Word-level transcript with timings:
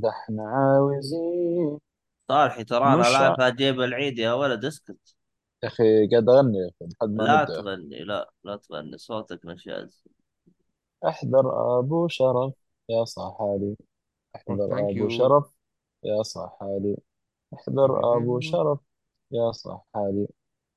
ده 0.00 0.08
إحنا 0.08 0.48
عاوزين. 0.48 1.78
صالحي 2.28 2.64
ترانا 2.64 2.96
مش 2.96 3.06
لايف 3.06 3.40
ع- 3.40 3.48
جيب 3.48 3.80
العيد 3.80 4.18
يا 4.18 4.32
ولد 4.32 4.64
اسكت. 4.64 5.16
يا 5.62 5.68
أخي 5.68 6.08
قاعد 6.08 6.28
أغني 6.28 6.58
يا 6.58 6.68
أخي 6.68 6.90
لحد 6.92 7.08
ما 7.08 7.22
لا 7.22 7.40
نبدا 7.42 7.52
يا 7.54 7.58
أخي 7.60 7.62
تغني 7.62 8.04
لا 8.04 8.30
لا 8.44 8.56
تغني 8.56 8.98
صوتك 8.98 9.40
نشاز 9.46 10.04
احذر 11.08 11.78
أبو 11.78 12.08
شرف 12.08 12.54
يا 12.88 13.04
صاحالي 13.04 13.76
Oh, 13.78 14.36
احذر 14.36 14.68
thank 14.76 14.80
أبو 14.96 15.08
you. 15.08 15.12
شرف 15.12 15.44
يا 16.04 16.22
صاحالي 16.22 16.96
احذر 17.54 18.16
أبو 18.16 18.40
شرف 18.40 18.78
يا 19.30 19.52
صاحالي 19.52 20.28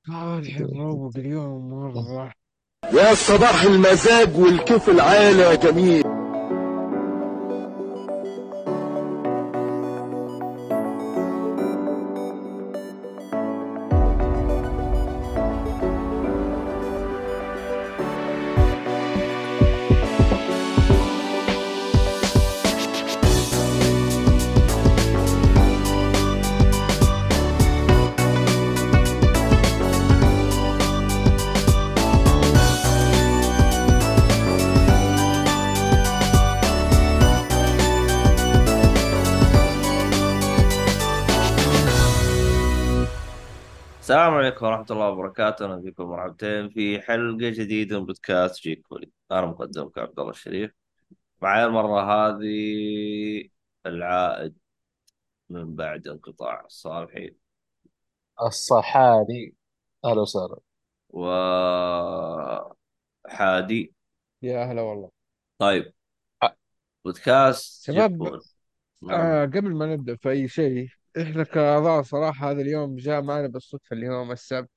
صالح 0.08 0.58
الروق 0.58 1.12
اليوم 1.18 1.70
مرة. 1.70 2.34
يا 2.94 3.14
صباح 3.14 3.64
المزاج 3.64 4.38
والكيف 4.40 4.90
العالي 4.90 5.42
يا 5.42 5.56
جميل. 5.56 6.04
عليكم 44.60 44.66
ورحمة 44.66 44.86
الله 44.92 45.10
وبركاته. 45.10 45.66
أهلا 45.66 45.82
فيكم 45.82 46.04
مرحبتين 46.04 46.70
في 46.70 47.02
حلقة 47.02 47.50
جديدة 47.50 48.00
من 48.00 48.06
بودكاست 48.06 48.64
جيك 48.64 48.88
فولي 48.88 49.12
أنا 49.32 49.46
مقدمكم 49.46 50.02
عبد 50.02 50.20
الله 50.20 50.32
الشريف. 50.32 50.72
معي 51.42 51.66
المرة 51.66 52.02
هذه 52.02 53.50
العائد 53.86 54.58
من 55.50 55.76
بعد 55.76 56.08
انقطاع 56.08 56.66
الصالحي 56.66 57.36
الصحالي 58.42 59.54
أهلا 60.06 60.22
وسهلا. 60.22 60.60
وحادي 63.26 63.94
يا 64.42 64.64
هلا 64.66 64.82
والله. 64.82 65.12
طيب. 65.58 65.94
بودكاست 67.06 67.92
جيك 67.92 67.96
شباب 67.96 68.18
فولي 68.18 68.42
نعم. 69.02 69.22
آه 69.22 69.46
قبل 69.46 69.76
ما 69.76 69.86
نبدأ 69.86 70.16
في 70.16 70.30
أي 70.30 70.48
شيء 70.48 70.90
إحنا 71.18 71.44
كأعضاء 71.44 72.02
صراحة 72.02 72.52
هذا 72.52 72.62
اليوم 72.62 72.96
جاء 72.96 73.22
معنا 73.22 73.48
بالصدفة 73.48 73.94
اللي 73.94 74.10
هو 74.10 74.32
السبت 74.32 74.70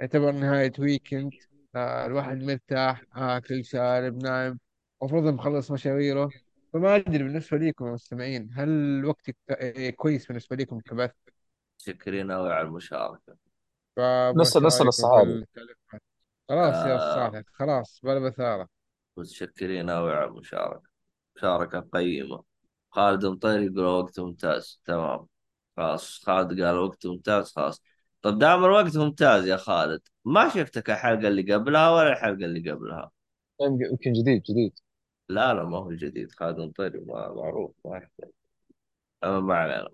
يعتبر 0.00 0.32
نهاية 0.32 0.72
ويكند 0.78 1.30
آه 1.74 2.06
الواحد 2.06 2.42
مرتاح 2.42 3.02
آكل 3.16 3.64
شارب 3.64 4.22
نايم. 4.22 4.58
المفروض 5.02 5.24
مخلص 5.24 5.70
مشاويره. 5.70 6.30
فما 6.72 6.96
أدري 6.96 7.24
بالنسبة 7.24 7.58
لكم 7.58 7.86
يا 7.86 7.92
مستمعين 7.92 8.50
هل 8.52 8.68
الوقت 8.68 9.30
إيه 9.50 9.90
كويس 9.90 10.26
بالنسبة 10.26 10.56
لكم 10.56 10.80
كبث 10.80 11.10
شكرين 11.78 12.30
أوي 12.30 12.52
على 12.52 12.68
المشاركة. 12.68 13.36
نسال 14.36 14.36
نسأل 14.36 14.62
فبشارككم 14.62 14.82
في 14.82 14.88
الصحالي 14.88 15.32
التعليقات 15.32 16.02
خلاص 16.48 16.74
يا 16.86 16.94
آه. 16.94 17.30
صالح 17.30 17.42
خلاص 17.52 18.00
بلا 18.02 18.18
بثارة. 18.18 18.68
متشكرين 19.16 19.90
أوي 19.90 20.12
على 20.12 20.24
المشاركة. 20.28 20.88
مشاركة 21.36 21.80
قيمة. 21.80 22.44
خالد 22.90 23.26
مطير 23.26 23.62
يقول 23.62 23.84
وقت 23.84 24.20
ممتاز. 24.20 24.80
تمام. 24.84 25.26
خلاص 25.78 26.24
خالد 26.24 26.62
قال 26.62 26.76
وقت 26.78 27.06
ممتاز 27.06 27.52
خلاص. 27.52 27.82
طب 28.22 28.38
دام 28.38 28.64
الوقت 28.64 28.96
ممتاز 28.96 29.46
يا 29.46 29.56
خالد 29.56 30.00
ما 30.24 30.48
شفتك 30.48 30.90
الحلقة 30.90 31.28
اللي 31.28 31.54
قبلها 31.54 31.90
ولا 31.90 32.12
الحلقة 32.12 32.44
اللي 32.44 32.70
قبلها؟ 32.70 33.10
يمكن 33.60 34.12
جديد 34.12 34.42
جديد. 34.42 34.78
لا 35.28 35.54
لا 35.54 35.64
ما 35.64 35.78
هو 35.78 35.92
جديد. 35.92 36.32
خالد 36.32 36.60
مطير 36.60 37.04
ما- 37.06 37.32
معروف 37.34 37.74
ما 37.84 37.96
يحتاج. 37.96 38.30
أما 39.24 39.40
ما 39.40 39.54
علينا. 39.56 39.88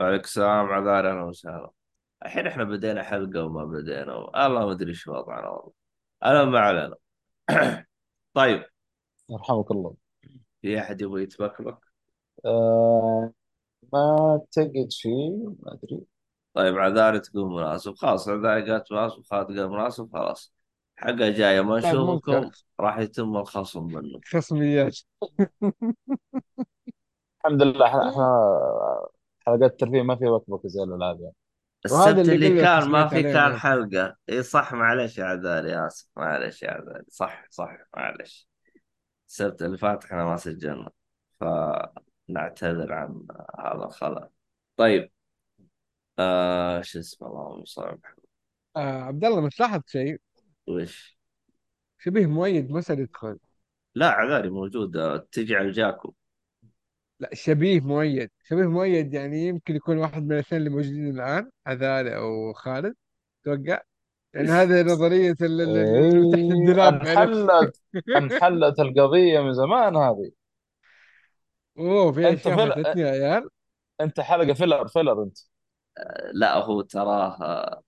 وعليكم 0.00 0.24
السلام 0.24 0.66
عذاري 0.66 1.10
أهلا 1.10 1.22
وسهلا. 1.22 1.70
الحين 2.24 2.46
إحنا 2.46 2.64
بدينا 2.64 3.02
حلقة 3.02 3.44
وما 3.44 3.64
بدينا 3.64 4.46
الله 4.46 4.66
ما 4.66 4.72
أدري 4.72 4.88
إيش 4.90 5.06
وضعنا. 5.08 5.48
والله 5.48 5.72
أنا 6.24 6.44
ما 6.44 6.60
علينا. 6.60 6.96
طيب. 8.34 8.64
يرحمك 9.30 9.70
الله. 9.70 9.94
في 10.62 10.78
أحد 10.80 11.00
يبغى 11.00 11.22
يتبكبك؟ 11.22 11.78
آه 12.44 13.32
ما 13.92 14.40
تجد 14.52 14.88
فيه 14.90 15.30
ما 15.62 15.72
أدري. 15.72 16.00
طيب 16.54 16.78
عذاري 16.78 17.20
تقول 17.20 17.50
مناسب 17.50 17.94
خلاص 17.94 18.28
عذاري 18.28 18.70
قالت 18.70 18.92
مناسب 18.92 19.22
خالد 19.30 19.58
قال 19.58 19.70
مناسب 19.70 20.12
خلاص. 20.12 20.54
حلقة 20.96 21.30
جاية 21.30 21.60
ما 21.60 21.80
طيب 21.80 21.94
ممكن. 21.94 22.32
نشوفكم 22.32 22.50
راح 22.80 22.98
يتم 22.98 23.36
الخصم 23.36 23.86
منه. 23.86 24.20
خصميات. 24.32 24.98
الحمد 27.44 27.62
لله 27.62 27.86
إحنا 27.86 28.10
إحنا 28.10 28.50
حلقات 29.46 29.70
الترفيه 29.70 30.02
ما 30.02 30.16
في 30.16 30.26
وقت 30.26 30.66
زي 30.66 30.82
الالعاب 30.82 31.20
يعني. 31.20 31.34
وهذا 31.90 32.20
السبت 32.20 32.34
اللي 32.34 32.46
اللي 32.46 32.60
قلت 32.60 32.60
كان 32.60 32.90
ما 32.90 33.08
في 33.08 33.16
عليه 33.16 33.32
كان 33.32 33.42
أنا 33.42 33.58
حلقة. 33.58 34.16
إي 34.30 34.42
صح 34.42 34.72
معلش 34.72 35.18
يا 35.18 35.24
عذاري 35.24 35.86
آسف 35.86 36.08
معلش 36.16 36.62
يا 36.62 36.70
عذاري. 36.70 37.04
صح 37.08 37.46
صح 37.50 37.76
معلش 37.96 38.48
السبت 39.28 39.62
اللي 39.62 39.78
فات 39.78 40.04
إحنا 40.04 40.24
ما 40.24 40.36
سجلنا. 40.36 40.90
فنعتذر 42.28 42.92
عن 42.92 43.26
هذا 43.58 43.84
الخلل 43.84 44.28
طيب 44.76 45.10
آه 46.18 46.80
شو 46.80 46.98
اسمه؟ 46.98 47.28
اللهم 47.28 47.64
صل 47.64 47.82
على 47.82 47.98
محمد. 48.02 48.24
آه 48.76 49.02
عبد 49.02 49.24
الله 49.24 49.40
مش 49.40 49.60
لاحظت 49.60 49.88
شيء؟ 49.88 50.20
وش؟ 50.66 51.18
شبيه 51.98 52.26
مؤيد 52.26 52.70
ما 52.70 52.80
صار 52.80 53.00
يدخل 53.00 53.38
لا 53.94 54.08
عذاري 54.10 54.50
موجودة 54.50 55.16
تجي 55.32 55.56
على 55.56 55.70
جاكو. 55.70 56.14
لا 57.20 57.30
شبيه 57.32 57.80
مؤيد. 57.80 58.30
شبيه 58.44 58.66
مؤيد 58.66 59.14
يعني 59.14 59.46
يمكن 59.46 59.76
يكون 59.76 59.98
واحد 59.98 60.22
من 60.22 60.32
الاثنين 60.32 60.60
اللي 60.60 60.70
موجودين 60.70 61.08
الآن 61.10 61.50
عذاري 61.66 62.16
أو 62.16 62.52
خالد 62.52 62.94
توقع؟ 63.44 63.80
يعني 64.34 64.48
هذه 64.48 64.82
نظرية 64.82 65.36
ال- 65.42 65.60
ال- 65.60 65.76
ال- 65.76 66.14
اللي 66.14 66.30
تحت 66.30 66.38
إيه 66.38 66.52
الدولاب 66.52 66.94
عرفت 66.94 67.50
انحلت 67.50 67.82
انحلت 68.16 68.80
القضية 68.80 69.40
من 69.40 69.52
زمان 69.54 69.96
هذه. 69.96 70.30
أوه 71.78 72.12
في 72.12 72.32
أنت 72.32 72.40
أشياء 72.40 72.56
فل... 72.56 72.72
فاتتني 72.74 73.02
يا 73.02 73.08
عيال. 73.10 73.48
أنت 74.00 74.20
حلقة 74.20 74.52
filler 74.54 74.88
filler 74.88 75.22
أنت. 75.22 75.38
لا 76.32 76.54
هو 76.56 76.80
تراه 76.82 77.82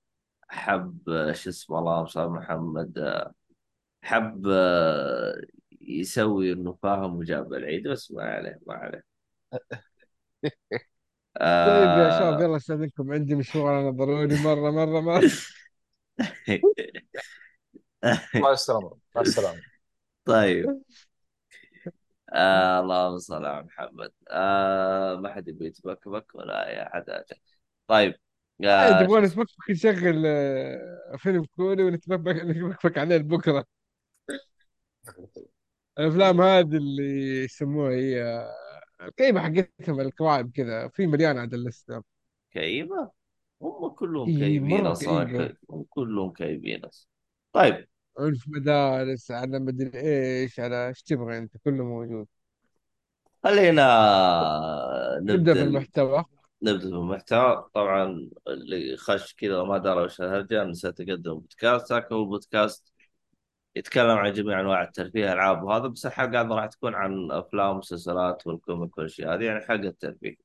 حب 0.48 1.00
شو 1.34 1.50
اسمه 1.50 1.78
اللهم 1.80 2.06
صل 2.06 2.20
على 2.20 2.30
محمد. 2.30 2.98
حب 4.02 4.46
يسوي 5.80 6.52
إنه 6.52 6.72
فاهم 6.82 7.16
وجاب 7.16 7.52
العيد 7.54 7.88
بس 7.88 8.12
ما 8.12 8.22
عليه 8.22 8.60
ما 8.66 8.74
عليه. 8.74 9.04
طيب 11.62 11.96
يا 11.96 12.10
شباب 12.10 12.40
آه... 12.40 12.40
يلا 12.40 12.56
استاذنكم 12.56 13.12
عندي 13.12 13.34
مشوار 13.34 13.80
أنا 13.80 13.90
ضروري 13.90 14.36
مرة 14.36 14.70
مرة 14.70 15.00
مرة. 15.00 15.22
مع 18.36 18.50
السلامة 18.52 18.98
مع 19.16 19.20
السلامة. 19.22 19.62
طيب. 20.24 20.72
آه 22.32 22.80
اللهم 22.80 23.18
صل 23.18 23.44
على 23.44 23.62
محمد. 23.64 24.12
آه 24.30 25.16
ما 25.16 25.34
حد 25.34 25.48
يبي 25.48 25.66
يتبكبك 25.66 26.34
ولا 26.34 26.68
أي 26.68 26.82
احد. 26.82 27.04
طيب 27.86 28.14
آه، 28.64 28.66
يا 28.66 29.04
اسمه 29.04 29.20
نتفكفك 29.20 29.70
نشغل 29.70 30.22
آه، 30.26 31.16
فيلم 31.18 31.44
كوري 31.44 31.90
نتفكفك 31.90 32.98
عليه 32.98 33.18
بكرة. 33.18 33.64
الأفلام 35.98 36.40
هذه 36.40 36.76
اللي 36.76 37.44
يسموها 37.44 37.90
هي 37.90 38.46
الكئيبة 39.02 39.40
حقتهم 39.40 40.00
الكواعب 40.00 40.50
كذا 40.50 40.88
في 40.88 41.06
مليان 41.06 41.38
عاد 41.38 41.54
اللسته 41.54 42.02
كئيبة 42.50 43.10
هم 43.62 43.88
كلهم 43.88 44.28
مرة 44.68 44.92
أصلا 44.92 45.54
هم 45.70 45.84
كلهم 45.90 46.32
كئيبين 46.32 46.84
أصلا. 46.84 47.08
طيب 47.52 47.88
عنف 48.18 48.44
مدارس 48.48 49.30
على 49.30 49.58
مدري 49.58 49.90
إيش 50.00 50.60
على 50.60 50.88
إيش 50.88 51.02
تبغى 51.02 51.38
أنت 51.38 51.56
كله 51.64 51.84
موجود. 51.84 52.26
خلينا 53.44 53.86
نبدأ 55.22 55.54
في 55.54 55.60
نبدأ. 55.60 55.62
المحتوى 55.62 56.24
نبدأ 56.62 56.90
بالمحتوى. 56.90 57.68
طبعا 57.74 58.30
اللي 58.48 58.96
خش 58.96 59.34
كذا 59.34 59.58
وما 59.60 59.78
درى 59.78 60.04
وش 60.04 60.20
الهرجة 60.20 60.64
نسيت 60.64 61.00
أقدم 61.00 61.34
بودكاست. 61.34 61.92
لكن 61.92 62.14
هو 62.14 62.24
بودكاست 62.24 62.92
يتكلم 63.76 64.10
عن 64.10 64.32
جميع 64.32 64.60
أنواع 64.60 64.82
الترفيه 64.82 65.32
ألعاب 65.32 65.62
وهذا 65.62 65.86
بس 65.86 66.06
الحلقة 66.06 66.40
هذه 66.40 66.46
راح 66.46 66.66
تكون 66.66 66.94
عن 66.94 67.30
أفلام 67.30 67.76
ومسلسلات 67.76 68.46
وال 68.46 68.61
comic 68.61 68.98
والأشياء 68.98 69.34
هذه 69.34 69.44
يعني 69.44 69.60
حلقة 69.60 69.94
ترفيه 70.00 70.36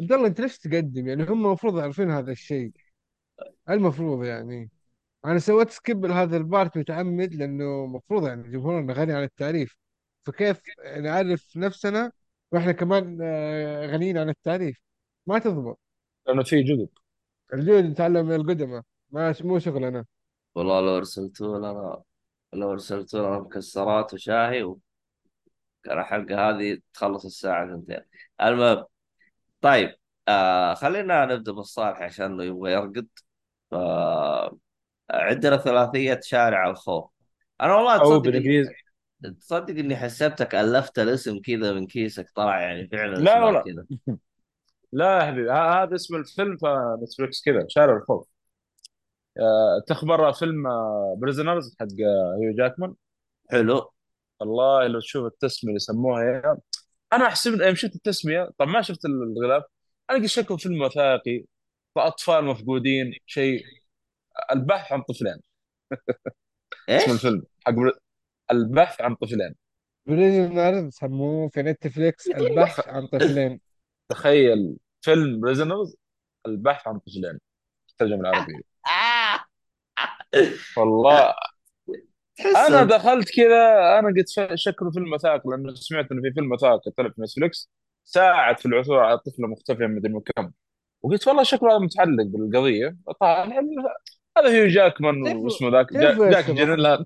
عبد 0.00 0.12
الله 0.12 0.26
أنت 0.26 0.40
ليش 0.40 0.58
تقدم؟ 0.58 1.08
يعني 1.08 1.22
هم 1.22 1.46
المفروض 1.46 1.78
يعرفون 1.78 2.10
هذا 2.10 2.32
الشيء. 2.32 2.72
المفروض 3.70 4.24
يعني. 4.24 4.70
أنا 5.24 5.38
سويت 5.38 5.70
skip 5.70 6.06
لهذا 6.06 6.36
ال 6.36 6.44
part 6.44 6.78
متعمد 6.78 7.34
لأنه 7.34 7.84
المفروض 7.84 8.26
يعني 8.26 8.48
جمهورنا 8.50 8.92
غني 8.92 9.12
عن 9.12 9.22
التعريف. 9.22 9.76
فكيف 10.24 10.60
نعرف 11.00 11.56
نفسنا 11.56 12.12
وإحنا 12.52 12.72
كمان 12.72 13.18
آه، 13.22 13.86
غنيين 13.86 14.18
عن 14.18 14.28
التعريف؟ 14.28 14.80
ما 15.26 15.38
تضبط. 15.38 15.78
لأنه 16.26 16.42
في 16.42 16.62
جدد. 16.62 16.88
الجدد 17.54 17.84
نتعلم 17.84 18.26
من 18.26 18.34
القدماء 18.34 18.82
ما 19.10 19.34
مو 19.40 19.58
شغلنا. 19.58 20.04
والله 20.54 20.80
لو 20.80 20.96
ارسلتوا 20.96 21.58
لنا 21.58 22.02
لو 22.52 22.72
ارسلتوا 22.72 23.20
لنا 23.20 23.38
مكسرات 23.38 24.14
وشاهي 24.14 24.62
وكان 24.62 24.82
الحلقة 25.98 26.50
هذه 26.50 26.78
تخلص 26.94 27.24
الساعة 27.24 27.64
2 27.64 28.04
المهم 28.40 28.84
طيب 29.60 29.96
آه 30.28 30.74
خلينا 30.74 31.26
نبدأ 31.26 31.52
بالصالحي 31.52 32.02
عشان 32.02 32.26
إنه 32.26 32.44
يبغى 32.44 32.72
يرقد. 32.72 33.08
ف 33.70 33.74
عندنا 35.10 35.56
ثلاثية 35.56 36.20
شارع 36.22 36.70
الخوف. 36.70 37.10
أنا 37.60 37.74
والله 37.74 38.00
أو 38.00 38.04
تصدق 38.04 38.30
بنفيز 38.30 38.68
تصدق 39.40 39.78
إني 39.78 39.96
حسبتك 39.96 40.54
ألفت 40.54 40.98
الاسم 40.98 41.40
كذا 41.40 41.72
من 41.72 41.86
كيسك 41.86 42.30
طلع 42.34 42.60
يعني 42.60 42.88
فعلا 42.88 43.14
لا 43.14 43.44
والله. 43.44 43.62
كذا. 43.62 43.86
لا 44.92 45.18
يا 45.18 45.26
حبيبي 45.26 45.50
هذا 45.50 45.94
اسم 45.94 46.16
الفيلم 46.16 46.56
في 46.56 46.78
نتفلكس 46.78 47.42
كذا 47.44 47.66
شارع 47.68 47.96
الخوف. 47.96 48.28
آه، 49.38 49.82
تخبر 49.86 50.32
فيلم 50.32 50.62
Prisoners 51.16 51.76
حق 51.80 51.86
آه، 51.86 52.38
هيو 52.42 52.56
جاكمان؟ 52.56 52.94
حلو. 53.50 53.92
والله 54.40 54.86
لو 54.86 55.00
تشوف 55.00 55.26
التسمية 55.26 55.70
اللي 55.70 55.78
سموها 55.78 56.22
هي 56.22 56.56
أنا 57.12 57.26
احسب 57.26 57.60
يوم 57.60 57.74
شفت 57.74 57.94
التسمية 57.94 58.50
طب 58.58 58.68
ما 58.68 58.82
شفت 58.82 59.04
الغلاف 59.04 59.62
أنا 60.10 60.18
قلت 60.18 60.26
شكله 60.26 60.56
فيلم 60.56 60.82
وثائقي 60.82 61.44
فأطفال 61.94 62.44
مفقودين 62.44 63.14
شيء 63.26 63.64
البحث 64.52 64.92
عن 64.92 65.02
طفلين. 65.02 65.36
اسم 65.92 66.00
إيش؟ 66.88 67.10
الفيلم. 67.10 67.42
حق 67.66 67.72
بر- 67.72 67.98
البحث 68.50 69.00
عن 69.00 69.14
طفلين. 69.14 69.54
Prisoner 70.06 70.90
سموه 70.90 71.48
في 71.48 71.62
نتفليكس 71.62 72.26
البحث 72.36 72.88
عن 72.88 73.06
طفلين. 73.06 73.60
تخيل 74.08 74.76
فيلم 75.00 75.40
Prisoners 75.40 75.96
البحث 76.46 76.88
عن 76.88 76.98
طفلين. 76.98 77.38
الترجمه 77.90 78.20
العربية. 78.20 78.60
آه. 78.86 79.44
والله 80.76 81.34
أنا 82.56 82.84
دخلت 82.84 83.30
كذا 83.36 83.98
أنا 83.98 84.08
قلت 84.08 84.54
شكله 84.54 84.90
فيلم 84.90 85.12
وثائقي 85.12 85.42
لأنه 85.50 85.74
سمعت 85.74 86.12
إنه 86.12 86.22
في 86.22 86.32
فيلم 86.34 86.52
وثائقي 86.52 86.90
طلع 86.90 87.08
في 87.10 87.22
نتفلكس 87.22 87.70
ساعد 88.04 88.58
في 88.58 88.66
العثور 88.66 88.98
على 88.98 89.18
طفله 89.18 89.48
مختفيه 89.48 89.86
مدري 89.86 90.12
من 90.12 90.20
كم. 90.20 90.52
وقلت 91.02 91.28
والله 91.28 91.42
شكله 91.42 91.70
هذا 91.70 91.78
متعلق 91.78 92.24
بالقضية. 92.24 92.96
طبعا 93.20 93.60
هذا 94.38 94.48
هيو 94.48 94.66
جاكمان 94.66 95.36
واسمه 95.36 95.70
ذاك. 95.70 95.92
جيك 95.92 96.50
جيلنهال 96.50 97.04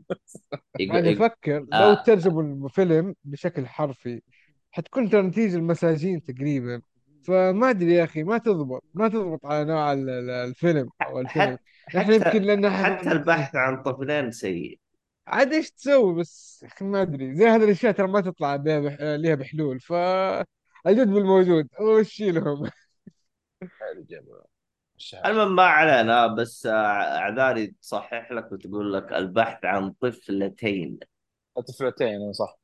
يقول 0.81 0.97
أنا 0.97 1.09
يقول 1.09 1.25
أفكر 1.27 1.59
لو 1.59 1.67
آه. 1.73 2.03
ترجموا 2.03 2.67
الفيلم 2.67 3.15
بشكل 3.25 3.67
حرفي 3.67 4.23
حتكون 4.71 5.11
ترى 5.11 5.23
نتيجة 5.23 5.57
المساجين 5.57 6.23
تقريبا. 6.23 6.81
فما 7.25 7.71
أدري 7.71 7.93
يا 7.95 8.05
أخي 8.05 8.23
ما 8.23 8.39
تضبط 8.39 8.85
ما 8.95 9.09
تضبط 9.09 9.47
على 9.47 9.65
نوع 9.65 9.93
ال- 9.93 10.11
ال- 10.11 10.31
الفيلم 10.31 10.89
أو 11.07 11.21
الفيلم. 11.21 11.59
حتى 11.87 11.99
نحن 11.99 12.13
يمكن 12.13 12.27
حتى 12.29 12.39
لأن 12.39 12.71
حتى 12.71 13.13
البحث 13.13 13.57
عن 13.57 13.83
طفلين 13.83 14.31
سيء. 14.31 14.79
عاد 15.27 15.53
إيش 15.53 15.71
تسوي؟ 15.71 16.15
بس 16.15 16.65
ما 16.81 17.03
أدري. 17.03 17.35
زي 17.35 17.47
هذه 17.47 17.65
الأشياء 17.65 17.93
ترى 17.93 18.07
ما 18.07 18.21
تطلع 18.21 18.57
بها 18.57 18.81
بح... 18.81 18.97
لها 19.01 19.35
بحلول. 19.35 19.81
ف 19.81 19.93
الجد 20.87 21.09
بالموجود 21.09 21.69
وشي 21.81 22.31
لهم 22.31 22.71
المهم 25.27 25.55
ما 25.57 25.63
علينا 25.63 26.27
بس 26.27 26.67
آه، 26.67 26.73
عذاري 27.19 27.67
تصحح 27.67 28.33
لك 28.33 28.53
وتقول 28.53 28.93
لك 28.93 29.13
البحث 29.13 29.65
عن 29.65 29.91
طفلتين. 29.91 30.99
طفلتين 31.69 32.33
صح. 32.33 32.59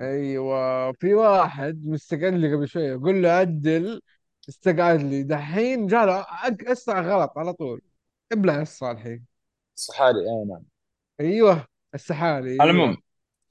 أيوه 0.00 0.92
في 0.92 1.14
واحد 1.14 1.86
مستقعد 1.86 2.32
لي 2.32 2.54
قبل 2.54 2.68
شوية 2.68 2.92
قول 2.96 3.22
له 3.22 3.28
عدل 3.30 4.00
استقعد 4.48 5.00
لي. 5.02 5.22
دحين 5.22 5.86
جاله 5.86 6.22
أق- 6.22 6.70
أسرع 6.70 7.00
غلط 7.00 7.38
على 7.38 7.52
طول. 7.52 7.80
إبلع 8.32 8.62
الصالحي 8.62 9.20
الصحاري 9.76 10.18
أي 10.20 10.44
نعم. 10.48 10.62
أيوه 11.20 11.66
السحالي 11.94 12.30
على 12.34 12.50
أيوه. 12.50 12.64
العموم 12.64 12.96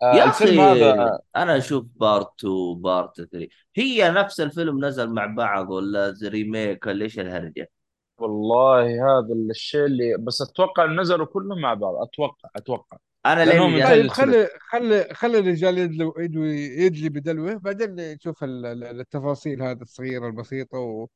آه، 0.02 0.16
يا 0.16 0.26
الفيلم 0.26 0.60
هذا 0.60 1.20
أنا 1.36 1.58
أشوف 1.58 1.86
part 1.96 2.40
2 2.40 2.82
part 2.82 3.22
3 3.22 3.48
هي 3.76 4.12
نفس 4.12 4.40
الفيلم 4.40 4.86
نزل 4.86 5.10
مع 5.14 5.26
بعض 5.26 5.70
ولا 5.70 6.12
زي 6.12 6.28
ريميك 6.28 6.86
ولا 6.88 7.04
إيش 7.06 7.20
الهرجة؟ 7.20 7.72
والله 8.18 8.82
هذا 8.84 9.34
الشيء 9.50 9.86
اللي 9.86 10.18
بس 10.20 10.42
أتوقع 10.42 10.86
نزلوا 10.86 11.26
كلهم 11.26 11.62
مع 11.62 11.74
بعض. 11.74 11.96
أتوقع 11.96 12.50
أتوقع. 12.56 12.98
أنا 13.26 13.46
لأنهم 13.46 13.76
لين 13.76 13.86
طيب 13.88 14.08
خلي 14.08 14.48
خلي 14.70 15.14
خلي 15.14 15.40
الرجال 15.40 15.78
يدلو 15.78 16.14
يدوي 16.20 16.56
يدلي 16.56 17.10
بدلوه 17.10 17.56
بعدين 17.56 17.96
نشوف 17.96 18.44
ال- 18.44 18.66
ال- 18.66 19.00
التفاصيل 19.00 19.62
هذه 19.64 19.82
الصغيرة 19.82 20.28
البسيطة 20.28 20.78
و... 20.78 21.08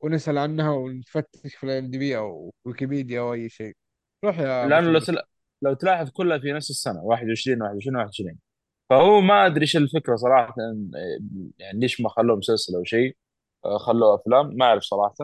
ونسأل 0.00 0.38
عنها 0.38 0.70
ونفتش 0.70 1.54
في 1.56 1.64
الأم 1.64 1.90
دي 1.90 1.98
بي 1.98 2.16
أو 2.16 2.54
ويكيبيديا 2.64 3.20
أو 3.20 3.32
أي 3.32 3.48
شيء. 3.48 3.74
روح 4.24 4.38
يا 4.38 4.66
لأنه 4.66 4.90
لو 4.90 4.98
تلا... 5.00 5.26
لو 5.62 5.74
تلاحظ 5.74 6.10
كلها 6.10 6.38
في 6.38 6.52
نفس 6.52 6.70
السنة 6.70 7.00
21 7.04 7.62
21 7.62 7.96
21 7.96 8.38
فهو 8.90 9.20
ما 9.20 9.46
أدري 9.46 9.62
إيش 9.62 9.76
الفكرة 9.76 10.16
صراحة 10.16 10.54
يعني 11.58 11.80
ليش 11.80 12.00
ما 12.00 12.08
خلوه 12.08 12.36
مسلسل 12.36 12.74
أو 12.76 12.84
شيء 12.84 13.16
آه، 13.64 13.78
خلوه 13.78 14.14
أفلام 14.14 14.56
ما 14.56 14.64
أعرف 14.66 14.82
صراحة. 14.82 15.14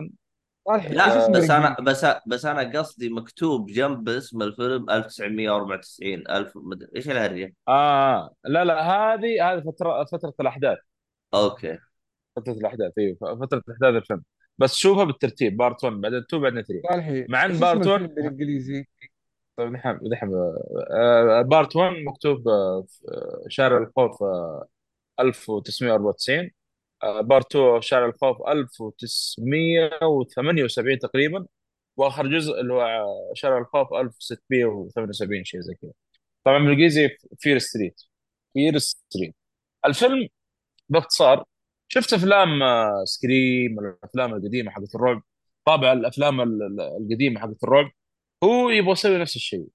لا 0.67 1.27
بس 1.27 1.49
أنا 1.49 1.75
بس 1.81 2.05
بس 2.27 2.45
أنا 2.45 2.79
قصدي 2.79 3.09
مكتوب 3.09 3.67
جنب 3.71 4.09
اسم 4.09 4.41
الفيلم 4.41 4.89
1994 4.89 6.23
1000 6.29 6.51
مدري 6.55 6.89
إيش 6.95 7.09
الهرجة؟ 7.09 7.53
آه 7.67 8.35
لا 8.45 8.65
لا 8.65 8.81
هذه 8.81 9.51
هذه 9.51 9.61
فتره 9.61 10.03
فترة 10.03 10.33
الأحداث. 10.39 10.77
okay. 11.33 11.77
فترة 12.35 12.53
الأحداث 12.53 12.91
أيوه 12.97 13.17
فترة 13.21 13.63
احداث 13.71 13.95
الفيلم. 13.95 14.23
بس 14.57 14.75
شوفها 14.75 15.03
بالترتيب 15.03 15.57
part 15.57 15.83
1 15.83 15.95
بعدين 15.95 16.19
2 16.19 16.41
بعدين 16.41 16.63
3 16.63 16.81
صالحي 16.89 17.25
مع 17.29 17.45
إن 17.45 17.51
part 17.51 17.87
1 17.87 18.01
الفيلم 18.01 18.15
بالإنجليزي؟ 18.15 18.87
طيب 19.57 19.73
دحين 19.73 19.99
دحين 20.01 20.29
آه، 20.91 21.41
part 21.41 21.75
1 21.75 21.93
مكتوب 22.07 22.47
آه، 22.47 22.85
في، 22.87 23.07
آه، 23.07 23.43
شارع 23.49 23.77
الخوف 23.77 24.23
آه، 24.23 24.67
1994 25.19 26.51
part 27.21 27.55
2 27.55 27.81
شارع 27.81 28.05
الخوف 28.05 28.37
1978 28.47 30.99
تقريبا 30.99 31.45
وآخر 31.97 32.27
جزء 32.27 32.59
اللي 32.61 32.73
هو 32.73 33.05
شارع 33.33 33.57
الخوف 33.57 33.93
1678 33.93 35.43
شيء 35.43 35.59
زي 35.61 35.73
كذا. 35.75 35.91
طبعا 36.43 36.57
بالإنجليزي 36.59 37.09
Fear 37.39 37.59
Street 37.59 38.01
Fear 38.53 38.77
Street 38.77 39.35
الفيلم 39.85 40.27
باختصار 40.89 41.43
شفت 41.87 42.13
أفلام 42.13 42.59
Scream 43.05 43.79
الأفلام 43.79 44.33
القديمة 44.33 44.71
حقت 44.71 44.95
الرعب 44.95 45.23
طابع 45.65 45.93
الأفلام 45.93 46.41
ال- 46.41 46.63
ال- 46.63 46.81
القديمة 46.81 47.39
حقت 47.39 47.63
الرعب 47.63 47.91
هو 48.43 48.69
يبغى 48.69 48.91
يسوي 48.91 49.17
نفس 49.17 49.35
الشيء 49.35 49.67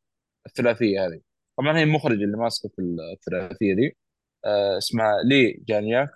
الثلاثية 0.47 1.07
هذه. 1.07 1.21
طبعا 1.59 1.79
هي 1.79 1.83
المخرج 1.83 2.23
اللي 2.23 2.37
ماسكة 2.37 2.69
في 2.76 2.83
الثلاثية 3.14 3.75
دي 3.75 3.97
آه، 4.45 4.79
اسمها 4.79 5.23
لي 5.25 5.52
جانياك. 5.69 6.11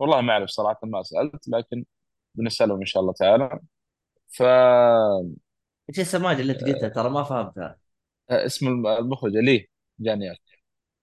والله 0.00 0.20
ما 0.20 0.32
أعرف 0.32 0.50
صراحة 0.50 0.80
ما 0.84 1.02
سألت 1.02 1.48
لكن 1.48 1.84
بنسألهم 2.34 2.80
إن 2.80 2.86
شاء 2.86 3.02
الله 3.02 3.12
تعالى. 3.14 3.60
ف 4.28 4.42
آه، 4.42 5.30
إيش 5.90 6.00
السماجه 6.00 6.40
اللي 6.40 6.52
أنت 6.52 6.64
قلتها 6.64 6.88
ترى 6.88 7.10
ما 7.10 7.22
فهمتها 7.24 7.78
اسم 8.30 8.86
المخرج 8.86 9.32
لي 9.36 9.68
جانياك 10.00 10.40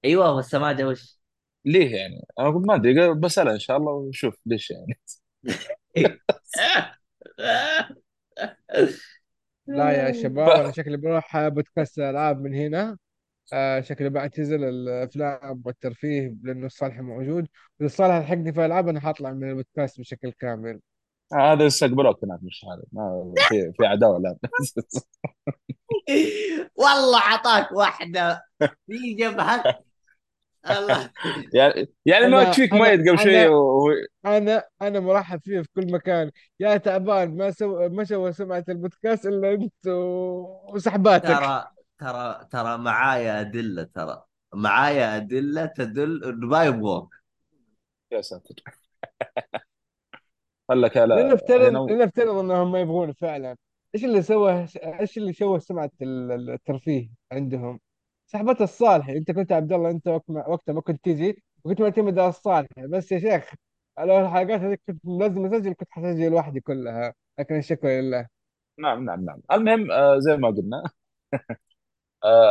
أيوه 0.05 0.31
والسماجه 0.35 0.87
وش؟ 0.87 1.19
ليه 1.65 1.95
يعني؟ 1.95 2.25
أنا 2.39 2.49
قلت 2.49 2.67
ما 2.67 2.75
أدري 2.75 3.13
بسالها 3.13 3.53
إن 3.53 3.59
شاء 3.59 3.77
الله 3.77 3.91
ونشوف 3.91 4.35
ليش 4.45 4.71
يعني. 4.71 4.99
لا 9.67 9.91
يا 9.91 10.11
شباب 10.11 10.59
أنا 10.59 10.71
شكلي 10.71 10.97
بروح 10.97 11.47
بودكاست 11.47 11.97
الالعاب 11.99 12.41
من 12.41 12.53
هنا. 12.55 12.97
آه 13.53 13.81
شكلي 13.81 14.09
بعتزل 14.09 14.63
الأفلام 14.63 15.61
والترفيه 15.65 16.35
لأنه 16.43 16.65
الصالح 16.65 16.99
موجود. 16.99 17.47
واذا 17.79 17.85
الصالح 17.91 18.15
لحقني 18.17 18.53
في 18.53 18.59
الالعاب 18.59 18.87
أنا 18.87 18.99
حاطلع 18.99 19.31
من 19.31 19.49
البودكاست 19.49 19.99
بشكل 19.99 20.31
كامل. 20.31 20.79
هذا 21.33 21.65
يستقبلوك 21.65 22.23
هناك 22.23 22.39
مش 22.43 22.65
هذا 22.65 22.83
ما 22.91 23.33
في 23.49 23.71
في 23.77 23.85
عداوة 23.85 24.19
لا 24.19 24.37
والله 26.75 27.19
عطاك 27.19 27.71
واحدة. 27.71 28.41
في 28.87 29.13
جبهك 29.19 29.79
الله. 30.69 31.11
يعني 31.53 31.87
يعني 32.05 32.27
ما 32.27 32.41
أنا 32.41 32.49
ميت 32.73 33.09
قبل 33.09 33.19
شوية 33.19 33.45
أنا 33.45 33.49
وهو 33.55 33.89
أنا 34.25 34.63
أنا 34.81 34.99
مرحب 34.99 35.41
فيه 35.43 35.61
في 35.61 35.67
كل 35.75 35.91
مكان. 35.93 36.31
يا 36.59 36.77
تعبان 36.77 37.37
ما 37.37 37.51
سو 37.51 37.89
ما 37.89 38.03
سوى 38.03 38.33
سمعة 38.33 38.63
البودكاست 38.69 39.25
إلا 39.25 39.53
أنت 39.53 39.87
و- 39.87 40.73
وسحباتك. 40.75 41.27
ترى 41.27 41.67
ترى 41.99 42.47
ترى 42.51 42.77
معايا 42.77 43.41
أدلة 43.41 43.83
ترى 43.83 44.23
معايا 44.53 45.15
أدلة 45.17 45.65
تدل 45.65 46.23
انه 46.23 46.47
ما 46.47 46.63
يبغوك 46.63 47.15
يا 48.11 48.21
ساتر. 48.21 48.55
قال 50.69 50.81
لك 50.81 50.97
لا 50.97 51.21
لنفترض 51.21 51.91
لنفترض 51.91 52.35
إنهم 52.37 52.71
ما 52.71 52.79
يبغون 52.79 53.13
فعلا. 53.13 53.55
إيش 53.95 54.05
اللي 54.05 54.21
سوى 54.21 54.67
إيش 54.77 55.17
اللي 55.17 55.33
شوه 55.33 55.61
ال- 56.01 56.49
الترفيه 56.49 57.09
عندهم؟ 57.31 57.79
سحبت 58.27 58.61
الصالحي 58.61 59.17
أنت 59.17 59.31
كنت 59.31 59.51
عبد 59.51 59.73
الله 59.73 59.89
أنت 59.89 60.07
وقتها 60.29 60.73
ما 60.73 60.81
كنت 60.81 61.05
تجي 61.05 61.43
وكنت 61.63 61.81
معتمد 61.81 62.19
على 62.19 62.29
الصالحي 62.29 62.87
بس 62.87 63.11
يا 63.11 63.19
شيخ 63.19 63.53
لو 63.99 64.19
الحلقات 64.19 64.61
هذيك 64.61 64.81
كنت 64.87 65.01
لازم 65.05 65.45
أسجل 65.45 65.73
كنت 65.73 65.87
حسجل 65.91 66.31
لوحدي 66.31 66.59
كلها. 66.59 67.13
لكن 67.39 67.57
الشكر 67.57 67.87
لله. 67.87 68.27
نعم 68.79 69.05
نعم 69.05 69.25
نعم. 69.25 69.41
المهم 69.51 69.91
آه، 69.91 70.19
زي 70.19 70.37
ما 70.37 70.47
قلنا. 70.49 70.83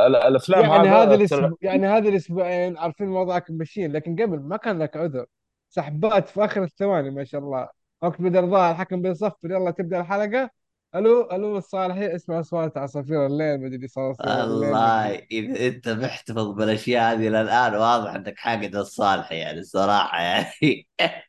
الأفلام 0.07 0.65
يعني 0.65 0.89
هذا 0.89 1.15
الأسبوع 1.15 1.53
يعني 1.63 1.87
هذا 1.87 2.09
الأسبوعين 2.09 2.79
عارفين 2.79 3.09
وضعك 3.09 3.51
ماشيين 3.51 3.93
لكن 3.93 4.23
قبل 4.23 4.41
ما 4.41 4.57
كان 4.57 4.79
لك 4.79 4.97
عذر. 4.97 5.27
سحبات 5.69 6.29
في 6.29 6.45
آخر 6.45 6.63
الثواني 6.65 7.11
ما 7.11 7.25
شاء 7.25 7.41
الله. 7.41 7.69
وقت 8.03 8.21
بدر 8.23 8.45
ضاع 8.45 8.71
الحكم 8.71 9.03
بيصفر. 9.03 9.51
يلا 9.51 9.71
تبدأ 9.71 10.01
الحلقة. 10.01 10.51
ألو 10.95 11.31
ألو 11.33 11.59
الصالحي 11.59 12.15
اسمع 12.15 12.41
أصوات 12.41 12.77
عصافير 12.77 13.27
الليل 13.27 13.61
مدري 13.61 13.89
صراصير 13.89 14.45
الليل 14.45 14.69
والله 14.69 15.15
إذا 15.31 15.67
أنت 15.67 15.89
محتفظ 15.89 16.49
بالأشياء 16.49 17.13
هذه 17.13 17.29
إلى 17.29 17.41
الان 17.41 17.75
واضح 17.75 18.15
إنك 18.15 18.39
حاقد 18.39 18.77
الصالح 18.77 19.33
يعني 19.33 19.59
الصراحة 19.59 20.21
يعني. 20.23 20.89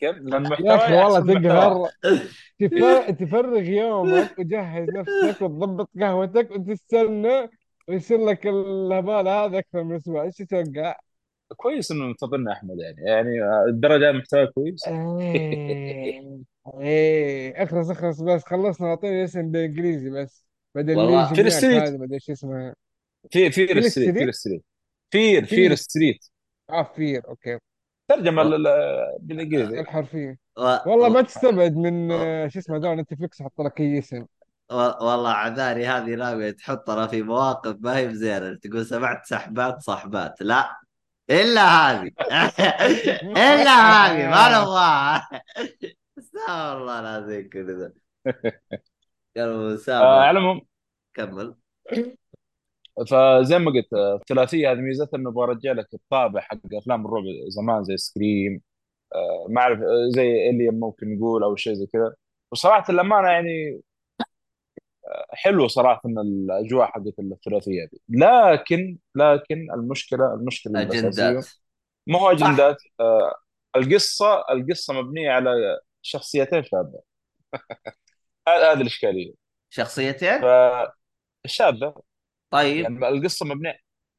كيف؟ 0.00 0.16
لأن 0.16 0.44
يا 0.44 0.48
محتوى 0.48 0.74
أخي 0.74 0.94
والله 0.94 1.20
تقهر 1.20 1.88
تفر... 2.60 3.10
تفرغ 3.10 3.62
يومك 3.62 4.38
وجهز 4.38 4.88
نفسك 4.88 5.42
وتضبط 5.42 5.90
قهوتك 6.00 6.50
وتستنى 6.50 7.50
ويصير 7.88 8.24
لك 8.26 8.46
الهبال 8.46 9.28
هذا 9.28 9.58
أكثر 9.58 9.84
من 9.84 9.96
أسبوع. 9.96 10.22
إيش 10.22 10.36
تتوقع؟ 10.36 10.96
كويس 11.56 11.90
إنه 11.90 12.04
منتظرنا 12.04 12.52
أحمد 12.52 12.76
يعني. 12.80 13.02
يعني 13.06 13.64
الدرجة 13.68 14.12
محتوى 14.12 14.46
كويس. 14.46 14.88
إيه 14.88 16.40
إيه. 16.80 17.62
اخلص 17.62 17.90
اخلص 17.90 18.20
بس. 18.20 18.44
خلصنا 18.44 18.86
اعطيني 18.88 19.24
اسم 19.24 19.50
بالإنجليزي 19.50 20.10
بس. 20.10 20.46
بدل 20.74 20.96
والله. 20.96 21.34
فير 21.34 21.48
ستريت 21.48 21.82
أدري 21.82 22.14
إيش 22.14 22.30
اسمها 22.30 22.74
في 23.30 23.50
فير 23.50 23.80
فيل 23.80 23.90
ستريت 23.90 24.14
فير 24.18 24.30
ستريت 24.30 24.64
Fear 25.10 25.44
Fear 25.44 25.74
Street 25.74 26.26
آه 26.70 26.82
Fear 26.82 27.28
okay. 27.28 27.58
ترجمة 28.10 28.42
بالإنجليزي. 29.20 29.80
الحرفية. 29.80 30.38
و... 30.58 30.62
والله. 30.62 31.08
ما 31.08 31.22
تستبعد 31.22 31.76
من 31.76 32.10
و... 32.12 32.14
آه، 32.20 32.48
شو 32.48 32.58
اسمه 32.58 32.76
ذا 32.76 32.94
Netflix 32.94 33.42
حط 33.42 33.60
لك 33.60 33.80
أي 33.80 33.98
اسم. 33.98 34.26
والله 34.70 35.30
عذاري 35.30 35.86
هذه 35.86 36.14
ناوية 36.14 36.50
تحطنا 36.50 37.06
في 37.06 37.22
مواقف 37.22 37.76
ما 37.80 37.96
هي 37.96 38.08
بزينة. 38.08 38.54
تقول 38.54 38.86
سمعت 38.86 39.26
سحبات 39.26 39.80
صحبات. 39.80 40.42
لا 40.42 40.80
إلا 41.30 41.62
هذه. 41.62 42.10
إلا 43.50 43.74
هذه 43.80 44.30
ما 44.30 44.48
نبغاها. 44.58 45.28
استغفر 46.18 46.78
الله 46.78 47.00
العظيم 47.00 47.48
كل 47.48 47.78
ذا. 47.80 47.92
قالوا 49.36 49.78
آه 49.88 50.30
العموم. 50.30 50.60
كمل. 51.14 51.54
فزي 53.10 53.58
ما 53.58 53.70
قلت 53.70 53.92
آه، 53.94 54.16
الثلاثية 54.16 54.72
هذه 54.72 54.78
ميزتها 54.78 55.16
إنه 55.18 55.30
برجع 55.30 55.72
لك 55.72 55.94
الطابع 55.94 56.40
حق 56.40 56.58
أفلام 56.74 57.06
الرعب 57.06 57.24
زمان 57.48 57.84
زي 57.84 57.96
سكريم 57.96 58.60
آه، 59.14 59.46
ما 59.48 59.60
أعرف 59.60 59.80
آه، 59.80 60.08
زي 60.16 60.50
الين 60.50 60.80
ممكن 60.80 61.14
نقول 61.16 61.42
أو 61.42 61.56
شيء 61.56 61.74
زي 61.74 61.86
كذا. 61.86 62.14
وصراحة 62.52 62.84
الأمانة 62.90 63.28
يعني 63.28 63.80
حلو 65.30 65.68
صراحة 65.68 66.00
إن 66.06 66.18
الأجواء 66.18 66.86
حقت 66.86 67.14
الثلاثية 67.18 67.88
دي 67.92 68.02
لكن 68.08 68.98
لكن 69.14 69.66
المشكلة 69.74 70.34
المشكلة 70.34 70.82
أجندات. 70.82 71.48
ما 72.06 72.18
هو 72.18 72.30
أجندات 72.30 72.76
آه، 73.00 73.34
القصة 73.76 74.44
القصة 74.50 74.94
مبنية 74.94 75.30
على 75.30 75.80
شخصيتين 76.02 76.64
شابة. 76.64 77.00
هذه 78.48 78.80
الإشكالية. 78.80 79.32
شخصيتين؟ 79.70 80.40
فالشابه 80.40 81.94
طيب. 82.50 82.82
يعني 82.82 83.08
القصة 83.08 83.46
مبنية 83.46 83.76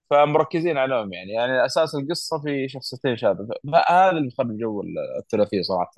فمركزين 0.10 0.78
عليهم 0.78 1.14
يعني. 1.14 1.32
يعني 1.32 1.66
أساس 1.66 1.96
القصة 1.96 2.42
في 2.42 2.70
شخصيتين 2.70 3.18
شابه 3.18 3.48
فهذا 3.74 4.10
اللي 4.12 4.28
مخرب 4.28 4.58
جو 4.58 4.84
الثلاثية 5.20 5.62
صراحة. 5.62 5.94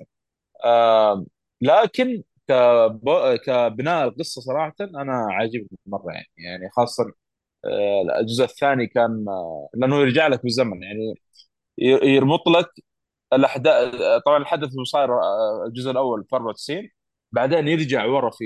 آه 0.64 1.26
لكن 1.60 2.22
كب... 2.48 3.10
كبناء 3.46 4.08
القصة 4.08 4.40
صراحة 4.40 4.74
أنا 4.80 5.26
عاجبني 5.30 5.78
مرة 5.86 6.12
يعني. 6.12 6.26
يعني 6.38 6.70
خاصة 6.70 7.04
آه، 7.64 8.20
الجزء 8.20 8.44
الثاني 8.44 8.86
كان 8.86 9.24
آه، 9.28 9.68
لأنه 9.74 9.96
يرجع 10.00 10.26
لك 10.28 10.42
بالزمن 10.42 10.82
يعني. 10.82 11.14
يربط 11.78 12.48
لك 12.48 12.70
الأحداث 13.32 13.94
طبعا 14.26 14.38
الحدث 14.38 14.72
اللي 14.72 14.84
صاير 14.84 15.14
آه، 15.22 15.64
الجزء 15.66 15.90
الأول 15.90 16.24
في 16.30 16.36
94 16.36 16.90
بعدين 17.32 17.68
يرجع 17.68 18.04
ورا 18.06 18.30
في 18.30 18.44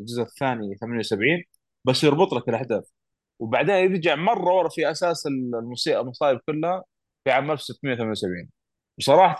الجزء 0.00 0.22
الثاني 0.22 0.76
78 0.76 1.44
بس 1.84 2.04
يربط 2.04 2.34
لك 2.34 2.48
الأحداث. 2.48 2.84
وبعدين 3.38 3.74
يرجع 3.74 4.14
مرة 4.14 4.54
ورا 4.54 4.68
في 4.68 4.90
أساس 4.90 5.26
المصيبه 5.26 6.00
المصايب 6.00 6.40
كلها 6.46 6.84
في 7.24 7.30
عام 7.30 7.50
1678 7.50 8.50
بصراحه 8.98 9.36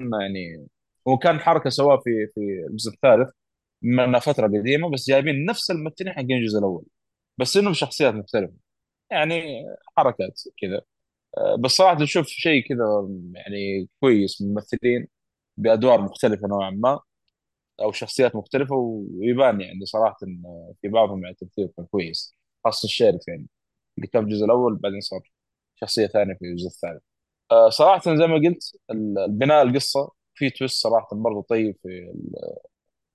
يعني 0.00 0.66
هو 1.08 1.18
كان 1.18 1.40
حركة 1.40 1.70
سواها 1.70 1.96
في 1.96 2.26
في 2.34 2.40
الجزء 2.70 2.92
الثالث 2.92 3.30
انها 3.84 4.20
فترة 4.20 4.46
قديمة 4.48 4.90
بس 4.90 5.08
جايبين 5.10 5.44
نفس 5.46 5.70
الممثلين 5.70 6.12
حقين 6.12 6.32
الجزء 6.32 6.58
الأول. 6.58 6.84
بس 7.38 7.56
إنهم 7.56 7.72
شخصيات 7.74 8.14
مختلفة. 8.14 8.54
يعني 9.10 9.64
حركات 9.96 10.42
كذا. 10.62 10.82
آه، 11.38 11.56
بس 11.56 11.70
صراحة 11.72 12.02
نشوف 12.02 12.26
شيء 12.28 12.68
كذا 12.68 13.08
يعني 13.34 13.88
كويس 14.00 14.42
من 14.42 14.48
الممثلين 14.48 15.08
بأدوار 15.56 16.02
مختلفة 16.02 16.48
نوعا 16.48 16.70
ما 16.70 17.00
أو 17.82 17.92
شخصيات 17.92 18.36
مختلفة 18.36 18.74
ويبان 18.76 19.60
يعني 19.60 19.86
صراحة 19.86 20.16
في 20.82 20.88
بعضهم 20.88 21.18
يعني 21.24 21.32
التمثيل 21.32 21.68
كان 21.76 21.86
كويس. 21.86 22.34
خاصه 22.64 22.86
الشريف 22.86 23.28
يعني 23.28 23.46
اللي 23.98 24.06
كان 24.08 24.22
في 24.24 24.28
الجزء 24.30 24.44
الأول 24.44 24.76
بعدين 24.76 25.00
صار 25.00 25.20
شخصية 25.76 26.06
ثانية 26.06 26.34
في 26.34 26.44
الجزء 26.46 26.66
الثالث 26.68 27.02
آه، 27.52 27.68
صراحة 27.70 28.16
زي 28.16 28.26
ما 28.26 28.34
قلت 28.36 28.76
ال- 28.90 29.18
البناء 29.18 29.62
القصة 29.62 30.12
في 30.34 30.50
تويست 30.50 30.82
صراحة 30.82 31.08
برضه 31.12 31.42
طيب 31.50 31.76
في 31.82 32.12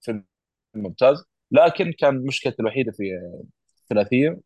الفيلم 0.01 0.25
ممتاز 0.75 1.23
لكن 1.51 1.91
كان 1.99 2.25
مشكلتي 2.25 2.61
الوحيدة 2.61 2.91
في 2.91 3.03
الثلاثيه 3.83 4.39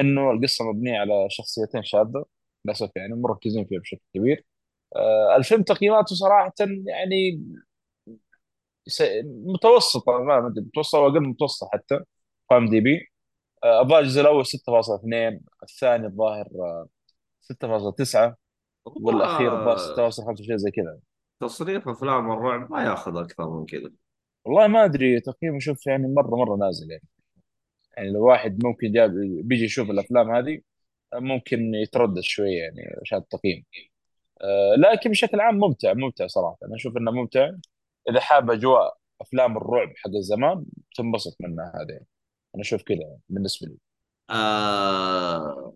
إنه 0.00 0.32
القصة 0.32 0.64
مبنية 0.72 0.98
على 1.00 1.26
شخصيتين 1.30 1.84
شاذه 1.84 2.24
للأسف 2.66 2.90
يعني 2.96 3.14
مركزين 3.14 3.66
فيها 3.66 3.80
بشكل 3.80 4.02
كبير. 4.14 4.46
آه، 4.96 5.36
الفيلم 5.36 5.62
تقييماته 5.62 6.16
صراحة 6.16 6.54
يعني 6.86 7.42
متوسطة 9.24 10.18
ما 10.22 10.46
أدري 10.46 10.64
متوسطة 10.64 10.98
أو 10.98 11.06
أقل 11.06 11.20
من 11.20 11.28
متوسطة 11.28 11.68
حتى 11.72 12.00
قام 12.50 12.68
دي 12.70 12.80
بي. 12.80 13.08
الظاهر 13.64 14.02
الجزء 14.02 14.20
الأول 14.20 14.46
6.2 14.46 15.40
الثاني 15.62 16.06
الظاهر 16.06 16.46
آه، 16.60 16.88
6.9 17.40 18.36
والأخير 18.84 19.60
الظاهر 19.60 19.90
والله 19.90 20.10
6.5 20.10 20.42
شيء 20.42 20.56
زي 20.56 20.70
كذا. 20.70 20.98
تصريف 21.40 21.88
أفلام 21.88 22.30
الرعب 22.30 22.72
ما 22.72 22.84
ياخذ 22.84 23.16
أكثر 23.16 23.50
من 23.50 23.66
كذا. 23.66 23.90
والله 24.44 24.66
ما 24.66 24.84
أدري 24.84 25.20
تقييمه 25.20 25.58
شوف 25.58 25.86
يعني 25.86 26.14
مرة 26.14 26.36
مرة 26.36 26.56
نازل 26.56 26.90
يعني. 26.90 27.08
يعني 27.96 28.10
لو 28.10 28.26
واحد 28.26 28.64
ممكن 28.64 28.92
بيجي 29.42 29.64
يشوف 29.64 29.90
الأفلام 29.90 30.30
هذه 30.30 30.60
ممكن 31.14 31.74
يتردد 31.74 32.20
شوية 32.20 32.62
يعني 32.62 32.96
عشان 33.02 33.18
التقييم. 33.18 33.64
آه، 34.42 34.74
لكن 34.78 35.10
بشكل 35.10 35.40
عام 35.40 35.58
ممتع 35.58 35.92
ممتع 35.94 36.26
صراحة. 36.26 36.58
أنا 36.64 36.76
أشوف 36.76 36.96
إنه 36.96 37.10
ممتع. 37.10 37.50
إذا 38.10 38.20
حاب 38.20 38.50
أجواء 38.50 38.96
أفلام 39.20 39.56
الرعب 39.56 39.88
حق 39.96 40.10
الزمان 40.10 40.64
تنبسط 40.96 41.36
منها 41.40 41.72
يعني. 41.90 42.06
أنا 42.54 42.62
أشوف 42.62 42.82
كذا 42.82 43.16
بالنسبة 43.28 43.66
لي. 43.68 43.76
آه 44.30 45.74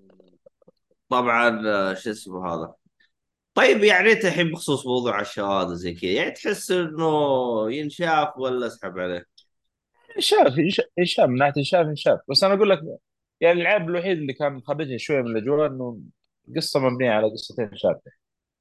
طبعا 1.09 1.63
آه، 1.69 1.95
شو 1.95 2.11
اسمه 2.11 2.55
هذا؟ 2.55 2.75
طيب 3.55 3.85
يعني 3.85 4.13
أنت 4.13 4.25
الحين 4.25 4.51
بخصوص 4.53 4.87
موضوع 4.87 5.21
الشواذ 5.21 5.75
زي 5.75 5.95
كذا 5.95 6.11
يعني 6.11 6.31
تحس 6.31 6.71
إنه 6.71 7.73
ينشاف 7.73 8.39
ولا 8.39 8.67
أسحب 8.67 8.99
عليه؟ 8.99 9.25
انشاف 10.17 10.47
إنش- 10.55 10.87
انشاف 10.99 11.29
من 11.29 11.39
ناحية 11.39 11.53
انشاف 11.57 11.87
انشاف 11.87 12.19
بس 12.31 12.45
أنا 12.45 12.55
أقول 12.55 12.71
لك 12.71 12.81
يعني 13.41 13.61
العيب 13.63 13.83
الوحيد 13.89 14.19
اللي 14.19 14.33
كان 14.33 14.53
مخرجني 14.53 14.99
شوية 14.99 15.23
من 15.23 15.37
الأجواء 15.37 15.67
إنه 15.69 16.01
قصة 16.57 16.81
مبنية 16.81 17.11
على 17.11 17.31
قصتين 17.31 17.71
شاذه 17.77 18.01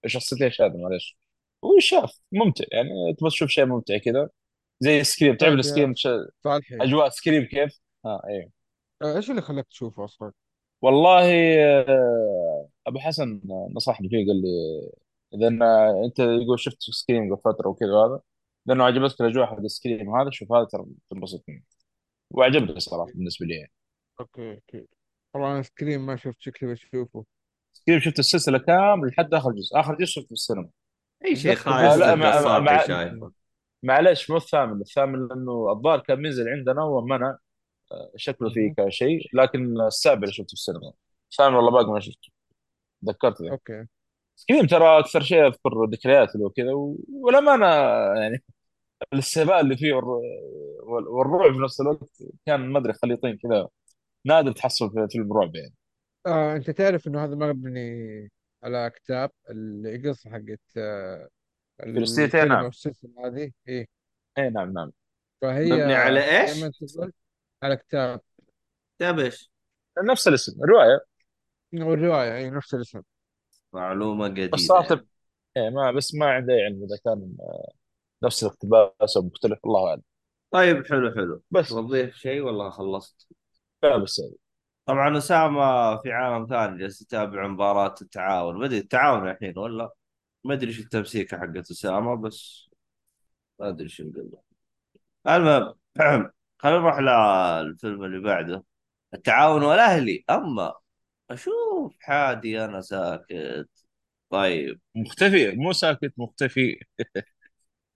شخصيتين 0.05 0.51
شاذه 0.51 0.77
معلش 0.77 1.17
وانشاف 1.62 2.19
ممتع. 2.31 2.65
يعني 2.71 2.89
تبغى 3.19 3.29
تشوف 3.29 3.50
شيء 3.50 3.65
ممتع 3.65 3.97
كذا. 3.97 4.29
زي 4.79 5.03
Scream 5.03 5.36
تعرف 5.36 5.51
طيب 5.51 5.59
ال 5.60 5.64
Scream 5.64 5.93
أجواء 6.81 7.09
Scream 7.10 7.43
كيف؟ 7.43 7.79
آه 8.06 8.22
أيوه. 8.27 8.51
آه، 9.01 9.16
إيش 9.18 9.30
اللي 9.30 9.42
خلاك 9.42 9.68
تشوفه 9.68 10.06
أصلا؟ 10.06 10.32
والله 10.82 11.25
آه، 11.60 12.70
أبو 12.88 13.00
حسن 13.00 13.42
نصحني 13.75 14.10
فيه 14.10 14.18
قال 14.27 14.42
لي 14.42 14.48
إذا 15.34 15.50
أنا- 15.50 16.06
أنت 16.06 16.20
يقول 16.20 16.60
شفت 16.60 16.77
Scream 16.81 17.34
قبل 17.36 17.42
فترة 17.42 17.68
وكذا 17.70 17.89
هذا 17.89 18.20
لأنه 18.66 18.84
عجبتك 18.84 19.22
الاجواء 19.22 19.46
حق 19.48 19.58
ال 19.57 19.66
Scream 19.66 20.15
هذا 20.16 20.30
شوف 20.30 20.51
هذا 20.51 20.63
ترى 20.66 20.86
تنبسط 21.10 21.44
منه 21.48 21.62
وعجبني 22.32 22.80
صراحة 22.80 23.12
بالنسبة 23.13 23.46
لي 23.46 23.56
يعني. 23.56 23.72
okay 24.19 24.53
okay. 24.53 24.88
طبعا 25.34 25.62
Scream 25.62 26.05
ما 26.06 26.16
شفت 26.16 26.42
شكلي 26.42 26.72
بشوفه. 26.74 27.25
Scream 27.74 28.00
شفت 28.00 28.20
السلسلة 28.20 28.58
كامل 28.58 29.08
لحد 29.08 29.34
آخر 29.34 29.51
جزء. 29.51 29.80
آخر 29.80 29.96
جزء 29.96 30.06
شفته 30.06 30.27
في 30.27 30.32
السينما. 30.32 30.70
أي 31.25 31.36
شيء 31.36 31.51
اتذكر 31.51 31.70
آه 31.70 31.74
خايس 31.74 31.98
لا 32.00 32.16
تلقى 32.16 32.62
مع 32.62 32.88
شايفه 32.88 33.32
معلش 33.84 34.30
مو 34.32 34.38
الثامن. 34.38 34.82
الثامن 34.82 35.27
لأنه 35.27 35.72
الظاهر 35.72 36.00
كان 36.00 36.20
منزل 36.22 36.50
عندنا 36.50 36.84
ومنع 36.84 37.38
شكله 38.15 38.50
فيه. 38.50 38.74
كشيء 38.77 39.29
لكن 39.34 39.82
السابع 39.82 40.22
اللي 40.22 40.34
شفته 40.34 40.48
في 40.48 40.53
السينما. 40.53 40.94
الثامن 41.32 41.56
والله 41.56 41.72
باقي 41.72 41.91
ما 41.91 42.00
شفته. 42.00 42.29
تذكرت 43.06 43.41
ذا 43.41 43.51
أوكي. 43.51 43.86
كذا 44.48 44.65
ترى 44.67 45.00
أكثر 45.00 45.22
شيء 45.22 45.48
أذكر 45.48 45.86
ذكريات 45.91 46.36
له 46.36 46.46
وكذا 46.46 46.74
و- 46.74 46.98
ولما 47.10 47.53
أنا 47.53 47.67
يعني 48.22 48.44
الاستهبال 49.13 49.53
اللي 49.53 49.77
فيه 49.77 49.94
والر- 49.94 50.22
وال- 50.84 51.08
والرعب 51.08 51.53
في 51.53 51.60
نفس 51.60 51.82
الوقت 51.82 52.24
كان 52.46 52.60
ما 52.70 52.79
أدري 52.79 52.94
خليطين 52.94 53.38
كذا 53.38 53.67
نادر 54.25 54.51
تحصل 54.51 54.91
في 54.91 55.08
فيلم 55.12 55.34
رعب 55.34 55.56
يعني. 55.56 55.74
آه 56.27 56.56
أنت 56.56 56.70
تعرف 56.70 57.08
إنه 57.08 57.24
هذا 57.24 57.36
مبني 57.36 58.29
على 58.63 58.91
كتاب 58.96 59.32
القصة 59.50 60.29
حقت 60.29 60.62
آه 60.77 61.29
فلسطين 61.79 62.48
نعم. 62.48 62.65
السلسلة 62.65 63.12
هذه؟ 63.27 63.51
إيه. 63.67 63.88
اي 64.38 64.50
نعم 64.50 64.74
نعم. 64.74 64.91
فهي 65.41 65.72
مبني 65.72 65.94
على 65.94 66.20
زي 66.22 66.25
ما 66.27 66.41
إيش؟ 66.41 66.63
أنت 66.63 66.98
قلت 67.00 67.15
على 67.63 67.77
كتاب. 67.77 68.21
كتاب 68.97 69.19
إيش؟ 69.19 69.51
نفس 70.03 70.27
الاسم 70.27 70.63
الرواية. 70.63 70.99
والرواية 71.73 72.35
إي 72.37 72.49
نفس 72.49 72.73
الاسم. 72.73 73.01
معلومة 73.73 74.27
بس 74.27 74.33
جديدة. 74.33 74.57
صراحة 74.57 74.87
يعني 74.89 75.07
إيه 75.57 75.69
ما 75.69 75.91
بس 75.91 76.15
ما 76.15 76.25
عندي 76.31 76.53
علم 76.53 76.83
إذا 76.83 76.97
كان 77.05 77.37
نفس 78.23 78.43
الاقتباس 78.43 79.17
أو 79.17 79.23
مختلف 79.23 79.59
الله 79.65 79.89
أعلم. 79.89 80.01
طيب 80.51 80.87
حلو 80.87 81.11
حلو. 81.11 81.41
بس. 81.51 81.69
توظيف 81.69 82.15
شيء 82.15 82.41
ولا 82.41 82.69
خلصت؟ 82.69 83.27
لا 83.83 83.97
بس 83.97 84.21
طبعا 84.85 85.17
أسامة 85.17 85.97
في 86.01 86.11
عالم 86.11 86.47
ثاني 86.47 86.77
جالس 86.79 87.01
يتابع 87.01 87.47
مباراة 87.47 87.95
التعاون. 88.01 88.59
ما 88.59 88.65
أدري 88.65 88.77
التعاون 88.77 89.29
الحين 89.29 89.57
ولا؟ 89.59 89.93
ما 90.43 90.53
أدري 90.53 90.67
إيش 90.69 90.79
التمسيكة 90.79 91.37
حقت 91.37 91.71
أسامة 91.71 92.15
بس 92.15 92.69
ما 93.59 93.69
أدري 93.69 93.83
إيش 93.83 94.01
نقول 94.01 94.31
له 94.31 94.41
المهم 95.35 95.75
خلينا 96.59 96.79
نروح 96.79 96.99
للفيلم 96.99 98.03
اللي 98.03 98.19
بعده. 98.19 98.63
التعاون 99.13 99.63
والأهلي. 99.63 100.23
أما 100.29 100.73
أشوف 101.31 101.97
حادي 101.99 102.65
أنا 102.65 102.81
ساكت. 102.81 103.69
طيب. 104.29 104.79
مختفي. 104.95 105.51
مو 105.51 105.71
ساكت 105.73 106.13
مختفي. 106.17 106.79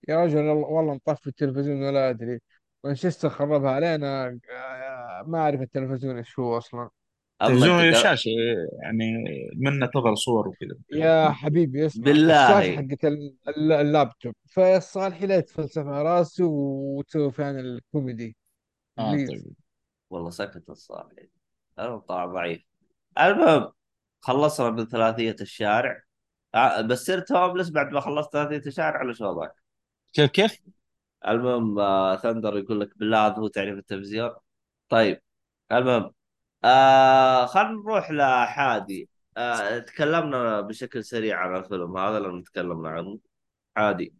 يا 0.08 0.24
رجل 0.24 0.38
والله 0.48 0.94
مطفي 0.94 1.26
التلفزيون 1.26 1.82
ولا 1.82 2.10
أدري. 2.10 2.40
مانشستر 2.84 3.28
خربها 3.28 3.70
علينا. 3.70 4.38
آه، 4.50 5.24
ما 5.26 5.38
أعرف 5.38 5.60
التلفزيون 5.60 6.16
إيش 6.16 6.38
هو 6.38 6.58
أصلا. 6.58 6.88
تلفزيون. 7.40 7.94
شاشة 7.94 8.30
يعني 8.82 9.24
منه 9.56 9.86
تظهر 9.86 10.14
صور 10.14 10.48
وكذا. 10.48 10.76
يا 10.92 11.30
حبيبي 11.30 11.86
اسمع. 11.86 12.04
بالله 12.04 12.76
حقت 12.76 13.04
ال- 13.04 13.36
ال- 13.48 13.72
اللابتوب. 13.72 14.34
فالصالحي 14.50 15.26
لا 15.26 15.36
يتفلسف 15.36 15.86
على 15.86 16.02
راسه 16.02 16.44
وتسوي 16.46 17.32
فيها 17.32 17.50
الكوميدي. 17.50 18.36
آه 19.02 19.12
please 19.12 19.30
طيب. 19.30 19.54
والله 20.10 20.30
سكت 20.30 20.70
الصالح 20.70 21.12
أنا 21.78 21.98
طلع 21.98 22.26
ضعيف. 22.26 22.64
المهم 23.20 23.72
خلصنا 24.20 24.70
من 24.70 24.86
ثلاثية 24.86 25.36
الشارع. 25.40 26.02
آه، 26.54 26.80
بس 26.80 27.06
صرت 27.06 27.32
homeless 27.32 27.70
بعد 27.70 27.92
ما 27.92 28.00
خلصت 28.00 28.32
ثلاثية 28.32 28.68
الشارع 28.68 28.98
على 28.98 29.14
شو 29.14 29.26
وضعك 29.26 29.54
كيف 30.12 30.30
كيف؟ 30.30 30.60
المهم 31.28 31.78
آه 31.78 32.16
Thunder 32.16 32.58
يقول 32.58 32.80
لك 32.80 32.98
بالله 32.98 33.26
هذا 33.26 33.36
هو 33.36 33.48
تعريف 33.48 33.78
التلفزيون. 33.78 34.30
طيب 34.88 35.22
المهم 35.72 36.12
آه 36.64 37.46
خلينا 37.46 37.70
نروح 37.70 38.10
لحادي. 38.10 39.08
آه 39.36 39.78
تكلمنا 39.78 40.60
بشكل 40.60 41.04
سريع 41.04 41.38
عن 41.38 41.56
الفيلم. 41.56 41.96
هذا 41.96 42.18
لما 42.18 42.42
تكلمنا 42.42 42.88
عنه. 42.88 43.18
عادي 43.76 44.14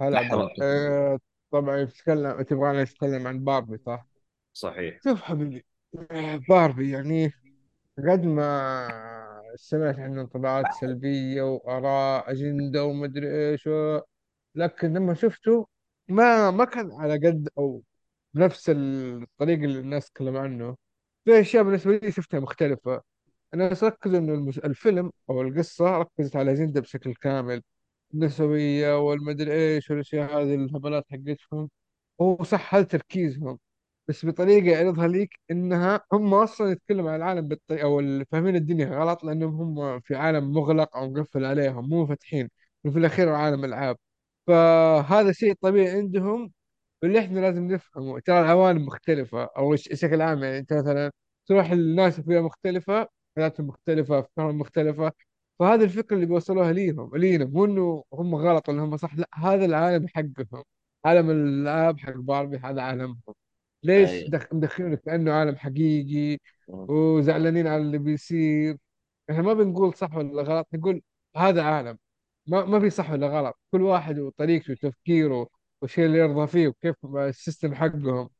هلا 0.00 1.18
طبعا 1.60 1.76
يتكلم 1.76 2.42
تبغانا 2.42 2.82
نتكلم 2.82 3.26
عن 3.26 3.44
باربي 3.44 3.78
صح؟ 3.78 4.06
صحيح. 4.52 5.00
شوف 5.04 5.22
حبيبي 5.22 5.64
باربي 6.48 6.90
يعني 6.90 7.32
قد 7.98 8.24
ما 8.24 9.42
سمعت 9.56 9.98
عنه 9.98 10.20
انطباعات 10.20 10.66
سلبية 10.80 11.42
وآراء 11.42 12.32
أجندة 12.32 12.84
ومدري 12.84 13.50
إيش 13.50 13.66
و... 13.66 14.00
لكن 14.54 14.92
لما 14.94 15.14
شفته 15.14 15.66
ما 16.08 16.50
ما 16.50 16.64
كان 16.64 16.92
على 16.92 17.14
قد 17.14 17.48
أو 17.58 17.82
بنفس 18.34 18.70
الطريقة 18.70 19.64
اللي 19.64 19.80
الناس 19.80 20.10
تكلم 20.10 20.36
عنه. 20.36 20.76
في 21.24 21.40
أشياء 21.40 21.62
بالنسبة 21.64 21.96
لي 21.96 22.12
شفتها 22.12 22.40
مختلفة. 22.40 23.02
أنا 23.54 23.68
بس 23.68 23.84
ركز 23.84 24.14
إنه 24.14 24.34
المس- 24.34 24.58
الفيلم 24.58 25.12
أو 25.30 25.42
القصة 25.42 25.98
ركزت 25.98 26.36
على 26.36 26.52
الأجندة 26.52 26.80
بشكل 26.80 27.14
كامل. 27.14 27.62
النسوية 28.16 28.98
والمدري 29.08 29.52
إيش 29.54 29.90
والأشياء 29.90 30.30
هذه 30.42 30.54
الهبلات 30.54 31.04
حقتهم 31.12 31.70
هو 32.20 32.44
صح 32.44 32.74
هذا 32.74 32.84
تركيزهم 32.84 33.58
بس 34.08 34.26
بطريقة 34.26 34.66
يعرضها 34.72 35.08
ليك 35.08 35.30
إنها 35.50 36.00
هم 36.12 36.34
أصلا 36.34 36.70
يتكلموا 36.72 37.10
عن 37.10 37.16
العالم 37.16 37.48
بالطريقة 37.48 37.98
اللي 38.00 38.24
فاهمين 38.24 38.56
الدنيا 38.56 38.86
غلط؟ 38.86 39.24
لأنهم 39.24 39.78
هم 39.80 40.00
في 40.00 40.14
عالم 40.16 40.52
مغلق 40.52 40.96
أو 40.96 41.10
مقفل 41.10 41.44
عليهم 41.44 41.88
مو 41.88 42.06
فاتحين 42.06 42.48
وفي 42.84 42.98
الأخير 42.98 43.30
هو 43.30 43.34
عالم 43.34 43.64
ألعاب. 43.64 43.96
فهذا 44.46 45.32
شيء 45.32 45.54
طبيعي 45.60 45.90
عندهم 45.98 46.52
واللي 47.02 47.18
إحنا 47.20 47.40
لازم 47.40 47.66
نفهمه. 47.72 48.20
ترى 48.20 48.40
العوالم 48.40 48.86
مختلفة 48.86 49.48
الش- 49.74 49.88
بشكل 49.88 50.22
عام 50.22 50.44
يعني 50.44 50.58
أنت 50.58 50.72
مثلا 50.72 51.12
تروح 51.46 51.70
الناس 51.70 52.20
فيها 52.20 52.40
مختلفة 52.40 53.08
حياتهم 53.36 53.66
مختلفة 53.66 54.18
أفكارهم 54.18 54.58
مختلفة 54.58 55.12
فهذه 55.58 55.84
الفكرة 55.84 56.16
اللي 56.16 56.26
بيوصلوها 56.26 56.72
ليهم 56.72 57.16
لينا 57.16 57.44
مو 57.44 57.64
إنه 57.64 58.04
هم 58.12 58.34
غلط 58.34 58.68
ولا 58.68 58.82
هم 58.84 58.96
صح 58.96 59.14
لا 59.16 59.28
هذا 59.34 59.64
العالم 59.64 60.06
حقهم. 60.08 60.64
عالم 61.04 61.30
الألعاب 61.30 61.98
حق 62.00 62.12
باربي 62.16 62.56
هذا 62.58 62.82
عالمهم. 62.82 63.20
ليش 63.82 64.10
اي 64.12 64.28
دخ- 64.28 64.52
مدخلينه 64.54 64.96
كأنه 64.96 65.32
عالم 65.32 65.56
حقيقي 65.56 66.38
وزعلانين 66.88 67.66
على 67.66 67.82
اللي 67.82 67.98
بيصير؟ 67.98 68.76
إحنا 69.30 69.42
ما 69.42 69.54
بنقول 69.54 69.94
صح 69.94 70.16
ولا 70.16 70.42
غلط 70.42 70.68
نقول 70.74 71.02
هذا 71.36 71.62
عالم. 71.62 71.98
ما 72.46 72.64
ما 72.64 72.80
في 72.80 72.90
صح 72.90 73.10
ولا 73.10 73.26
غلط. 73.28 73.54
كل 73.72 73.82
واحد 73.82 74.18
وطريقته 74.18 74.72
وتفكيره 74.72 75.48
والشيء 75.82 76.06
اللي 76.06 76.18
يرضى 76.18 76.46
فيه 76.46 76.68
وكيف 76.68 76.96
السيستم 77.16 77.74
حقهم. 77.74 78.30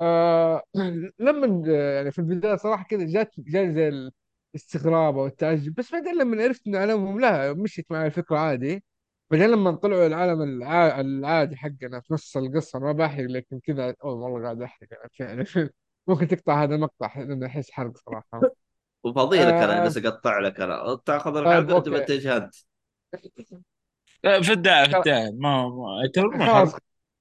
آه 0.00 0.62
لما 1.20 1.68
يعني 1.94 2.10
في 2.12 2.18
البداية 2.18 2.56
صراحة 2.56 2.84
كذا 2.84 3.06
جات 3.06 3.30
جاني 3.38 3.74
زي 3.74 4.10
الاستغراب 4.56 5.18
أو 5.18 5.26
التعجب 5.26 5.74
بس 5.74 5.92
بعدين 5.92 6.18
لما 6.18 6.42
عرفت 6.42 6.66
إن 6.66 6.76
عالمهم 6.76 7.20
لا 7.20 7.52
مشيت 7.52 7.86
مع 7.92 8.06
الفكرة 8.06 8.38
عادي. 8.38 8.84
بعدين 9.30 9.50
لما 9.50 9.72
طلعوا 9.76 10.06
العالم 10.06 10.42
الع... 10.42 11.00
العادي 11.00 11.56
حقنا 11.56 12.00
في 12.00 12.14
نص 12.14 12.36
القصة 12.36 12.76
أنا 12.78 12.86
ما 12.86 12.92
بحرق 12.92 13.24
لكن 13.30 13.60
كذا 13.60 13.94
أول 14.04 14.14
والله 14.32 14.42
قاعد 14.44 14.62
أنا 14.62 15.44
فعلا 15.44 15.70
ممكن 16.08 16.28
تقطع 16.28 16.62
هذا 16.64 16.74
المقطع 16.74 17.18
لأنه 17.20 17.46
أحس 17.46 17.70
حرق 17.70 17.96
صراحة. 17.96 18.42
وفضي 19.04 19.38
لك 19.38 19.44
أنا 19.52 19.80
آه. 19.80 19.84
جالس 19.84 19.96
أقطع 19.98 20.38
لك 20.38 20.60
أنا. 20.60 21.00
تأخذ 21.06 21.34
طيب 21.34 21.46
الحلقة 21.46 21.74
وتبتج 21.76 22.26
أنت. 22.26 22.54
في 24.22 24.52
الداعي 24.52 24.88
في 24.90 24.96
الداعي 24.96 25.30
ما 25.32 25.68
ما 25.68 26.46
خلاص. 26.46 26.74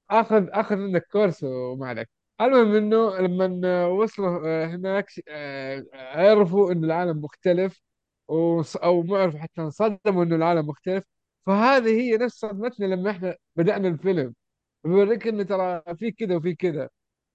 آخذ 0.09 0.47
آخذ 0.49 0.75
منك 0.75 1.07
كورس 1.11 1.43
وما 1.43 1.87
عليك. 1.87 2.09
المهم 2.41 2.75
إنه 2.75 3.17
لما 3.19 3.85
وصلوا 3.87 4.47
آه، 4.47 4.65
هناك 4.67 5.05
آه، 5.29 5.85
عرفوا 5.93 6.71
إنه 6.71 6.85
العالم 6.87 7.21
مختلف 7.21 7.81
أو 8.29 9.03
ما 9.03 9.17
عرفوا 9.17 9.39
حتى 9.39 9.61
انصدموا 9.61 10.23
إنه 10.23 10.35
العالم 10.35 10.67
مختلف. 10.67 11.03
فهذه 11.45 12.01
هي 12.01 12.17
نفس 12.17 12.35
صدمتنا 12.39 12.85
لما 12.85 13.11
إحنا 13.11 13.35
بدأنا 13.55 13.87
الفيلم. 13.87 14.35
بيوريك 14.83 15.27
إنه 15.27 15.43
ترى 15.43 15.83
في 15.97 16.11
كذا 16.11 16.35
وفي 16.35 16.55
كذا. 16.55 16.89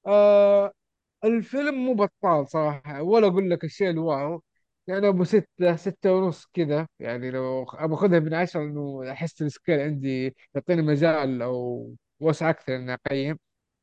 آه 0.06 0.72
الفيلم 1.24 1.74
مو 1.74 1.94
بطال 1.94 2.48
صراحة 2.50 3.02
ولا 3.02 3.26
أقول 3.28 3.50
لك 3.50 3.64
الشيء 3.64 3.90
ال 3.90 4.01
wow. 4.01 4.42
يعني 4.86 5.08
أبو 5.08 5.24
ستة 5.24 5.76
ستة 5.76 6.12
ونص 6.14 6.46
كذا. 6.54 6.88
يعني 7.00 7.30
لو 7.30 7.62
ابى 7.64 7.94
اخذها 7.94 8.18
من 8.20 8.34
عشرة 8.34 8.60
انه 8.62 9.12
أحس 9.12 9.42
ال 9.42 9.49
scale 9.49 9.80
عندي 9.80 10.36
يعطيني 10.54 10.82
مجال 10.82 11.42
أو 11.42 11.94
وسع 12.20 12.50
أكثر 12.50 12.76
إني 12.76 12.94
أقيم. 12.94 13.38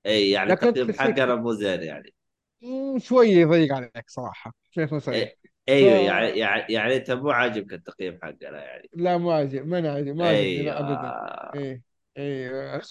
اي 0.07 0.29
يعني 0.31 0.51
لكن 0.51 0.67
التقييم 0.67 0.93
حقنا 0.99 1.35
مو 1.35 1.53
زين 1.53 1.83
يعني. 1.83 2.13
مم، 2.61 2.99
شوية 2.99 3.37
يضيق 3.37 3.73
عليك 3.75 4.09
صراحة 4.09 4.53
عشان 4.71 4.83
اكون 4.83 4.99
صريح 4.99 5.29
إي- 5.29 5.37
ف 5.67 5.69
أيوه 5.69 5.93
يعني 5.97 6.39
يعني 6.39 6.73
يعني 6.73 6.95
أنت 6.95 7.11
مو 7.11 7.29
عاجبك 7.31 7.73
التقييم 7.73 8.19
حقنا 8.23 8.63
يعني. 8.65 8.89
لا 8.93 9.17
مو 9.17 9.31
عاجب 9.31 9.67
ما 9.67 9.91
عاجب 9.93 10.15
ما 10.15 10.27
عجبني 10.29 10.63
لا 10.63 10.79
ابدا. 10.79 11.17
أيوه 11.53 11.81
إيه 12.17 12.81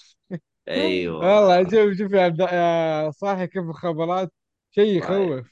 إيه. 0.67 1.09
والله 1.09 1.55
أيوه 1.55 1.69
شوف 1.71 1.97
شوف 1.97 2.11
يا 2.13 2.21
عبد- 2.23 2.39
يا 2.39 3.11
صاحي 3.11 3.47
كيف 3.47 3.63
الخبرات؟ 3.63 4.31
شيء 4.71 5.03
طيب. 5.07 5.31
يخوف. 5.31 5.47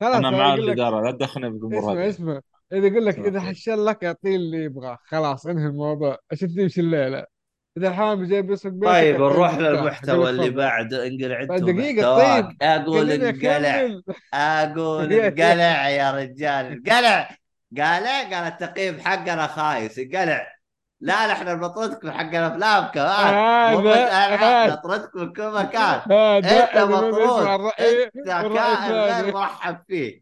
خلاص 0.00 0.16
أنا 0.16 0.30
مع 0.30 0.54
أقول 0.54 0.60
الاداره 0.60 1.02
لا 1.06 1.12
تدخلني 1.12 1.50
بالامور 1.50 1.78
اسمع 1.80 1.92
هذه. 2.04 2.08
اسمع. 2.10 2.40
إذا 2.72 2.86
يقول 2.86 3.06
لك 3.06 3.18
إذا 3.18 3.40
حشل 3.40 3.86
لك 3.86 4.04
اعطيه 4.04 4.36
اللي 4.36 4.64
يبغاه 4.64 4.98
خلاص 5.04 5.46
انهي 5.46 5.66
الموضوع. 5.66 6.18
عشان 6.32 6.48
تمشي 6.54 6.80
الليلة. 6.80 7.26
إذا 7.76 7.88
الحامي 7.88 8.26
جاي 8.26 8.42
بيسرق 8.42 8.72
بيتك 8.72 8.92
طيب 8.92 9.14
نروح 9.14 9.58
للمحتوى 9.58 10.30
اللي 10.30 10.50
بعده 10.50 11.06
انقلع 11.06 11.40
انت 11.40 11.50
بعد 11.50 11.60
دقيقة 11.60 12.14
ومحتواك 12.14 12.44
طيب 12.44 12.56
أقول 12.62 13.10
انقلع. 13.10 14.00
أقول 14.34 15.12
انقلع 15.12 15.88
يا 15.88 16.12
رجال. 16.12 16.66
انقلع. 16.66 17.36
قالع 17.78 18.22
قال 18.22 18.34
التقييم 18.34 19.00
حقنا 19.00 19.46
خايس. 19.46 19.98
انقلع. 19.98 20.54
لا 21.00 21.26
لا 21.26 21.32
إحنا 21.32 21.54
بنطردك 21.54 22.04
من 22.04 22.12
حق 22.12 22.34
الأفلام 22.34 22.84
كمان. 22.84 23.74
مو 23.74 23.80
بس 23.80 23.96
هذا 23.96 24.34
العاب 24.34 24.40
هذا. 24.40 24.72
نطردك 24.72 25.16
من 25.16 25.32
كل 25.32 25.50
مكان. 25.50 26.00
أنت 26.12 26.76
ما 26.76 26.84
مطرود. 26.84 27.46
أنت 27.80 28.26
كائن 28.26 28.92
غير 28.92 29.34
مرحب 29.34 29.78
فيه. 29.88 30.20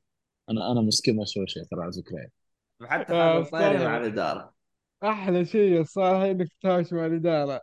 أنا 0.50 0.72
أنا 0.72 0.80
مسكين 0.80 1.16
ما 1.16 1.22
أسوي 1.22 1.46
شيء 1.46 1.62
ترى 1.70 1.82
على 1.82 1.92
فكره 1.92 2.28
حتى 2.88 3.04
خالد 3.04 3.20
آه، 3.20 3.38
الطيري 3.38 3.86
مع 3.86 3.96
الإدارة. 3.96 4.52
أحلى 5.04 5.44
شيء 5.44 5.84
صار 5.84 6.30
إنك 6.30 6.48
تتهاوش 6.48 6.92
مع 6.92 7.06
الإدارة. 7.06 7.60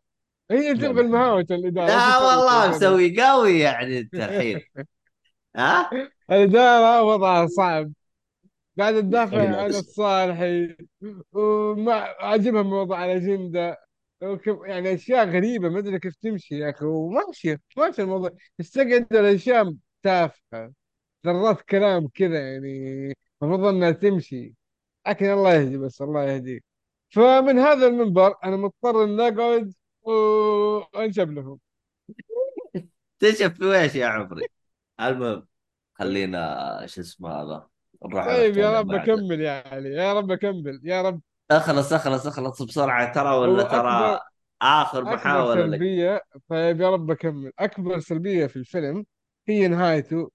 هي 0.52 0.73
تبغى 0.73 0.93
لا 0.93 1.02
المهاوش 1.02 1.45
الإدارة 1.52 1.88
لا 1.88 2.17
والله؟ 2.17 2.69
مسوي 2.69 3.21
قوي 3.21 3.60
يعني 3.60 3.99
أنت 3.99 4.15
الحين. 4.15 4.62
ها؟ 5.56 5.89
الإدارة 6.32 7.04
وضعها 7.04 7.47
صعب. 7.47 7.91
قاعد 8.80 8.93
تدافع 9.02 9.58
عن 9.63 9.69
الصالحي 9.69 10.75
وما 11.34 11.93
عاجبها 12.19 12.62
موضوع 12.63 13.06
الاجنده 13.06 13.78
يعني 14.65 14.93
أشياء 14.93 15.30
غريبة 15.30 15.69
ما 15.69 15.80
أدري 15.80 15.99
كيف 15.99 16.15
تمشي 16.15 16.60
يا 16.60 16.69
أخي. 16.69 16.86
وماشيه 16.86 17.62
ماشي 17.78 18.02
الموضوع. 18.02 18.32
تستقعد 18.58 19.08
الاشياء 19.13 19.73
تافهة. 20.04 20.73
ذرات 21.25 21.62
كلام 21.62 22.08
كذا 22.08 22.39
يعني 22.54 23.13
المفروض 23.43 23.65
إنها 23.75 23.91
تمشي. 23.91 24.56
لكن 25.08 25.25
الله 25.25 25.54
يهدي 25.56 25.78
بس 25.78 26.02
الله 26.02 26.23
يهديك. 26.25 26.63
فمن 27.10 27.60
هذا 27.60 27.88
المنبر 27.88 28.36
أنا 28.43 28.58
مضطر 28.58 29.04
إن 29.04 29.19
اقعد 29.19 29.74
وأنشب 30.02 31.32
لهم. 31.32 31.60
تنشف 33.19 33.54
في 33.54 33.65
ويش 33.65 33.95
يا 33.95 34.06
عمري؟ 34.08 34.45
المهم 35.02 35.48
خلينا 35.93 36.84
شو 36.86 37.02
اسمه 37.02 37.30
هذا 37.30 37.67
نروح 38.06 38.26
طيب 38.28 38.58
يا 38.58 38.80
رب 38.80 38.91
أكمل 38.91 39.41
يعني 39.41 39.89
يا 39.89 40.13
رب 40.13 40.32
أكمل 40.32 40.82
يا 40.84 41.02
رب. 41.02 41.22
اخلص 41.52 41.93
اخلص 41.93 42.28
اخلص 42.28 42.62
بسرعة 42.62 43.13
ترى 43.13 43.36
ولا 43.36 43.63
ترى 43.63 44.19
آخر 44.62 45.00
أكبر 45.00 45.13
محاولة 45.15 45.65
لك؟ 45.65 46.22
طيب 46.50 46.82
يا 46.82 46.89
رب 46.89 47.12
أكمل. 47.12 47.52
أكبر 47.60 48.00
سلبية 48.00 48.45
في 48.48 48.56
الفيلم 48.56 49.06
هي 49.48 49.67
نهايته 49.67 50.32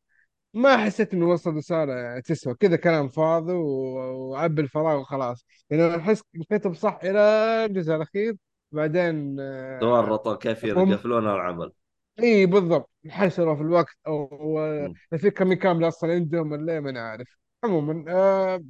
ما 0.54 0.76
حسيت 0.76 1.14
إنه 1.14 1.26
وصل 1.28 1.56
رسالة 1.56 2.20
تسوى 2.20 2.54
كذا 2.54 2.76
كلام 2.76 3.08
فاضي 3.08 3.52
وعبي 3.52 4.62
الفراغ 4.62 5.00
وخلاص. 5.00 5.44
يعني 5.70 5.96
أحس 5.96 6.22
الكتب 6.34 6.74
صح 6.74 7.00
إلى 7.04 7.18
الجزء 7.64 7.94
الأخير 7.94 8.36
بعدين 8.72 9.36
آه، 9.40 9.78
تورطوا 9.80 10.34
كيف 10.34 10.64
هم 10.64 10.90
يقفلون 10.92 11.24
العمل. 11.24 11.72
إي 12.22 12.46
بالضبط. 12.46 12.90
انحشروا 13.04 13.54
في 13.54 13.62
الوقت 13.62 13.96
أو. 14.06 14.28
في 15.16 15.30
كم 15.30 15.54
كامل 15.54 15.88
أصلا 15.88 16.12
عندهم 16.12 16.52
ولا 16.52 16.80
ما 16.80 16.90
أنا 16.90 17.00
عارف 17.00 17.36
عموما 17.64 18.04
آه 18.08 18.64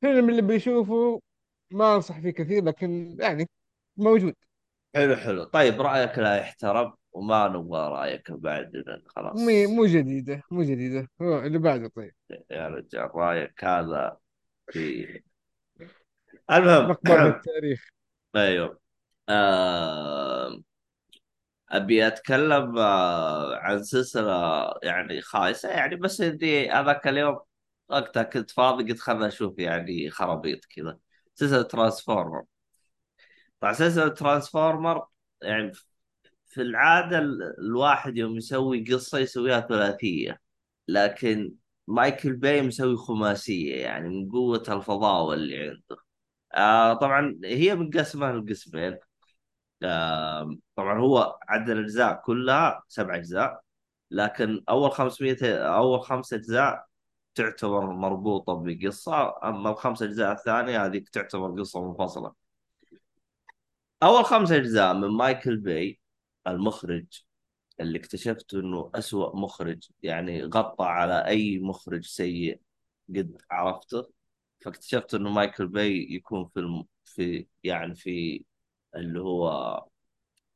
فيلم 0.00 0.30
اللي 0.30 0.42
بيشوفه 0.42 1.20
ما 1.70 1.94
أنصح 1.96 2.20
فيه 2.20 2.30
كثير 2.30 2.64
لكن 2.64 3.16
يعني 3.20 3.48
موجود. 3.96 4.34
حلو 4.94 5.16
حلو. 5.16 5.44
طيب 5.44 5.80
رأيك 5.80 6.18
لا 6.18 6.36
يحترم. 6.36 6.92
وما 7.14 7.48
نبغى 7.48 7.88
رأيك 7.88 8.32
بعد 8.32 8.72
مي 8.76 9.02
خلاص 9.06 9.40
مو 9.66 9.86
جديدة 9.86 10.42
مو 10.50 10.62
جديدة. 10.62 11.08
هو 11.22 11.38
اللي 11.38 11.58
بعده 11.58 11.88
طيب. 11.88 12.14
يا 12.50 12.68
رجال 12.68 13.10
رأيك 13.14 13.64
هذا 13.64 14.16
في 14.70 15.22
المهم 16.50 16.88
مقبرة 16.90 17.28
التاريخ. 17.28 17.88
أيوه. 18.36 18.80
آه... 19.28 20.62
أبي 21.70 22.06
أتكلم 22.06 22.78
آه... 22.78 23.56
عن 23.56 23.82
سلسلة 23.82 24.64
يعني 24.82 25.20
خايسة 25.20 25.68
يعني 25.68 25.96
بس 25.96 26.22
دي 26.22 26.70
هذاك 26.70 27.08
اليوم 27.08 27.38
وقتها 27.88 28.22
كنت 28.22 28.50
فاضي 28.50 28.84
قلت 28.92 29.00
خلنا 29.00 29.26
نشوف 29.26 29.58
يعني 29.58 30.10
خرابيط 30.10 30.64
كذا. 30.64 30.98
سلسلة 31.34 31.62
Transformer. 31.62 32.44
طبعا 33.60 33.72
سلسلة 33.72 34.08
Transformer 34.08 35.06
يعني 35.42 35.72
في 36.54 36.62
العادة 36.62 37.18
ال- 37.18 37.54
الواحد 37.60 38.16
يوم 38.16 38.36
يسوي 38.36 38.84
قصة 38.84 39.18
يسويها 39.18 39.60
ثلاثية 39.60 40.40
لكن 40.88 41.54
مايكل 41.88 42.32
باي 42.36 42.62
مسوي 42.62 42.96
خماسية 42.96 43.76
يعني 43.82 44.08
من 44.08 44.30
قوة 44.30 44.64
الفضاوة 44.68 45.34
اللي 45.34 45.58
عنده. 45.68 45.96
آه 46.54 46.94
طبعا 46.94 47.40
هي 47.44 47.74
منقسمه 47.74 48.32
لقسمين 48.32 48.98
آه 49.82 50.56
طبعا 50.76 50.98
هو 51.00 51.38
عدد 51.48 51.70
الأجزاء 51.70 52.22
كلها 52.24 52.82
سبع 52.88 53.16
أجزاء 53.16 53.60
لكن 54.10 54.64
أول 54.68 54.90
500 54.92 55.56
أول 55.76 56.00
خمس 56.02 56.32
أجزاء 56.32 56.86
تعتبر 57.34 57.86
مربوطة 57.86 58.54
بقصة 58.64 59.34
أما 59.48 59.70
الخمس 59.70 60.02
أجزاء 60.02 60.32
الثانية 60.32 60.86
هذيك 60.86 61.08
تعتبر 61.08 61.60
قصة 61.60 61.88
منفصلة. 61.88 62.32
أول 64.02 64.24
خمس 64.24 64.52
أجزاء 64.52 64.94
من 64.94 65.08
مايكل 65.08 65.56
باي 65.56 65.98
المخرج 66.48 67.06
اللي 67.80 67.98
اكتشفت 67.98 68.54
إنه 68.54 68.90
أسوأ 68.94 69.36
مخرج 69.36 69.88
يعني 70.02 70.44
غطى 70.44 70.84
على 70.84 71.26
أي 71.26 71.58
مخرج 71.58 72.04
سيء 72.06 72.60
قد 73.10 73.42
عرفته 73.50 74.10
فاكتشفت 74.60 75.14
إنه 75.14 75.30
مايكل 75.30 75.66
باي 75.68 76.08
يكون 76.10 76.46
في 76.54 76.60
الم... 76.60 76.86
في 77.04 77.46
يعني 77.64 77.94
في 77.96 78.44
اللي 78.96 79.20
هو 79.20 79.84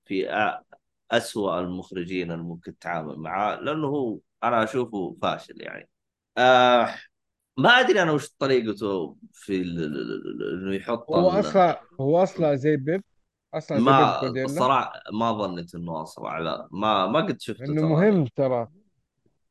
في 0.06 0.28
أ- 0.30 0.62
أسوأ 1.10 1.60
المخرجين 1.60 2.32
اللي 2.32 2.42
ممكن 2.44 2.78
تتعامل 2.78 3.16
معاه 3.18 3.56
لأنه 3.56 3.86
هو 3.88 4.18
أنا 4.44 4.64
أشوفه 4.64 5.16
فاشل 5.22 5.62
يعني 5.62 5.88
آه 6.38 6.94
ما 7.58 7.70
أدري 7.70 8.02
أنا 8.02 8.12
وش 8.12 8.30
طريقته 8.38 9.16
في 9.34 9.62
إنه 9.62 10.74
يحط 10.74 11.16
هو. 11.16 11.30
أصلا 11.40 11.62
هو 12.00 12.22
أصلا 12.22 12.54
زي 12.56 12.76
بيب 12.76 13.02
أصلا 13.54 13.78
ما 13.78 14.22
الصراحة 14.44 14.92
ما 15.12 15.32
ظنيت 15.32 15.74
إنه 15.74 16.02
اسرع 16.02 16.38
لا 16.38 16.68
ما 16.70 17.06
ما 17.06 17.20
قد 17.20 17.40
شفته 17.40 17.64
إنه 17.64 17.80
ترى. 17.80 17.90
مهم 17.90 18.26
ترى. 18.26 18.68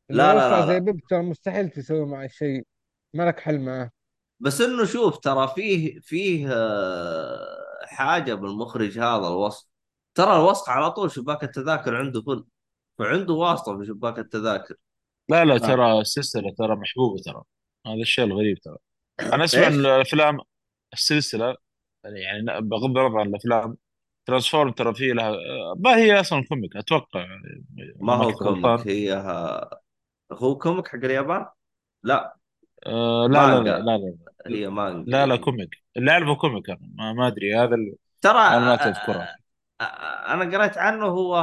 لا 0.09 0.33
لا 0.35 0.49
لا 0.49 0.65
زي 0.65 0.73
لا 0.73 0.79
بيب 0.79 0.99
ترى 1.09 1.21
مستحيل 1.21 1.69
تسوي 1.69 2.05
معه 2.05 2.27
شيء. 2.27 2.65
ما 3.13 3.27
لك 3.27 3.39
حل 3.39 3.59
معاه 3.59 3.91
بس 4.39 4.61
إنه 4.61 4.85
شوف 4.85 5.17
ترى 5.17 5.47
فيه 5.47 5.99
فيه 5.99 6.47
آه، 6.51 7.57
حاجة 7.85 8.33
بالمخرج 8.33 8.99
هذا 8.99 9.27
الوسط 9.27 9.69
ترى 10.15 10.35
الوسط 10.35 10.69
على 10.69 10.91
طول 10.91 11.11
شباك 11.11 11.43
التذاكر 11.43 11.95
عنده 11.95 12.21
فل 12.21 12.45
فعنده 12.99 13.33
واسطة 13.33 13.77
في 13.77 13.85
شباك 13.85 14.19
التذاكر. 14.19 14.75
لا 15.29 15.45
لا 15.45 15.55
آه. 15.55 15.57
ترى 15.57 16.01
السلسلة 16.01 16.53
ترى 16.57 16.75
محبوبة 16.75 17.21
ترى. 17.21 17.43
هذا 17.87 18.01
الشيء 18.01 18.25
الغريب 18.25 18.57
ترى. 18.59 18.77
أنا 19.19 19.43
أسمع؟ 19.43 19.67
ان 19.67 19.73
الأفلام 19.73 20.39
السلسلة 20.93 21.55
يعني 22.03 22.61
بغض 22.61 22.97
النظر 22.97 23.19
عن 23.19 23.27
الأفلام 23.27 23.77
Transform 24.27 24.71
ترى 24.71 24.93
فيه 24.93 25.13
لها 25.13 25.37
ما 25.77 25.95
هي 25.95 26.19
أصلا 26.19 26.43
comic 26.49 26.75
أتوقع 26.75 27.25
ما 27.99 28.17
ما 28.17 28.23
هو 28.23 28.31
comic 28.31 28.87
هي 28.87 29.13
ها... 29.13 29.69
هو 30.31 30.57
comic 30.57 30.87
حق 30.87 30.95
اليابان؟ 30.95 31.45
لا. 32.03 32.35
آه 32.85 33.27
لا 33.27 33.33
لا 33.33 33.37
لا 33.37 33.55
مانجا. 33.55 33.77
لا 33.77 33.97
لا 33.97 34.15
هي 34.47 34.69
مانجا. 34.69 35.11
لا, 35.11 35.25
لا. 35.25 35.35
comic. 35.35 35.69
اللي 35.97 36.11
اعرفه 36.11 36.35
comic 36.35 36.69
أنا 36.69 36.79
ما, 36.81 37.13
ما 37.13 37.27
أدري 37.27 37.55
هذا 37.55 37.75
اللي 37.75 37.95
ترى 38.21 38.39
اذكرها 38.39 39.35
آه، 39.81 39.83
آه، 39.83 40.33
أنا 40.33 40.57
قريت 40.57 40.77
عنه 40.77 41.05
هو 41.05 41.35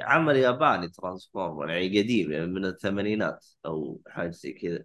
عمل 0.00 0.36
ياباني 0.36 0.88
Transformer 0.88 1.70
يعني 1.70 2.00
قديم 2.00 2.32
يعني 2.32 2.46
من 2.46 2.64
الثمانينات 2.64 3.46
أو 3.66 4.00
حاجة 4.08 4.30
زي 4.30 4.52
كذا. 4.52 4.84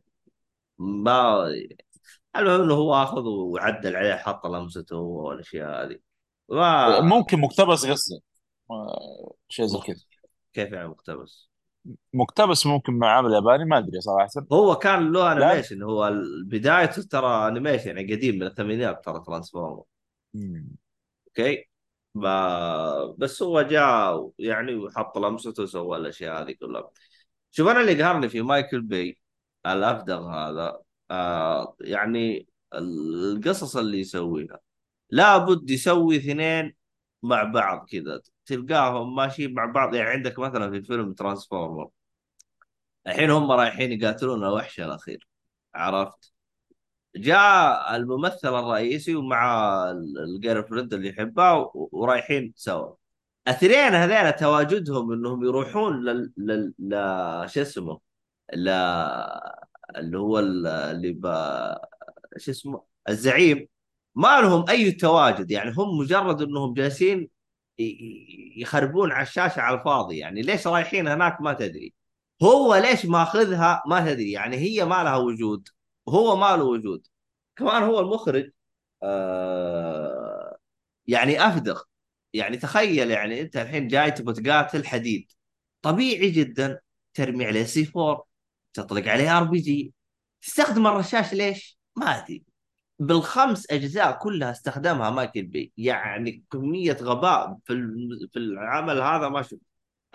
ما 0.78 1.48
المهم 2.36 2.62
إنه 2.62 2.74
هو 2.74 2.94
آخذ 2.94 3.22
وعدل 3.22 3.96
عليه 3.96 4.16
حط 4.16 4.46
لمسته 4.46 4.98
والأشياء 4.98 5.86
هذه. 5.86 6.09
ما 6.52 7.00
ممكن 7.02 7.40
مقتبس 7.40 7.86
ما- 7.86 7.96
شيء 9.50 9.66
زي 9.66 9.78
كذا. 9.80 10.04
كيف 10.54 10.72
يعني 10.72 10.88
مقتبس؟ 10.88 11.50
مقتبس 12.14 12.66
ممكن 12.66 12.94
مع 12.94 13.18
عمل 13.18 13.34
ياباني 13.34 13.66
ما 13.66 13.78
أدري 13.78 14.02
صراحة. 14.02 14.30
هو 14.54 14.76
كان 14.76 15.12
له 15.12 15.32
animation 15.32 15.84
هو 15.84 16.12
بدايته 16.46 17.02
ترى 17.02 17.48
animation 17.48 17.88
يعني 17.88 18.16
قديم 18.16 18.36
من 18.36 18.44
الثمانينات 18.44 19.06
ترى 19.06 19.24
Transformer. 19.26 19.84
okay؟ 21.28 21.70
ما 22.16 23.06
بس 23.18 23.44
هو 23.44 23.62
جاء 23.62 24.32
يعني 24.40 24.76
وحط 24.76 25.18
لمسته 25.18 25.64
وسوى 25.64 25.98
الأشياء 25.98 26.42
هذه 26.42 26.52
كلها. 26.52 26.90
شوف 27.52 27.68
أنا 27.68 27.82
اللي 27.82 28.04
قهرني 28.04 28.30
في 28.30 28.42
مايكل 28.42 28.82
بي 28.82 29.22
الأفدغ 29.66 30.30
هذا 30.30 30.80
آه 31.12 31.76
يعني 31.82 32.48
القصص 32.74 33.78
اللي 33.78 34.00
يسويها. 34.00 34.60
لابد 35.12 35.70
يسوي 35.70 36.18
اثنين 36.18 36.76
مع 37.24 37.44
بعض 37.44 37.88
كذا. 37.92 38.22
تلقاهم 38.46 39.16
ماشيين 39.16 39.54
مع 39.54 39.66
بعض. 39.66 39.96
يعني 39.96 40.10
عندك 40.10 40.40
مثلا 40.40 40.72
في 40.72 40.82
فيلم 40.82 41.14
Transformer 41.14 41.90
الحين 43.08 43.30
هم 43.32 43.52
رايحين 43.52 43.92
يقاتلون 43.92 44.44
الوحش 44.44 44.80
الأخير. 44.80 45.28
عرفت؟ 45.76 46.34
جاء 47.16 47.96
الممثل 47.96 48.60
الرئيسي 48.60 49.16
ومع 49.16 49.74
ال 49.92 50.64
girlfriend 50.68 50.94
اللي 50.94 51.10
يحبها 51.10 51.72
ورايحين 51.74 52.54
سوا. 52.56 52.96
الاثنين 53.48 53.74
هذين 53.96 54.36
تواجدهم 54.36 55.12
إنهم 55.12 55.44
يروحون 55.46 56.06
لل 56.06 56.34
لل 56.38 56.74
ل... 56.80 56.94
شو 57.50 57.62
اسمه؟ 57.62 58.00
ل 58.54 58.70
اللي 59.98 60.18
هو 60.18 60.40
ال- 60.40 60.68
اللي 60.68 61.12
ب... 61.12 61.26
شو 62.38 62.52
اسمه؟ 62.52 62.84
الزعيم. 63.10 63.68
ما 64.20 64.42
لهم 64.42 64.70
أي 64.70 64.92
تواجد 64.92 65.52
يعني 65.52 65.72
هم 65.78 65.98
مجرد 65.98 66.42
إنهم 66.42 66.74
جالسين 66.74 67.30
يخربون 68.58 69.12
على 69.12 69.24
الشاشة 69.24 69.62
على 69.62 69.78
الفاضي 69.80 70.18
يعني 70.18 70.42
ليش 70.42 70.68
رايحين 70.68 71.08
هناك 71.08 71.42
ما 71.42 71.54
تدري. 71.54 71.94
هو 72.44 72.76
ليش 72.76 73.06
ماخذها 73.06 73.84
ما 73.88 74.00
تدري 74.14 74.32
يعني 74.32 74.58
هي 74.58 74.86
ما 74.86 75.04
لها 75.04 75.18
وجود 75.18 75.70
هو 76.10 76.36
ما 76.36 76.58
له 76.58 76.64
وجود. 76.64 77.08
كمان 77.56 77.84
هو 77.84 78.00
المخرج 78.00 78.52
آه 79.04 80.58
يعني 81.08 81.48
افدغ 81.48 81.82
يعني 82.34 82.58
تخيل 82.58 83.12
يعني 83.12 83.42
أنت 83.42 83.58
الحين 83.58 83.88
جاي 83.88 84.12
تبغى 84.12 84.34
تقاتل 84.44 84.86
حديد. 84.88 85.32
طبيعي 85.82 86.30
جدا 86.32 86.80
ترمي 87.14 87.46
عليه 87.46 87.64
C 87.64 87.92
4 87.98 88.28
تطلق 88.74 89.08
عليه 89.08 89.38
RPG. 89.38 89.94
تستخدم 90.42 90.88
الرشاش 90.88 91.34
ليش؟ 91.34 91.80
ما 91.96 92.06
أدري. 92.20 92.49
بالخمس 93.00 93.72
أجزاء 93.72 94.18
كلها 94.18 94.52
استخدمها 94.52 95.10
مايكل 95.10 95.44
بي. 95.44 95.74
يعني 95.78 96.44
كمية 96.52 96.98
غباء 97.02 97.58
في 97.66 97.74
في 98.34 98.40
العمل 98.40 99.02
هذا 99.02 99.30
ما 99.30 99.42
شفت. 99.42 99.62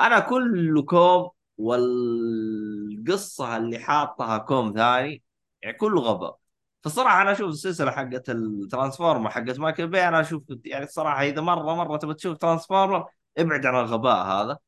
أنا 0.01 0.21
كل 0.21 0.85
كوم 0.85 1.31
والقصة 1.59 3.57
اللي 3.57 3.79
حاطها 3.79 4.39
كوم 4.39 4.73
ثاني 4.77 5.23
يعني 5.63 5.77
كله 5.79 6.01
غباء. 6.01 6.39
فالصراحه 6.85 7.23
أنا 7.23 7.33
أشوف 7.33 7.49
السلسلة 7.49 7.91
حقت 7.91 8.31
ال 8.31 8.39
Transformer 8.39 9.31
حقت 9.31 9.59
مايكل 9.59 9.89
بي 9.89 10.09
أنا 10.09 10.21
أشوف 10.21 10.43
يعني 10.65 10.85
الصراحه 10.85 11.23
إذا 11.23 11.41
مرة 11.41 11.75
مرة 11.75 11.97
تبي 11.97 12.15
تشوف 12.15 12.39
Transformer 12.39 13.07
ابعد 13.39 13.67
عن 13.67 13.75
الغباء 13.75 14.27
هذا. 14.27 14.59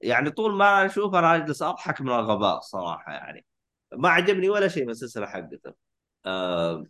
يعني 0.00 0.30
طول 0.30 0.54
ما 0.54 0.86
أشوف 0.86 1.14
أنا 1.14 1.36
أجلس 1.36 1.62
أضحك 1.62 2.00
من 2.00 2.08
الغباء 2.10 2.60
صراحة 2.60 3.12
يعني. 3.12 3.46
ما 3.92 4.08
عجبني 4.08 4.48
ولا 4.50 4.68
شيء 4.68 4.84
من 4.84 4.90
السلسلة 4.90 5.26
حقته. 5.26 5.74
آه، 6.26 6.86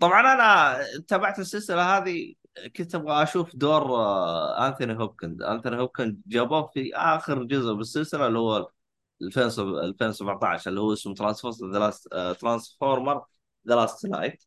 طبعا 0.00 0.20
أنا 0.34 0.78
تابعت 1.08 1.38
السلسلة 1.38 1.82
هذه 1.98 2.34
كنت 2.76 2.94
أبغى 2.94 3.22
أشوف 3.22 3.56
دور 3.56 3.82
آه، 3.82 4.68
أنثوني 4.68 4.98
هوبكنز. 4.98 5.42
أنثوني 5.42 5.76
هوبكنز 5.80 6.14
جابوه 6.26 6.66
في 6.66 6.94
آخر 6.94 7.44
جزء 7.44 7.72
بالسلسلة 7.72 8.26
اللي 8.26 8.38
هو 8.38 8.70
2017 9.22 10.70
اللي 10.70 10.80
هو 10.80 10.92
اسمه 10.92 11.14
Transformer 12.34 13.24
The 13.68 13.74
Last 13.74 14.06
Knight 14.06 14.44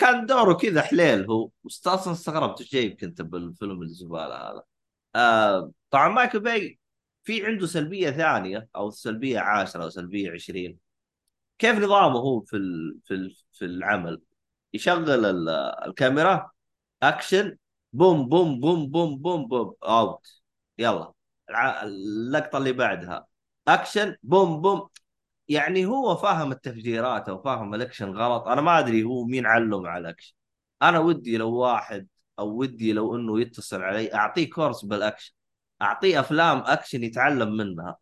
كان 0.00 0.26
دوره 0.26 0.54
كذا 0.54 0.82
حليل 0.82 1.26
هو. 1.30 1.50
أصلا 1.86 2.12
استغربت 2.12 2.60
إيش 2.60 2.72
جايب 2.72 3.00
كنت 3.00 3.22
بالفيلم 3.22 3.82
الزبالة 3.82 4.34
هذا. 4.36 4.62
آه 5.16 5.72
طبعا 5.90 6.08
مايكل 6.08 6.40
باي 6.40 6.78
في 7.24 7.46
عنده 7.46 7.66
سلبية 7.66 8.10
ثانية 8.10 8.68
أو 8.76 8.90
سلبية 8.90 9.38
عاشرة 9.40 9.84
أو 9.84 9.90
سلبية 9.90 10.30
20 10.30 10.78
كيف 11.58 11.76
نظامه 11.78 12.18
هو 12.18 12.40
في 12.40 12.58
في 13.04 13.36
في 13.52 13.64
العمل؟ 13.64 14.20
يشغل 14.74 15.24
ال- 15.26 15.48
الكاميرا 15.86 16.50
action 17.02 17.56
boom 17.92 18.28
boom 18.28 18.60
boom 18.60 18.86
boom 18.90 19.18
boom 19.18 19.48
boom 19.48 19.74
out. 19.84 20.26
يلا. 20.78 21.12
اللقطة 21.82 22.58
اللي 22.58 22.72
بعدها. 22.72 23.26
action 23.68 24.16
boom 24.22 24.60
boom. 24.60 24.88
يعني 25.48 25.86
هو 25.86 26.16
فاهم 26.16 26.52
التفجيرات 26.52 27.28
أو 27.28 27.42
فاهم 27.42 27.74
الأكشن 27.74 28.10
غلط. 28.16 28.48
أنا 28.48 28.60
ما 28.60 28.78
أدري 28.78 29.04
هو 29.04 29.24
مين 29.24 29.46
علم 29.46 29.86
على 29.86 30.00
الأكشن. 30.02 30.34
أنا 30.82 30.98
ودي 30.98 31.36
لو 31.36 31.54
واحد 31.54 32.08
أو 32.38 32.48
ودي 32.58 32.92
لو 32.92 33.16
إنه 33.16 33.40
يتصل 33.40 33.82
علي 33.82 34.14
أعطيه 34.14 34.50
كورس 34.50 34.84
بالأكشن. 34.84 35.32
أعطيه 35.82 36.20
أفلام 36.20 36.58
أكشن 36.66 37.04
يتعلم 37.04 37.56
منها. 37.56 37.96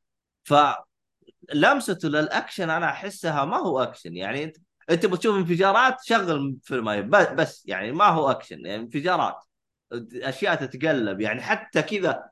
فلمسته 0.45 2.09
للأكشن 2.09 2.71
أنا 2.71 2.87
أحسها 2.87 3.45
ما 3.45 3.57
هو 3.57 3.83
أكشن. 3.83 4.17
يعني 4.17 4.45
أنت 4.45 4.57
انت 4.91 5.07
بتشوف 5.07 5.37
انفجارات 5.37 5.97
شغل 6.05 6.57
فيلم 6.63 7.11
بس 7.11 7.63
يعني 7.67 7.93
ما 7.93 8.05
هو 8.07 8.31
اكشن 8.31 8.67
يعني 8.67 8.83
انفجارات. 8.83 9.37
اشياء 10.15 10.55
تتقلب 10.55 11.21
يعني 11.21 11.43
حتى 11.43 11.83
كذا 11.83 12.25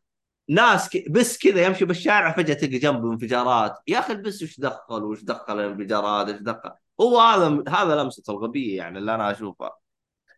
ناس. 0.49 0.97
بس 1.11 1.39
كذا 1.39 1.67
يمشي 1.67 1.85
بالشارع 1.85 2.33
فجأة 2.33 2.55
تلقى 2.55 2.79
جنبه 2.79 3.13
انفجارات. 3.13 3.79
يا 3.89 3.99
أخي 3.99 4.13
البس 4.13 4.43
وش 4.43 4.61
دخل 4.61 5.05
وش 5.05 5.23
دخل 5.23 5.61
الانفجارات 5.61 6.35
وش 6.35 6.41
دخل؟ 6.41 6.71
هو 7.01 7.21
هذا 7.21 7.65
هذا 7.69 8.03
لمسة 8.03 8.23
الغبية 8.33 8.77
يعني 8.77 8.99
اللي 8.99 9.15
أنا 9.15 9.31
اشوفها 9.31 9.77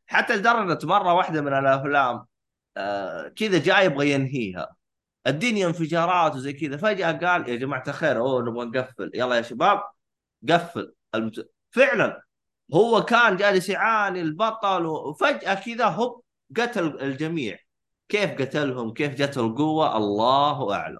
حتى 0.07 0.37
لدرجة 0.37 0.87
مرة 0.87 1.14
واحدة 1.14 1.40
من 1.40 1.53
الأفلام 1.59 2.27
آه 2.77 3.29
كذا 3.29 3.59
جاي 3.59 3.85
يبغى 3.87 4.12
ينهيها. 4.12 4.77
الدنيا 5.27 5.66
انفجارات 5.66 6.35
وزي 6.35 6.53
كذا. 6.53 6.77
فجأة 6.77 7.12
قال 7.12 7.48
يا 7.48 7.57
جماعة 7.57 7.85
الخير 7.88 8.18
أوه 8.18 8.42
نبغى 8.42 8.66
نقفل. 8.66 9.11
يلا 9.14 9.37
يا 9.37 9.42
شباب 9.42 9.83
قفل. 10.51 10.94
فعلا. 11.72 12.22
هو 12.74 13.02
كان 13.04 13.37
جالس 13.37 13.68
يعاني 13.68 14.20
البطل 14.20 14.87
وفجأة 14.87 15.54
كذا 15.54 15.87
هوب 15.87 16.22
قتل 16.56 17.00
الجميع. 17.00 17.58
كيف 18.08 18.30
قتلهم؟ 18.30 18.92
كيف 18.92 19.14
جته 19.14 19.40
القوة؟ 19.46 19.96
الله 19.96 20.74
أعلم. 20.74 20.98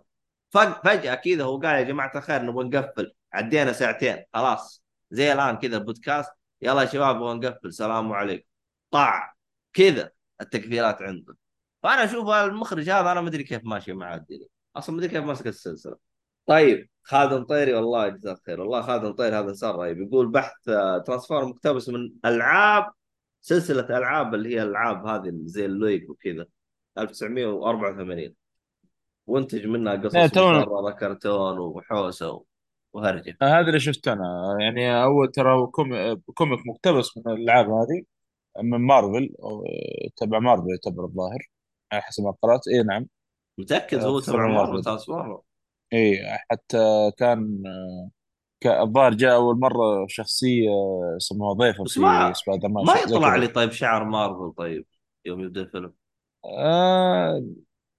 فج- 0.51 0.81
فجأة 0.85 1.15
كذا 1.15 1.45
هو 1.45 1.59
قال 1.61 1.77
يا 1.77 1.83
جماعة 1.83 2.13
الخير 2.17 2.43
نبغى 2.43 2.65
نقفل. 2.69 3.13
عدينا 3.33 3.73
ساعتين. 3.73 4.25
خلاص. 4.35 4.85
زي 5.11 5.33
الآن 5.33 5.57
كذا 5.57 5.77
البودكاست. 5.77 6.33
يلا 6.63 6.83
يا 6.83 6.87
شباب 6.87 7.17
نبغى 7.17 7.35
نقفل. 7.35 7.73
سلام 7.73 8.13
عليكم. 8.13 8.47
طاع. 8.91 9.35
كذا 9.73 10.11
التكفيرات 10.41 11.03
عنده 11.03 11.37
فأنا 11.83 12.05
أشوف 12.05 12.29
المخرج 12.29 12.91
هذا 12.91 13.13
أنا 13.13 13.21
ما 13.21 13.29
أدري 13.29 13.45
كيف 13.45 13.61
ماشي 13.65 13.93
مع 13.93 14.15
الدنيا. 14.15 14.47
أصلا 14.77 14.95
ما 14.97 15.01
أدري 15.03 15.13
كيف 15.13 15.25
ماسك 15.25 15.47
السلسلة. 15.47 15.97
طيب. 16.47 16.89
خالد 17.05 17.45
طيري 17.47 17.75
والله 17.75 18.09
جزاه 18.09 18.37
خير. 18.47 18.61
والله 18.61 18.83
خالد 18.83 19.15
طيري 19.15 19.37
هذا 19.37 19.49
انسان 19.49 19.71
رهيب. 19.71 20.01
يقول 20.03 20.29
بحث 20.29 20.69
آه، 20.69 20.99
Transform 20.99 21.49
مقتبس 21.49 21.89
من 21.89 22.13
ألعاب 22.25 22.87
سلسلة 23.41 23.99
ألعاب 23.99 24.35
اللي 24.35 24.49
هي 24.57 24.63
الالعاب 24.63 25.07
هذه 25.07 25.33
زي 25.45 25.67
اللويك 25.67 26.11
وكذا 26.11 26.47
1984 26.99 28.35
وانتج 29.27 29.67
منها 29.67 29.97
قصص 29.97 30.17
مكرره 30.17 30.91
كرتون 30.91 31.59
وحوسة 31.59 32.45
وهرجة. 32.93 33.37
هذا 33.43 33.61
اللي 33.69 33.81
شفته 33.81 34.13
أنا. 34.13 34.57
يعني 34.61 35.05
أول 35.05 35.31
ترى 35.31 35.67
com- 35.67 36.15
comic 36.35 36.61
مقتبس 36.67 37.17
من 37.17 37.33
الألعاب 37.33 37.67
هذه 37.71 38.03
من 38.63 38.79
مارفل 38.87 39.35
أو 39.43 39.65
تبع 40.17 40.39
مارفل 40.39 40.67
يعتبر 40.71 41.05
الظاهر 41.05 41.49
على 41.93 42.03
حسب 42.03 42.25
ما 42.25 42.35
قرأت. 42.43 42.69
اي 42.69 42.83
نعم. 42.83 43.07
متأكد 43.59 43.99
آه، 43.99 44.07
هو 44.07 44.21
تبع 44.21 44.47
مارفل. 44.47 44.83
Transformer. 44.83 45.41
إي 45.93 46.19
حتى 46.51 47.11
كان 47.19 47.63
ك- 48.61 48.67
الظاهر 48.67 49.15
جاء 49.15 49.35
أول 49.35 49.59
مرة 49.61 50.07
شخصية 50.09 50.69
اسمها 51.17 51.53
ضيفة 51.53 51.85
بس 51.85 51.93
في 51.95 52.01
ما 52.01 52.33
سبايدر 52.33 52.69
مان 52.69 52.85
ما 52.85 52.93
شيء 52.95 53.07
زي 53.07 53.17
يطلع 53.17 53.31
كذا. 53.31 53.41
لي 53.41 53.49
طيب 53.49 53.71
شعر 53.71 54.05
مارفل 54.05 54.53
طيب 54.59 54.87
يوم 55.25 55.41
يبدأ 55.41 55.61
الفيلم. 55.61 55.93
آه 56.45 57.43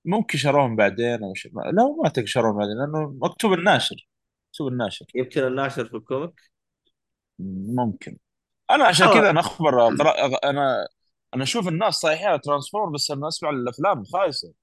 ممكن 0.06 0.38
شروهم 0.38 0.76
بعدين 0.76 1.24
أو 1.24 1.34
شيء 1.34 1.52
ما- 1.56 1.62
لا 1.62 1.72
ما 1.72 2.04
أعتقد 2.06 2.26
شروهم 2.26 2.58
بعدين 2.58 2.78
لأنه 2.78 3.16
مكتوب 3.22 3.54
الناشر 3.54 4.08
مكتوب 4.52 4.68
الناشر. 4.68 5.06
يمكن 5.16 5.44
الناشر 5.48 5.86
في 5.86 5.98
الكوميك؟ 5.98 6.42
ممكن. 7.40 8.18
أنا 8.72 8.86
عشان 8.86 9.08
كذا 9.14 9.30
أنا 9.30 9.40
أخبر 9.40 9.88
أنا 10.44 10.88
أنا 11.34 11.44
أشوف 11.44 11.68
الناس 11.68 11.94
صحيحين 11.94 12.28
على 12.28 12.40
ترانسفورم 12.40 12.92
بس 12.92 13.12
أنا 13.12 13.28
أسمع 13.28 13.50
الأفلام 13.50 14.04
خايسة. 14.04 14.54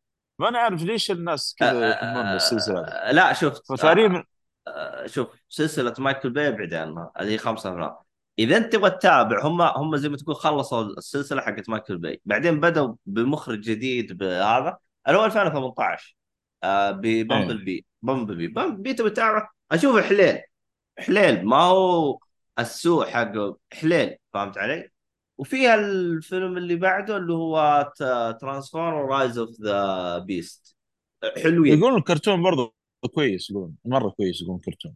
ما 0.41 0.49
أنا 0.49 0.59
عارف 0.59 0.83
ليش 0.83 1.11
الناس 1.11 1.57
آه، 1.63 1.71
كذا 1.71 1.91
يحبون 1.91 2.27
السلسله 2.27 2.81
آه، 2.81 3.13
لا 3.13 3.33
فتقريبا 3.33 4.25
آه، 4.67 4.71
آه، 5.05 5.07
شوف 5.07 5.29
سلسلة 5.49 5.95
مايكل 5.99 6.31
باي 6.31 6.49
ابعد 6.49 6.75
عنها 6.75 7.13
هذه 7.17 7.37
خمسة 7.37 7.73
أفلام. 7.73 7.97
إذا 8.39 8.57
أنت 8.57 8.73
تبغى 8.73 8.91
تتابع 8.91 9.47
هم 9.47 9.63
هم 9.63 9.97
زي 9.97 10.09
ما 10.09 10.17
تقول 10.17 10.37
خلصوا 10.37 10.83
السلسلة 10.83 11.41
حقت 11.43 11.69
مايكل 11.69 11.99
باي. 11.99 12.21
بعدين 12.25 12.61
بدأوا 12.61 12.95
بمخرج 13.07 13.61
جديد 13.61 14.19
بهذا 14.19 14.79
اللي 15.09 15.19
هو 15.19 15.25
2018 15.25 16.17
آه، 16.65 16.91
ب 16.91 16.97
Bumblebee. 16.97 17.59
Bee 17.59 17.87
Bumblebee 18.03 18.49
Bumblebee 18.49 18.95
تبغى 18.95 19.11
تتابع؟ 19.11 19.49
اشوفه 19.73 20.03
حليل. 20.03 20.41
حليل 20.99 21.45
ما 21.47 21.57
هو 21.57 22.19
السوء 22.59 23.07
حقه 23.07 23.59
حليل 23.73 24.17
فهمت 24.35 24.59
علي؟ 24.59 24.91
وفيها 25.41 25.75
الفيلم 25.75 26.57
اللي 26.57 26.77
بعده 26.77 27.17
اللي 27.17 27.33
هو 27.33 27.93
Transform 28.41 29.11
Rise 29.11 29.39
of 29.39 29.61
the 29.61 30.19
Beasts 30.19 30.77
حلوين. 31.43 31.79
يقولون 31.79 31.99
الكرتون 31.99 32.43
برضه 32.43 32.75
كويس 33.15 33.51
يقولون 33.51 33.77
مرة 33.85 34.11
كويس 34.11 34.43
يقولون 34.43 34.59
الكرتون. 34.59 34.95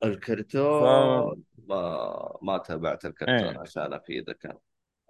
ف 0.00 0.04
الكرتون 0.04 1.42
ما 1.68 2.38
ما 2.42 2.58
تابعت 2.58 3.04
الكرتون 3.04 3.34
إيه. 3.34 3.58
عشان 3.58 3.92
أفيدك 3.92 4.46
أنا 4.46 4.58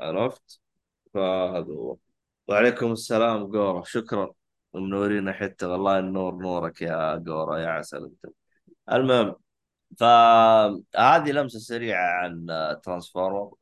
عرفت؟ 0.01 0.61
فهذا 1.15 1.73
هو. 1.73 1.97
وعليكم 2.49 2.93
السلام 2.93 3.47
جورا 3.47 3.83
شكرا. 3.85 4.33
منورين 4.75 5.33
حتى 5.33 5.67
والله 5.67 5.99
النور 5.99 6.35
نورك 6.35 6.83
يا 6.83 7.17
جورا 7.17 7.59
يا 7.59 7.69
عسل 7.69 8.05
أنت. 8.05 8.35
المهم 8.93 9.35
فهذه 9.99 11.33
لمسة 11.33 11.59
سريعة 11.59 12.07
عن 12.07 12.47
Transformer 12.83 13.55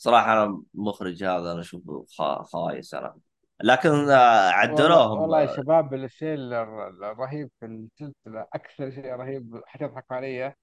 صراحة 0.00 0.32
أنا 0.32 0.62
المخرج 0.74 1.24
هذا 1.24 1.52
أنا 1.52 1.60
اشوفه 1.60 2.06
خا- 2.18 2.42
خايس 2.42 2.94
أنا. 2.94 3.16
لكن 3.62 3.88
آه، 4.10 4.50
عدلوهم 4.50 5.18
والله 5.20 5.40
يا 5.42 5.56
شباب 5.56 5.94
الشيء 5.94 6.34
الر- 6.34 6.88
الرهيب 6.88 7.50
في 7.60 7.66
السلسلة 7.66 8.46
أكثر 8.54 8.90
شيء 8.90 9.06
رهيب 9.14 9.60
حتضحكوا 9.66 10.16
علي 10.16 10.46
آه 10.46 10.54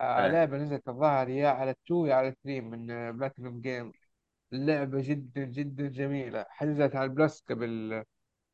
إيه. 0.00 0.26
لعبة 0.32 0.56
نزلت 0.56 0.88
الظاهر 0.88 1.28
يا 1.28 1.48
على 1.48 1.70
ال 1.70 1.79
two 1.79 2.06
يا 2.06 2.14
على 2.14 2.28
ال 2.28 2.33
three 2.33 2.60
من 2.60 2.86
Platinum 3.18 3.60
Games 3.60 3.92
اللعبة 4.52 4.98
جدا 5.02 5.44
جدا 5.44 5.88
جميلة. 5.88 6.46
حجزت 6.48 6.96
على 6.96 7.04
ال 7.10 7.17
Plus 7.17 7.44
قبل 7.50 8.02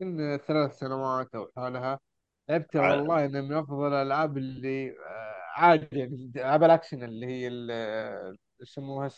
يمكن 0.01 0.39
ثلاث 0.47 0.79
سنوات 0.79 1.35
أو 1.35 1.51
حالها 1.57 2.01
لعبتها 2.49 2.83
ع- 2.83 2.91
والله 2.97 3.25
إنها 3.25 3.41
من 3.41 3.53
أفضل 3.53 3.89
الألعاب 3.89 4.39
اللي 4.39 4.91
آه 4.91 5.35
عادي 5.57 5.99
يعني 5.99 6.33
ألعاب 6.37 6.65
الأكشن 6.65 7.03
اللي 7.05 7.27
هي 7.27 7.49
ال- 7.49 8.37
يسموها 8.61 9.11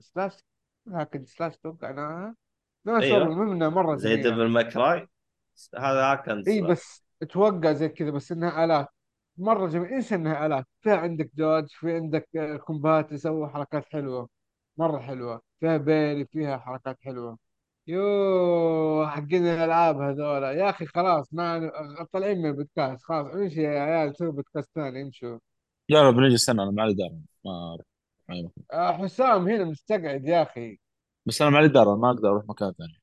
سلاش 0.00 0.32
هاكن 0.88 1.24
سلاش 1.24 1.56
توقع 1.56 1.90
أنا 1.90 2.34
ناس 2.84 3.02
أيوه. 3.02 3.44
منها 3.44 3.68
مرة 3.68 3.96
زي 3.96 4.16
ديفل 4.16 4.48
ماكراي 4.48 5.06
هذا 5.78 6.14
كان 6.14 6.44
إي 6.48 6.62
بس 6.62 7.04
أتوقع 7.22 7.72
زي 7.72 7.88
كذا 7.88 8.10
بس 8.10 8.32
إنها 8.32 8.64
آلات. 8.64 8.88
مرة 9.36 9.66
جميل. 9.68 9.88
انسى 9.88 10.14
إنها 10.14 10.46
آلات؟ 10.46 10.66
فيها 10.80 10.96
عندك 10.96 11.30
دوج 11.34 11.66
في 11.68 11.94
عندك 11.94 12.28
آه، 12.36 12.56
كومبات 12.56 13.12
يسوي 13.12 13.48
حركات 13.48 13.84
حلوة. 13.92 14.28
مرة 14.76 14.98
حلوة. 14.98 15.40
فيها 15.60 15.76
بيري 15.76 16.24
فيها 16.24 16.58
حركات 16.58 16.98
حلوة. 17.02 17.38
يو 17.86 19.06
حقين 19.08 19.46
الألعاب 19.46 20.00
هذولا. 20.00 20.52
يا 20.52 20.70
أخي 20.70 20.86
خلاص 20.86 21.34
ما 21.34 21.70
طالعين 22.12 22.38
من 22.38 22.46
البودكاست. 22.46 23.02
خلاص 23.04 23.26
امشي 23.26 23.62
يا 23.62 23.80
عيال؟ 23.80 24.16
سوي 24.16 24.32
بودكاست 24.32 24.70
ثاني 24.74 25.02
إمشوا. 25.02 25.38
يا 25.88 26.02
رب 26.02 26.14
نجي 26.14 26.34
السنة 26.34 26.62
أنا 26.62 26.70
ما 26.70 26.82
لي 26.82 26.94
دار 26.94 27.10
ما. 27.44 27.78
آه 28.72 28.92
حسام 28.92 29.48
هنا 29.48 29.64
مستقعد 29.64 30.24
يا 30.24 30.42
أخي. 30.42 30.78
بس 31.26 31.42
أنا 31.42 31.50
ما 31.50 31.58
لي 31.58 31.68
دار 31.68 31.96
ما 31.96 32.10
أقدر 32.10 32.28
أروح 32.28 32.44
مكان 32.48 32.72
ثاني. 32.72 33.00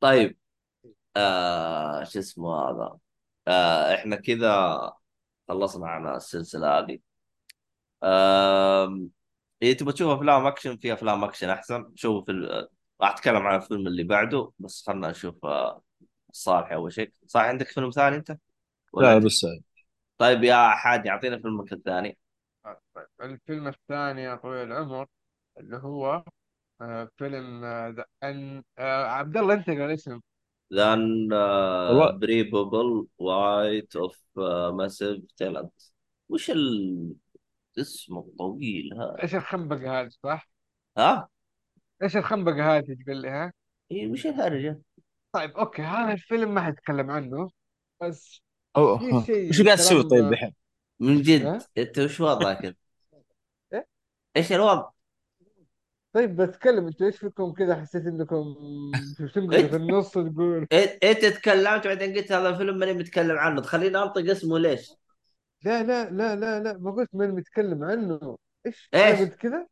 طيب 0.00 0.38
آه 1.16 2.04
شو 2.04 2.18
اسمه 2.18 2.54
هذا؟ 2.70 2.98
آه 3.48 3.94
إحنا 3.94 4.16
كذا 4.16 4.78
خلصنا 5.48 5.88
عن 5.88 6.16
السلسلة 6.16 6.78
هذه. 6.78 6.98
آم، 8.04 9.10
إيه 9.62 9.76
تبغى 9.76 9.92
تشوف 9.92 10.10
أفلام 10.18 10.46
أكشن 10.46 10.76
في 10.76 10.92
أفلام 10.92 11.24
أكشن 11.24 11.50
أحسن. 11.50 11.92
شوف 11.96 12.24
في 12.26 12.32
ال- 12.32 12.68
راح 13.00 13.10
أتكلم 13.12 13.36
عن 13.46 13.56
الفيلم 13.56 13.86
اللي 13.86 14.04
بعده 14.04 14.52
بس 14.58 14.84
خلنا 14.86 15.10
نشوف 15.10 15.44
آه، 15.44 15.82
صالح 16.38 16.72
أول 16.72 16.92
شيء 16.92 17.12
صح 17.26 17.40
عندك 17.40 17.66
فيلم 17.66 17.90
ثاني 17.90 18.16
أنت 18.16 18.36
لا؟ 18.94 19.18
بس 19.18 19.46
طيب 20.18 20.44
يا 20.44 20.68
حاج 20.70 21.08
اعطينا 21.08 21.38
فيلمك 21.38 21.72
الثاني 21.72 22.18
الفيلم 23.22 23.68
الثاني 23.68 24.22
يا 24.22 24.34
طويل 24.34 24.72
العمر 24.72 25.06
اللي 25.58 25.76
هو 25.76 26.24
آه 26.80 27.10
فيلم 27.16 27.64
آه 27.64 27.88
The 27.88 28.04
Un- 28.22 28.62
آه 28.78 29.04
عبد 29.04 29.36
الله 29.36 29.54
أنت 29.54 29.70
قال 29.70 29.90
اسم 29.90 30.20
The 30.74 31.32
Unbearable 31.32 33.06
Weight 33.18 33.96
of 33.96 34.22
Massive 34.72 35.24
Talent 35.36 35.72
وش 36.28 36.50
ال... 36.50 37.14
اسمه 37.78 38.20
الطويل 38.20 38.94
هذا 38.94 39.22
إيش 39.22 39.34
الخنبقة 39.34 40.00
هذه 40.00 40.08
صح؟ 40.08 40.48
ها؟ 40.98 41.28
إيش 42.02 42.16
الخنبقة 42.16 42.76
هذه 42.76 42.96
تقول 43.04 43.22
لي 43.22 43.28
ها؟ 43.28 43.52
إيه 43.90 44.08
وش 44.08 44.26
الهرجة؟ 44.26 44.80
طيب 45.38 45.56
أوكي 45.56 45.82
هذا 45.82 46.12
الفيلم 46.12 46.54
ما 46.54 46.60
حتكلم 46.60 47.10
عنه 47.10 47.50
بس 48.02 48.42
أو 48.76 48.98
في 48.98 49.22
شيء 49.26 49.46
إيش 49.46 49.62
قاعد 49.62 49.78
تسوي 49.78 50.02
كلام- 50.02 50.08
طيب 50.08 50.30
دحين؟ 50.30 50.54
من 51.00 51.22
جد 51.22 51.42
ها؟ 51.42 51.58
أنت 51.78 51.98
وش 51.98 52.20
وضعك 52.20 52.64
انت؟ 52.64 52.78
إيه؟ 53.72 53.86
إيش 54.36 54.52
الوضع؟ 54.52 54.90
طيب 56.12 56.36
بتكلم 56.36 56.86
أنتوا 56.86 57.06
إيش 57.06 57.16
فيكم 57.16 57.52
كذا 57.52 57.80
حسيت 57.80 58.06
إنكم 58.06 58.54
تنقلوا 59.34 59.68
في 59.68 59.76
النص 59.76 60.10
تقول 60.10 60.66
انت 60.72 61.04
انت 61.04 61.24
تكلمت 61.24 61.86
بعدين 61.86 62.14
قلت 62.14 62.32
هذا 62.32 62.48
الفيلم 62.48 62.78
ماني 62.78 62.92
متكلم 62.92 63.38
عنه 63.38 63.60
تخليني 63.60 63.98
أنطق 63.98 64.30
اسمه 64.30 64.58
ليش؟ 64.58 64.92
لا 65.62 65.82
لا 65.82 66.10
لا 66.10 66.36
لا 66.36 66.60
لا 66.60 66.78
ما 66.78 66.90
قلت 66.90 67.08
من 67.12 67.30
متكلم 67.30 67.84
عنه 67.84 68.38
إيش 68.66 68.88
إيش؟ 68.94 69.04
أنا 69.04 69.18
قلت 69.18 69.34
كذا 69.34 69.66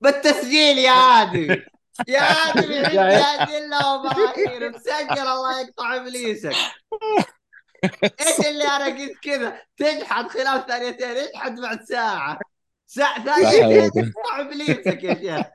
بالتسجيل 0.00 0.78
يا 0.78 0.92
ادمي 0.92 1.62
يا 2.08 2.20
ادمي 2.20 2.74
يا 2.96 3.00
عيال. 3.00 3.22
ادله 3.40 3.94
وبراهين 3.94 4.72
مسجل 4.72 5.18
الله 5.28 5.60
يقطع 5.60 5.96
إبليسك. 5.96 6.52
إيش 8.20 8.46
اللي 8.46 8.64
أنا 8.64 8.84
قلت 8.86 9.18
كذا؟ 9.22 9.62
تجحد 9.76 10.28
خلال 10.28 10.66
ثانيتين 10.66 11.08
اجحد 11.10 11.60
بعد 11.60 11.82
ساعة. 11.82 12.38
ساعة 12.86 13.24
قوة. 13.24 13.52
يقطع 13.96 14.40
إبليسك 14.40 15.04
يا 15.04 15.14
شيخ. 15.14 15.46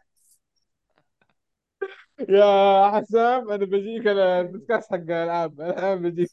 يا 2.29 2.91
حسام 2.91 3.51
أنا 3.51 3.65
بجيك 3.65 4.07
أنا 4.07 4.41
البودكاست 4.41 4.89
حق 4.91 4.95
الالعاب 4.95 5.61
الآن 5.61 6.01
بجيك. 6.01 6.31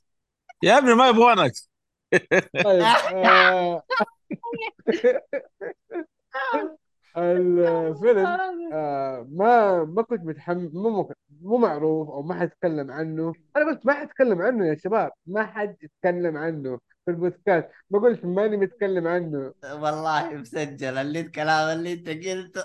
يا 0.62 0.79
ابني 0.79 0.95
ما 0.95 1.09
يبغونك. 1.09 1.53
طيب 2.64 2.83
آه. 2.83 3.83
الفيلم 7.16 8.27
آه 8.72 9.27
ما 9.31 9.85
ما 9.85 10.03
كنت 10.03 10.24
متحمس 10.24 10.74
مو 10.74 10.90
مو 10.90 11.12
مو 11.42 11.57
معروف 11.57 12.09
أو 12.09 12.22
ما 12.22 12.35
حد 12.35 12.46
يتكلم 12.46 12.90
عنه. 12.90 13.33
أنا 13.57 13.64
قلت 13.64 13.87
ما 13.87 13.92
حد 13.92 14.07
يتكلم 14.07 14.42
عنه 14.42 14.66
يا 14.66 14.77
شباب 14.77 15.12
ما 15.27 15.46
حد 15.46 15.77
يتكلم 15.83 16.37
عنه 16.37 16.79
في 17.05 17.11
البودكاست. 17.11 17.68
ما 17.90 17.98
قلت 17.98 18.24
ماني 18.24 18.57
متكلم 18.57 19.07
عنه. 19.07 19.55
والله 19.64 20.35
مسجل 20.35 20.98
اللي 20.98 21.20
الكلام 21.20 21.79
اللي 21.79 21.92
أنت 21.92 22.09
قلته. 22.09 22.64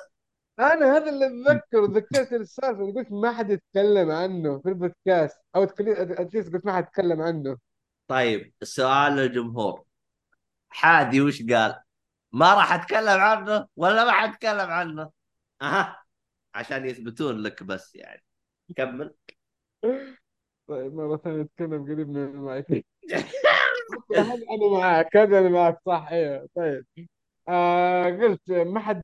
أنا 0.60 0.98
هذا 0.98 1.10
اللي 1.10 1.26
أتذكره 1.26 1.86
ذكرت 1.86 2.34
السالفه 2.34 2.94
قلت 2.94 3.12
ما 3.12 3.32
حد 3.32 3.50
يتكلم 3.50 4.12
عنه 4.12 4.60
في 4.60 4.70
البودكاست. 4.70 5.40
أو 5.56 5.64
اتليست 5.64 6.54
قلت 6.54 6.66
ما 6.66 6.74
حد 6.74 6.84
يتكلم 6.84 7.22
عنه. 7.22 7.58
طيب 8.08 8.54
سؤال 8.64 9.14
للجمهور. 9.14 9.84
حادي 10.70 11.22
وش 11.22 11.44
قال؟ 11.44 11.76
ما 12.32 12.54
راح 12.54 12.74
أتكلم 12.74 13.20
عنه 13.22 13.68
ولا 13.76 14.06
ما 14.06 14.12
حتكلم 14.12 14.70
عنه؟ 14.70 15.12
أها. 15.62 16.04
عشان 16.56 16.86
يثبتون 16.86 17.38
لك 17.38 17.64
بس 17.64 17.96
يعني. 17.96 18.24
كمل. 18.78 19.16
طيب 20.68 20.94
مرة 20.94 21.18
ثانية 21.18 21.42
اتكلم 21.42 21.84
قريب 21.84 22.10
من 22.10 22.18
المايك. 22.24 22.86
أنا 24.18 24.70
معك؟ 24.80 25.18
هذا 25.18 25.40
أنا 25.40 25.50
معك 25.50 25.80
صح. 25.86 26.08
أيوه 26.12 26.50
طيب. 26.56 26.86
آه 27.50 28.04
قلت 28.06 28.52
ما 28.52 28.80
حد 28.80 29.04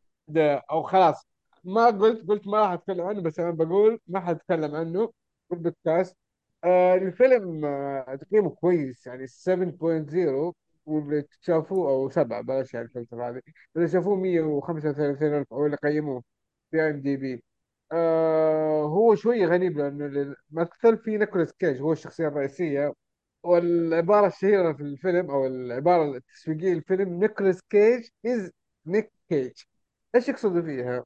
أو 0.72 0.84
خلاص. 0.84 1.28
ما 1.64 1.86
قلت 1.86 2.28
قلت 2.30 2.48
ما 2.48 2.60
راح 2.62 2.72
أتكلم 2.72 3.02
عنه 3.02 3.22
بس 3.22 3.40
أنا 3.40 3.52
بقول 3.52 4.00
ما 4.08 4.20
حد 4.20 4.36
يتكلم 4.36 4.76
عنه 4.76 5.08
في 5.50 5.56
البودكاست. 5.56 6.18
آه 6.64 6.96
الفيلم 6.96 7.66
آه 7.66 8.16
تقييمه 8.16 8.50
كويس 8.50 9.08
يعني 9.08 9.28
7.0 9.28 10.54
واللي 10.86 11.26
شافوه 11.42 11.90
أو 11.90 12.10
7 12.10 12.42
بلاش 12.42 12.76
الفلسفه 12.76 13.30
هذه 13.30 13.42
اللي 13.76 13.88
شافوه 13.88 14.16
135 14.16 15.34
ألف 15.36 15.54
أو 15.54 15.66
اللي 15.66 15.78
قيموه 15.78 16.24
في 16.72 16.82
IMDb 16.82 17.44
آه 17.92 18.84
هو 18.84 19.16
شوي 19.16 19.46
غريب 19.46 19.78
لأنه 19.78 20.06
الممثل 20.52 20.98
فيه 20.98 21.18
نيكولاس 21.18 21.54
كيج 21.54 21.82
هو 21.82 21.92
الشخصية 21.94 22.28
الرئيسية. 22.28 22.94
والعبارة 23.44 24.28
الشهيرة 24.28 24.74
في 24.74 24.84
الفيلم 24.84 25.32
أو 25.32 25.46
العبارة 25.48 26.18
التسويقية 26.18 26.74
للفيلم 26.74 27.10
Nicolas 27.20 27.62
Cage 27.70 28.08
is 28.26 28.52
Nick 28.86 29.12
Cage 29.30 29.54
إيش 30.16 30.30
يقصدوا 30.30 30.62
فيها؟ 30.62 31.06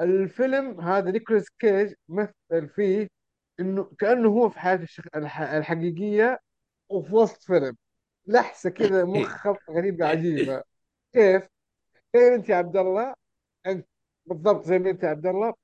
الفيلم 0.00 0.80
هذا 0.80 1.10
نيكولاس 1.10 1.50
كيج 1.58 1.94
مثل 2.08 2.68
فيه 2.76 3.08
إنه 3.60 3.84
كأنه 3.98 4.28
هو 4.28 4.48
في 4.50 4.60
حياته 4.60 4.82
الشخ... 4.82 5.04
الح... 5.16 5.40
الحقيقية 5.42 6.38
وفي 6.90 7.14
وسط 7.14 7.42
فيلم. 7.44 7.76
لحسة 8.30 8.70
كذا 8.70 9.04
مخ 9.14 9.46
غريبة 9.70 10.06
عجيبة 10.06 10.62
كيف؟ 11.12 11.48
تخيل 12.14 12.32
أنت 12.32 12.48
يا 12.48 12.56
عبد 12.56 12.76
الله؟ 12.76 13.14
أنت 13.66 13.86
بالضبط 14.26 14.64
زي 14.64 14.78
ما 14.78 14.90
أنت 14.90 15.02
يا 15.04 15.08
عبد 15.08 15.26
الله. 15.26 15.54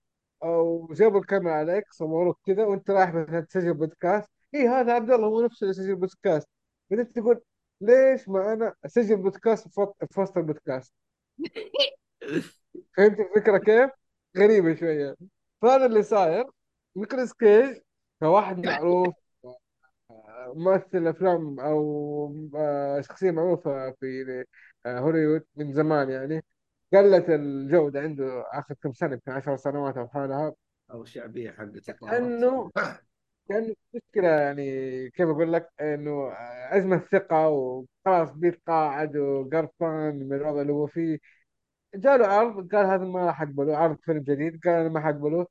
أو 0.42 0.88
جابوا 0.92 1.20
الكاميرا 1.20 1.54
عليك 1.54 1.92
صوروك 1.92 2.40
كذا 2.46 2.64
وأنت 2.64 2.90
رايح 2.90 3.14
مثلا 3.14 3.40
تسجل 3.40 3.74
بودكاست. 3.74 4.28
اي 4.54 4.68
هذا 4.68 4.92
عبد 4.94 5.10
الله 5.10 5.26
هو 5.28 5.42
نفسه 5.44 5.64
اللي 5.64 5.70
يسجل 5.70 5.96
بودكاست. 5.96 6.48
بعدين 6.90 7.12
تقول 7.12 7.42
ليش 7.80 8.28
ما 8.28 8.52
أنا 8.52 8.74
أسجل 8.86 9.16
بودكاست 9.16 9.68
في 9.68 10.20
وسط- 10.20 10.36
البودكاست؟ 10.38 10.92
فهمت 12.96 13.20
الفكرة 13.20 13.58
كيف؟ 13.58 13.90
غريبة 14.38 14.74
شوية. 14.74 15.16
فهذا 15.62 15.86
اللي 15.86 16.02
صاير. 16.02 16.44
نيكولاس 16.96 17.34
كيج 17.34 17.78
كواحد 18.20 18.66
معروف 18.66 19.14
ممثل 20.54 21.06
أفلام 21.06 21.60
أو 21.60 22.50
آه، 22.56 23.00
شخصية 23.00 23.30
معروفة 23.30 23.90
في 23.90 24.44
آه، 24.86 24.98
هوليوود 24.98 25.44
من 25.56 25.72
زمان 25.72 26.10
يعني. 26.10 26.44
قلت 26.92 27.30
الجودة 27.30 28.00
عنده 28.00 28.44
آخر 28.52 28.74
كم 28.82 28.92
سنة 28.92 29.12
يمكن 29.12 29.32
10 29.32 29.56
سنوات 29.56 29.96
أو 29.96 30.08
حولها. 30.08 30.54
أو 30.90 31.02
الشعبيه 31.02 31.50
حقته 31.50 32.16
إنه 32.16 32.70
كان 33.48 33.74
مشكلة 33.94 34.28
يعني 34.28 34.64
كيف 35.10 35.28
أقول 35.28 35.52
لك؟ 35.52 35.70
إنه 35.80 36.32
أزمة 36.70 36.98
ثقة 36.98 37.48
وخلاص 37.48 38.30
بيتقاعد 38.32 39.16
وقرفان 39.16 40.28
من 40.28 40.36
الوضع 40.36 40.60
اللي 40.62 40.72
هو 40.72 40.86
فيه. 40.86 41.18
جاله 41.94 42.26
عرض 42.26 42.74
قال 42.74 42.86
هذا 42.86 43.04
ما 43.04 43.26
راح 43.26 43.42
أقبله 43.42 43.76
عرض 43.76 43.98
فيلم 44.02 44.22
جديد 44.22 44.60
قال 44.64 44.74
أنا 44.74 44.88
ما 44.88 45.00
حقبله. 45.00 45.46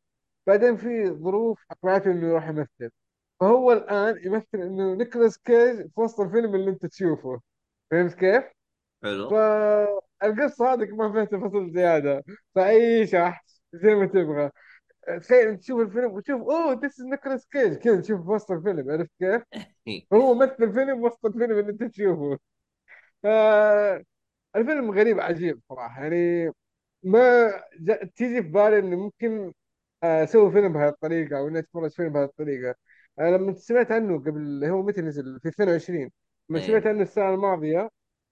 بعدين 0.48 0.78
في 0.78 1.10
ظروف 1.12 1.66
أقنعته 1.72 2.12
إنه 2.12 2.28
يروح 2.30 2.48
يمثل. 2.50 2.92
فهو 3.40 3.72
الآن 3.72 4.20
يمثل 4.26 4.46
إنه 4.54 4.96
نيكولاس 4.96 5.38
كيج 5.38 5.82
في 5.96 6.02
وسط 6.02 6.20
الفيلم 6.20 6.56
اللي 6.56 6.70
أنت 6.72 6.86
تشوفه. 6.86 7.42
فهمت 7.92 8.14
كيف؟ 8.14 8.44
حلو. 9.04 9.30
فالقصة 9.30 10.74
هذه 10.74 10.86
ما 10.96 11.12
فيها 11.12 11.26
تفاصيل 11.26 11.72
زيادة. 11.72 12.24
فعيش 12.56 13.16
أحس 13.16 13.62
زي 13.74 13.96
ما 13.96 14.06
تبغى. 14.06 14.52
تخيل 15.22 15.48
أنت 15.48 15.62
تشوف 15.62 15.82
الفيلم 15.82 16.12
وتشوف 16.12 16.42
oh 16.42 16.74
this 16.74 17.00
is 17.00 17.06
نيكولاس 17.06 17.48
كيج. 17.48 17.74
كذا 17.74 18.02
تشوف 18.02 18.22
في 18.22 18.30
وسط 18.32 18.52
الفيلم 18.52 18.92
عرفت 18.92 19.12
كيف؟ 19.20 19.42
هو 20.14 20.34
مثل 20.36 20.56
الفيلم 20.62 21.04
وسط 21.04 21.26
الفيلم 21.26 21.60
اللي 21.60 21.72
أنت 21.72 21.84
تشوفه. 21.84 22.40
الفيلم 24.56 24.92
غريب 24.92 25.20
عجيب 25.20 25.62
صراحة. 25.70 26.04
يعني 26.04 26.52
ما 27.04 27.52
جا- 27.80 28.06
تيجي 28.16 28.44
في 28.44 28.50
بالي 28.50 28.80
اني 28.80 28.96
ممكن 28.96 29.54
آه، 30.04 30.24
أسوي 30.24 30.52
فيلم 30.52 30.74
بهذه 30.74 30.90
الطريقة 30.90 31.38
أو 31.40 31.48
إني 31.48 31.60
أتفرج 31.60 31.92
فيلم 31.92 32.14
بهذه 32.14 32.76
آه، 33.20 33.30
لما 33.30 33.54
سمعت 33.54 33.92
عنه 33.92 34.20
قبل 34.20 34.66
هو 34.66 34.84
متى 34.84 35.02
نزل؟ 35.02 35.40
في 35.44 35.50
22 35.50 36.12
لما 36.50 36.60
إيه. 36.60 36.68
سمعت 36.68 36.88
عنه 36.88 37.02
السنة 37.02 37.30
الماضية 37.34 37.90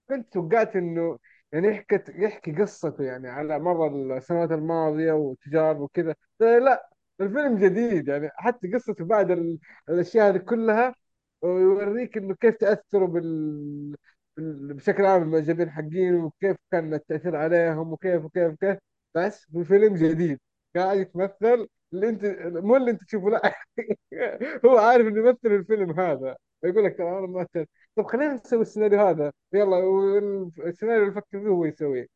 كنت 0.08 0.32
توقعت 0.32 0.76
إنه 0.76 1.18
يعني 1.52 1.68
يحكي 1.68 2.00
يحكي 2.22 2.52
قصته 2.52 3.04
يعني 3.04 3.28
على 3.28 3.58
مر 3.58 4.16
السنوات 4.16 4.52
الماضية 4.52 5.12
وتجارب 5.12 5.80
وكذا. 5.80 6.14
لا 6.40 6.88
الفيلم 7.20 7.58
جديد 7.58 8.08
يعني. 8.08 8.30
حتى 8.34 8.72
قصته 8.72 9.04
بعد 9.04 9.30
ال- 9.30 9.58
الأشياء 9.88 10.28
هذه 10.30 10.38
كلها 10.38 10.94
ويوريك 11.42 12.16
إنه 12.16 12.34
كيف 12.34 12.54
تأثروا 12.56 13.08
بال 13.08 13.96
بال- 14.36 14.74
بشكل 14.74 15.04
عام 15.06 15.22
المعجبين 15.22 15.70
حقين 15.70 16.14
وكيف 16.14 16.56
كان 16.72 16.94
التأثير 16.94 17.36
عليهم 17.36 17.92
وكيف 17.92 18.24
وكيف 18.24 18.52
وكيف. 18.52 18.78
بس 19.14 19.44
في 19.52 19.64
فيلم 19.64 19.94
جديد. 19.94 20.40
قاعد 20.76 20.98
يتمثل 20.98 21.68
اللي 21.92 22.08
انت 22.08 22.24
مو 22.64 22.76
اللي 22.76 22.90
انت 22.90 23.04
تشوفه 23.04 23.30
لا. 23.30 23.54
هو 24.64 24.78
عارف 24.78 25.06
إنه 25.06 25.20
يمثل 25.20 25.38
الفيلم 25.54 26.00
هذا. 26.00 26.36
يقول 26.64 26.84
لك 26.84 26.98
ترى 26.98 27.18
أنا 27.18 27.26
ممثل 27.26 27.66
طب 27.96 28.06
خلينا 28.06 28.34
نسوي 28.34 28.62
السيناريو 28.62 29.00
هذا. 29.00 29.32
يلا 29.52 29.76
والسيناريو 29.76 31.02
اللي 31.02 31.12
يفكر 31.12 31.40
فيه 31.40 31.48
هو 31.48 31.64
يسويه. 31.64 32.06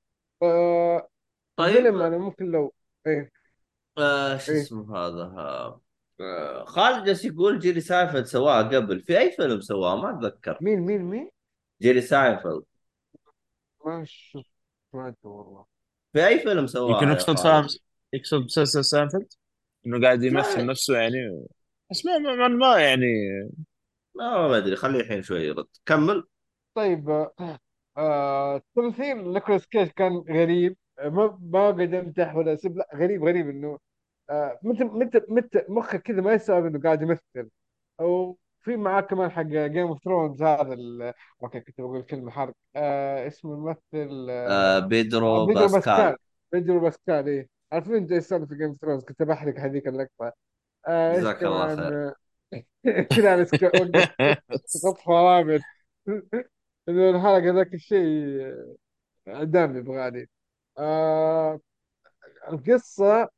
آه 0.43 1.09
طيب. 1.57 1.77
الفيلم 1.77 2.03
أنا 2.03 2.19
ممكن 2.19 2.45
لو 2.45 2.75
إيه. 3.07 3.31
آه 3.99 4.37
شو 4.37 4.53
إيه. 4.53 4.63
اسمه 4.63 4.97
هذا؟ 4.97 5.23
آه 5.23 5.81
آه، 6.21 6.65
خالد 6.65 7.05
جالس 7.05 7.25
يقول 7.25 7.59
جيري 7.59 7.81
ساينفيلد 7.81 8.25
سواها 8.25 8.63
قبل. 8.63 9.01
في 9.01 9.19
أي 9.19 9.31
فيلم 9.31 9.61
سواه؟ 9.61 9.97
ما 9.97 10.19
أتذكر. 10.19 10.59
مين 10.61 10.81
مين 10.81 11.03
مين؟ 11.03 11.31
جيري 11.83 12.01
ساينفيلد. 12.01 12.63
ما 13.87 14.05
شفت 14.05 14.47
سمعته 14.93 15.29
والله. 15.29 15.65
في 16.13 16.27
أي 16.27 16.39
فيلم 16.39 16.59
يمكن 16.59 16.67
سواها 16.67 17.03
يا 17.03 17.13
يقصد 17.13 17.79
يقصد 18.13 18.45
مسلسل 18.45 18.85
سانفيلد 18.85 19.33
إنه 19.89 20.01
قاعد 20.07 20.23
يمثل 20.23 20.67
نفسه 20.67 20.99
يعني. 20.99 21.47
بس 21.91 22.07
ما 22.07 22.19
ما, 22.19 22.49
ما 22.49 22.79
يعني. 22.81 23.07
ما 24.15 24.49
ما 24.49 24.57
أدري 24.57 24.77
خليه 24.77 25.01
الحين 25.01 25.23
شوي 25.23 25.41
يرد. 25.41 25.67
كمل. 25.87 26.25
طيب 26.75 27.11
آه 27.11 27.59
آه، 27.97 28.63
تمثيل 28.77 29.33
نيكولاس 29.33 29.67
كيج 29.67 29.89
كان 29.89 30.13
غريب. 30.31 30.77
ما 31.05 31.39
ما 31.43 31.69
قد 31.69 31.95
امدح 31.95 32.37
ولا 32.37 32.55
اسب 32.55 32.77
لا 32.77 32.89
غريب 32.95 33.25
غريب 33.25 33.49
إنه 33.49 33.79
آه 34.31 34.59
متى 34.63 34.85
متى 34.85 35.21
متى 35.29 35.65
مخك 35.69 36.03
كذا 36.03 36.21
ما 36.21 36.33
يستوعب 36.33 36.67
إنه 36.67 36.81
قاعد 36.81 37.03
يمثل. 37.03 37.51
أو 38.01 38.39
في 38.61 38.77
معاه 38.77 39.01
كمان 39.01 39.31
حق 39.31 39.43
Game 39.43 39.87
of 39.87 40.05
Thrones 40.05 40.43
هذا 40.43 40.73
ال... 40.75 41.13
okay 41.43 41.61
كنت 41.61 41.81
بقول 41.81 42.03
كلمة 42.03 42.31
حرق. 42.31 42.55
آه 42.77 43.27
اسمه 43.27 43.55
الممثل 43.55 44.27
آه 44.31 44.49
آه 44.49 44.77
آه، 44.77 44.81
بيدرو 44.81 45.47
بيدرو 45.47 45.63
باسكال. 45.63 45.81
باسكال. 45.81 46.17
بيدرو 46.53 46.81
باسكال 46.81 47.29
إيه. 47.29 47.58
عارفين 47.73 48.13
إيش 48.13 48.25
سالفه 48.25 48.57
Game 48.57 48.69
of 48.69 48.79
Thrones 48.81 49.05
كنت 49.05 49.23
بحرق 49.23 49.59
هذيك 49.61 49.89
اللقطة. 49.89 50.33
آه 50.89 51.13
إيش 51.13 51.21
جزاك 51.21 51.43
الله 51.45 51.77
خير. 51.77 52.15
كذا 53.17 53.33
على 53.33 53.45
سك- 53.45 53.73
وقف 54.85 55.05
فرامل. 55.07 55.61
إنه 56.89 57.11
الحلقة 57.11 57.51
ذاك 57.55 57.75
الشيء 57.75 58.07
آه، 59.29 59.45
دام 59.45 59.77
يبغالي 59.77 60.27
آه 60.79 61.61
القصة 62.49 63.29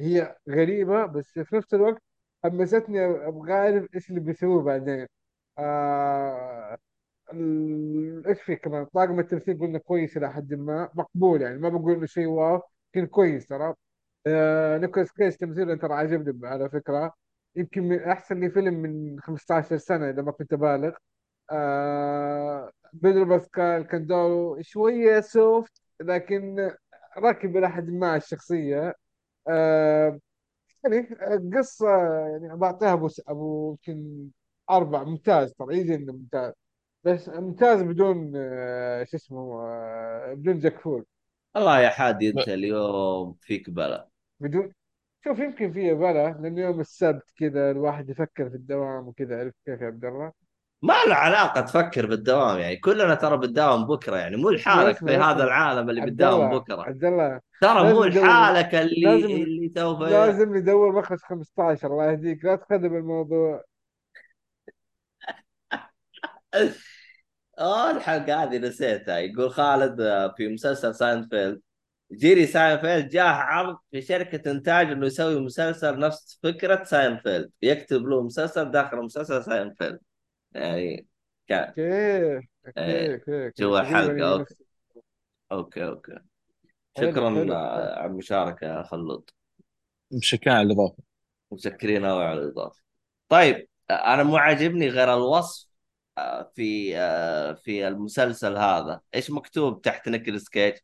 هي 0.00 0.36
غريبة 0.50 1.06
بس 1.06 1.38
في 1.40 1.56
نفس 1.56 1.74
الوقت 1.74 2.02
حمستني 2.44 3.04
أبغى 3.06 3.52
أعرف 3.52 3.88
إيش 3.94 4.10
اللي 4.10 4.20
بيسووه 4.20 4.62
بعدين. 4.64 5.06
آه 5.58 6.78
ال- 7.32 8.26
إيش 8.28 8.42
في 8.42 8.56
كمان؟ 8.56 8.84
طاقم 8.86 9.20
التمثيل 9.20 9.58
قلنا 9.60 9.78
كويس 9.78 10.16
إلى 10.16 10.32
حد 10.32 10.54
ما. 10.54 10.90
مقبول 10.94 11.42
يعني 11.42 11.58
ما 11.58 11.68
بقول 11.68 11.94
إنه 11.94 12.06
شيء 12.06 12.26
wow. 12.26 12.62
لكن 12.96 13.06
كويس 13.06 13.46
ترى. 13.46 13.74
آه 14.26 14.78
نيكولاس 14.78 15.12
كيج 15.12 15.32
تمثيله 15.34 15.74
ترى 15.76 15.94
عجبني 15.94 16.48
على 16.48 16.70
فكرة. 16.70 17.14
يمكن 17.56 17.82
من 17.82 18.00
أحسن 18.04 18.40
لي 18.40 18.50
فيلم 18.50 18.74
من 18.74 19.20
15 19.20 19.76
سنة 19.78 20.10
إذا 20.10 20.22
ما 20.22 20.32
كنت 20.32 20.54
بالغ. 20.54 20.92
آه 21.50 22.70
بيدرو 22.92 23.24
باسكال 23.24 23.82
كان 23.86 24.06
دوره 24.06 24.62
شوية 24.62 25.20
soft 25.20 25.72
لكن 26.00 26.70
راكب 27.18 27.56
إلى 27.56 27.70
حد 27.70 27.90
ما 27.90 28.16
الشخصية. 28.16 28.94
آه 29.48 30.20
يعني 30.84 31.08
القصة 31.34 31.88
يعني 32.26 32.56
بعطيها 32.56 32.92
أبو 32.92 33.08
أبو 33.28 33.70
يمكن 33.72 34.28
أربع 34.70 35.04
ممتاز 35.04 35.54
ترى 35.54 35.78
يجي 35.78 35.98
ممتاز. 35.98 36.52
بس 37.04 37.28
ممتاز 37.28 37.82
بدون 37.82 38.32
آه، 38.36 39.04
شو 39.04 39.16
اسمه 39.16 39.62
آه، 39.66 40.34
بدون 40.34 40.58
جاك 40.58 40.78
فول 40.80 41.06
الله 41.56 41.80
يا 41.80 41.88
حادي 41.90 42.28
أنت 42.30 42.48
اليوم 42.48 43.36
فيك 43.40 43.70
بلا. 43.70 44.08
بدون 44.40 44.72
شوف 45.24 45.38
يمكن 45.38 45.72
فيه 45.72 45.92
بلا 45.92 46.38
لأن 46.40 46.58
يوم 46.58 46.80
السبت 46.80 47.30
كذا 47.36 47.70
الواحد 47.70 48.10
يفكر 48.10 48.50
في 48.50 48.56
الدوام 48.56 49.08
وكذا 49.08 49.40
عرفت 49.40 49.56
كيف 49.66 49.80
يا 49.80 49.86
عبد 49.86 50.04
الله؟ 50.04 50.32
ما 50.82 50.94
له 51.08 51.14
علاقة 51.14 51.60
تفكر 51.60 52.06
بالدوام 52.06 52.58
يعني 52.58 52.76
كلنا 52.76 53.14
ترى 53.14 53.36
بالدوام 53.36 53.86
بكرة 53.86 54.16
يعني 54.16 54.36
مو 54.36 54.50
لحالك 54.50 54.96
في 54.96 55.16
هذا 55.16 55.44
العالم 55.44 55.90
اللي 55.90 56.02
الله 56.02 56.58
بكرة. 56.58 56.82
عبد 56.82 57.04
الله 57.04 57.40
ترى 57.60 57.92
مو 57.92 58.04
لحالك 58.04 58.74
اللي 58.74 59.00
لازم 59.00 59.26
اللي 59.30 59.68
سوف 59.68 60.00
لازم 60.02 60.56
ندور 60.56 60.92
مخرج 60.98 61.18
15 61.18 61.88
الله 61.88 62.10
يهديك 62.10 62.44
لا 62.44 62.56
تخدم 62.56 62.96
الموضوع. 62.96 63.64
آه 67.58 67.90
الحلقة 67.90 68.42
هذه 68.42 68.58
نسيتها. 68.58 69.18
يقول 69.18 69.50
خالد 69.50 70.00
آه، 70.00 70.34
في 70.36 70.48
مسلسل 70.48 70.94
ساينفيلد. 70.94 71.60
جيري 72.12 72.46
ساينفيلد 72.46 73.08
جاه 73.08 73.22
عرض 73.22 73.78
في 73.90 74.02
شركة 74.02 74.50
إنتاج 74.50 74.90
إنه 74.90 75.06
يسوي 75.06 75.40
مسلسل 75.40 75.98
نفس 75.98 76.38
فكرة 76.42 76.84
ساينفيلد. 76.84 77.50
يكتب 77.62 78.02
له 78.06 78.22
مسلسل 78.22 78.70
داخل 78.70 78.96
مسلسل 78.96 79.44
ساينفيلد. 79.44 79.98
يعني 80.52 81.06
كان 81.48 81.64
أوكي 81.68 82.36
okay 82.66 83.12
okay 83.14 83.44
okay. 83.46 83.62
جوا 83.62 83.80
نفس 84.40 84.54
okay 85.52 85.84
okay 85.84 86.18
حلو 86.96 87.10
شكرا 87.10 87.52
آه، 87.52 87.98
على 87.98 88.10
المشاركة 88.10 88.66
يا 88.66 88.82
خلود. 88.82 89.30
شكرا 90.20 90.52
على 90.52 90.66
الإضافة. 90.66 91.02
متشكرين 91.52 92.04
أوي 92.04 92.24
على 92.24 92.40
الإضافة. 92.40 92.82
طيب 93.28 93.68
آه، 93.90 94.14
أنا 94.14 94.22
مو 94.22 94.36
عاجبني 94.36 94.88
غير 94.88 95.14
الوصف 95.14 95.71
في 96.54 96.94
في 97.64 97.88
المسلسل 97.88 98.56
هذا. 98.56 99.00
إيش 99.14 99.30
مكتوب 99.30 99.82
تحت 99.82 100.08
نيكولاس 100.08 100.48
كيج 100.48 100.74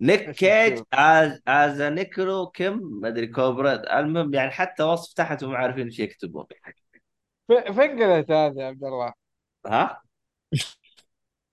نيك 0.00 0.28
إيش 0.28 0.36
كيج؟ 0.38 0.82
as 0.92 1.40
as 1.48 1.82
نيكولاس 1.82 2.46
كيم 2.46 2.80
ما 3.00 3.08
أدري 3.08 3.26
كوبولا. 3.26 4.00
المهم 4.00 4.34
يعني 4.34 4.50
حتى 4.50 4.82
وصف 4.82 5.12
تحت 5.12 5.42
وما 5.42 5.58
عارفين 5.58 5.84
إيش 5.86 5.98
يكتبون. 5.98 6.46
في- 7.48 7.72
فين 7.72 8.02
قلت 8.02 8.30
هذا 8.30 8.62
يا 8.62 8.66
عبد 8.66 8.84
الله؟ 8.84 9.12
ها؟ 9.66 10.02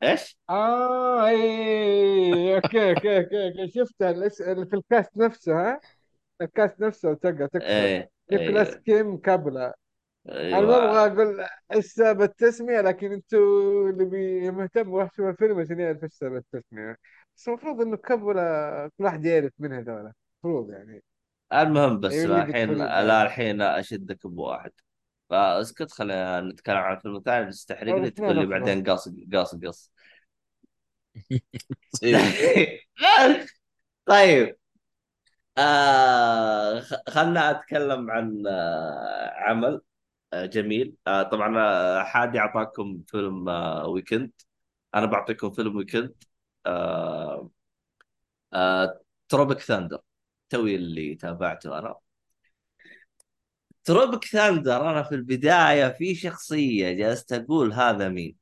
إيش؟ 0.03 0.37
آه 0.49 1.27
إي 1.27 2.55
okay 2.55 2.89
okay 2.89 3.17
okay 3.17 3.71
شفتها 3.75 4.29
في 4.65 4.73
ال 4.73 4.82
cast 4.82 5.17
نفسه 5.17 5.53
ها؟ 5.53 5.79
ال 6.41 6.49
cast 6.49 6.81
نفسه 6.81 7.13
تقصد 7.13 7.61
إيه 7.61 8.09
نيكولاس 8.31 8.67
أيوه 8.67 8.81
كيم 8.81 9.17
كوبولا 9.17 9.75
أنا 10.31 10.61
ما 10.61 10.75
أبغى 10.77 11.03
أيوه 11.03 11.05
أقول 11.05 11.45
إيش 11.73 11.85
سبب 11.85 12.21
التسمية 12.21 12.81
لكن 12.81 13.11
أنتوا 13.11 13.89
اللي 13.89 14.05
بي- 14.05 14.51
مهتم 14.51 14.89
يروح 14.89 15.09
يشوف 15.13 15.25
الفيلم 15.25 15.59
عشان 15.59 15.79
يعرف 15.79 16.03
إيش 16.03 16.13
سبب 16.13 16.35
التسمية. 16.35 16.95
بس 17.35 17.47
المفروض 17.47 17.81
إنه 17.81 17.97
كوبولا 17.97 18.89
كل 18.97 19.03
واحد 19.03 19.25
يعرف 19.25 19.51
من 19.59 19.73
هذول. 19.73 20.11
المفروض 20.43 20.71
يعني. 20.71 21.03
المهم 21.53 21.99
بس 21.99 22.13
اللي 22.13 22.41
قد 22.41 22.49
الحين 22.49 22.73
لا 22.73 23.23
الحين 23.23 23.61
أشدك 23.61 24.27
بواحد. 24.27 24.71
فاسكت 25.29 25.91
خلينا 25.91 26.41
نتكلم 26.41 26.77
عن 26.77 26.95
الفيلم 26.97 27.15
الثاني. 27.15 27.45
بس 27.47 27.65
تحرق 27.65 27.83
لي 27.83 27.91
الاثنين 27.91 28.13
تقول 28.13 28.35
لي 28.35 28.41
افضل 28.41 28.59
بعدين 28.59 28.83
قاص 28.83 29.09
قاص 29.33 29.55
قص 29.55 29.91
إيه. 32.03 32.79
طيب. 34.05 34.55
آه 35.57 36.79
خ- 36.79 37.09
خلنا 37.09 37.51
أتكلم 37.51 38.11
عن 38.11 38.43
آه 38.47 39.31
عمل. 39.35 39.81
جميل. 40.33 40.95
آه 41.07 41.23
طبعا 41.23 41.57
آه، 41.59 42.03
حادي 42.03 42.39
أعطاكم 42.39 43.03
فيلم 43.07 43.49
آه 43.49 43.87
weekend 43.87 44.31
أنا 44.95 45.05
بعطيكم 45.05 45.51
فيلم 45.51 45.75
weekend 45.75 46.15
آه 46.65 47.51
آه 48.53 49.01
Tropic 49.29 49.59
Thunder 49.59 49.99
توي 50.49 50.75
اللي 50.75 51.15
تابعته 51.15 51.79
أنا. 51.79 51.95
Tropic 53.83 54.25
Thunder 54.25 54.89
أنا 54.91 55.03
في 55.03 55.15
البداية 55.15 55.89
في 55.89 56.15
شخصية 56.15 56.91
جلست 56.93 57.33
أقول 57.33 57.73
هذا 57.73 58.09
مين؟ 58.09 58.35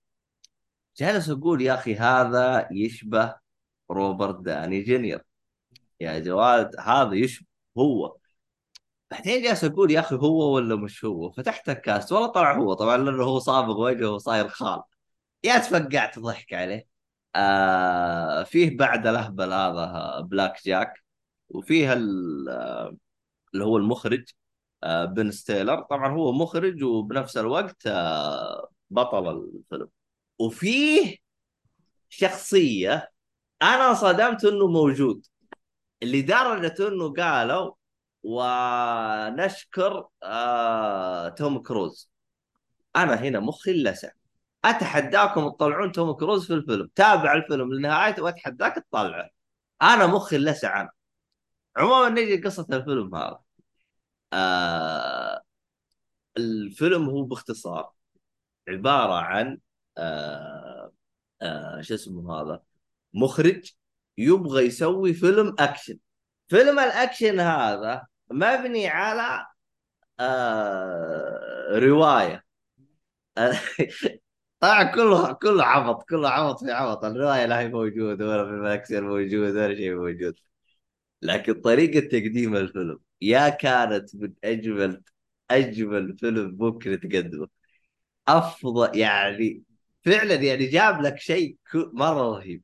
جالس 0.97 1.29
أقول 1.29 1.61
يا 1.61 1.73
أخي 1.73 1.95
هذا 1.95 2.67
يشبه 2.71 3.35
روبرت 3.91 4.41
داوني 4.41 4.81
جونيور. 4.83 5.21
يا 6.01 6.19
جواد 6.19 6.75
هذا 6.79 7.13
يشبه 7.15 7.47
هو. 7.77 8.16
بعدين 9.11 9.43
جالس 9.43 9.63
أقول 9.63 9.91
يا 9.91 9.99
أخي 9.99 10.15
هو 10.15 10.55
ولا 10.55 10.75
مش 10.75 11.05
هو؟ 11.05 11.31
فتحت 11.31 11.69
ال 11.69 11.78
cast 11.78 12.11
والله 12.11 12.27
طلع 12.27 12.57
هو 12.57 12.73
طبعا 12.73 12.97
لأنه 12.97 13.23
هو 13.23 13.39
صابغ 13.39 13.79
وجهه 13.81 14.09
وصاير 14.11 14.47
خال. 14.49 14.81
يا 15.43 15.57
تفقعت 15.59 16.19
ضحك 16.19 16.53
عليه. 16.53 16.87
آه 17.35 18.43
فيه 18.43 18.77
بعد 18.77 19.07
الأهبل 19.07 19.53
هذا 19.53 20.19
بلاك 20.21 20.65
جاك 20.65 21.03
وفيه 21.49 21.93
ال- 21.93 22.49
اللي 23.53 23.65
هو 23.65 23.77
المخرج 23.77 24.25
آه 24.83 25.05
بن 25.05 25.31
ستيلر. 25.31 25.81
طبعا 25.81 26.09
هو 26.13 26.31
مخرج 26.31 26.83
وبنفس 26.83 27.37
الوقت 27.37 27.87
آه 27.87 28.69
بطل 28.89 29.29
الفيلم. 29.29 29.89
وفيه 30.39 31.17
شخصية 32.09 33.11
أنا 33.61 33.93
صدمت 33.93 34.45
إنه 34.45 34.67
موجود 34.67 35.25
لدرجة 36.03 36.87
إنه 36.87 37.13
قالوا 37.13 37.73
ونشكر 38.28 40.07
آه 40.23 41.30
توم 41.30 41.59
كروز. 41.63 42.11
أنا 42.95 43.15
هنا 43.15 43.39
مخي 43.39 43.84
لسع 43.84 44.11
أتحداكم 44.65 45.49
تطلعون 45.49 45.91
توم 45.91 46.11
كروز 46.11 46.47
في 46.47 46.53
الفيلم. 46.53 46.89
تابع 46.95 47.34
الفيلم 47.34 47.73
لنهايته 47.73 48.23
وأتحداك 48.23 48.75
تطلعه. 48.75 49.30
أنا 49.82 50.07
مخي 50.07 50.38
لسع 50.38 50.82
أنا. 50.82 50.89
عموما 51.78 52.09
نجي 52.09 52.38
قصة 52.41 52.67
الفيلم 52.71 53.15
هذا. 53.15 53.39
آه 54.34 55.41
الفيلم 56.38 57.09
هو 57.09 57.23
باختصار 57.23 57.93
عبارة 58.69 59.13
عن 59.13 59.59
آه 59.97 60.91
آه 61.41 61.82
شو 61.82 61.93
اسمه 61.95 62.41
هذا؟ 62.41 62.63
مخرج 63.13 63.71
يبغى 64.17 64.65
يسوي 64.65 65.13
فيلم 65.13 65.55
أكشن. 65.59 65.99
فيلم 66.49 66.80
الأكشن 66.80 67.39
هذا 67.39 68.07
مبني 68.32 68.88
على 68.88 69.47
آه 70.21 71.80
رواية. 71.80 72.45
طبعا 74.59 74.84
كله 74.84 75.34
كله 75.34 75.63
عبط 75.65 76.03
كله 76.09 76.30
عبط 76.30 76.59
في 76.65 76.71
عبط. 76.71 77.05
الرواية 77.05 77.45
لا 77.45 77.59
هي 77.59 77.67
موجودة 77.69 78.25
ولا 78.28 78.45
في 78.45 78.51
الاكشن 78.51 79.03
موجود 79.03 79.34
ولا 79.55 79.75
شيء 79.75 79.95
موجود. 79.95 80.36
لكن 81.21 81.53
طريقة 81.61 81.99
تقديم 82.07 82.55
الفيلم 82.55 82.99
يا 83.21 83.49
كانت 83.49 84.15
من 84.15 84.34
أجمل 84.43 85.03
أجمل 85.51 86.17
فيلم 86.19 86.57
ممكن 86.59 86.99
تقدمه. 86.99 87.47
أفضل 88.28 88.97
يعني 88.99 89.63
فعلا 90.05 90.36
يعني 90.36 90.65
جاب 90.67 91.01
لك 91.01 91.17
شيء 91.19 91.57
مرة 91.75 92.38
رهيب. 92.38 92.63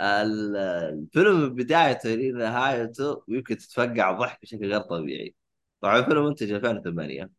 الفيلم 0.00 1.54
بدايته 1.54 2.10
لنهايته 2.10 3.24
يمكن 3.28 3.56
تتفقع 3.56 4.12
ضحك 4.12 4.42
بشكل 4.42 4.66
غير 4.66 4.80
طبيعي. 4.80 5.34
طبعا 5.80 5.98
الفيلم 5.98 6.24
منتج 6.26 6.52
2008 6.52 7.30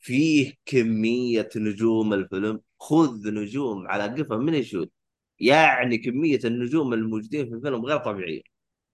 فيه 0.00 0.54
كمية 0.66 1.48
نجوم 1.56 2.14
الفيلم. 2.14 2.60
خذ 2.80 3.30
نجوم 3.34 3.88
على 3.88 4.04
قفا 4.22 4.36
من 4.36 4.54
يشوت. 4.54 4.92
يعني 5.40 5.98
كمية 5.98 6.40
النجوم 6.44 6.92
الموجودين 6.94 7.48
في 7.48 7.54
الفيلم 7.54 7.84
غير 7.86 7.98
طبيعية. 7.98 8.42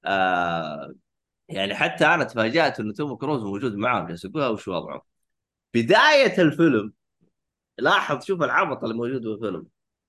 آه 0.05 0.95
يعني 1.49 1.75
حتى 1.75 2.07
أنا 2.07 2.25
تفاجأت 2.25 2.81
انه 2.81 2.93
توم 2.93 3.16
كروز 3.16 3.43
موجود 3.43 3.75
معاهم. 3.77 4.07
جالس 4.09 4.27
أقول 4.27 4.53
وش 4.53 4.68
وضعه؟ 4.68 5.07
بداية 5.75 6.43
الفيلم 6.43 6.93
لاحظ 7.79 8.25
شوف 8.25 8.43
العبط 8.43 8.83
اللي 8.85 8.95
موجود 8.95 9.22
في 9.22 9.64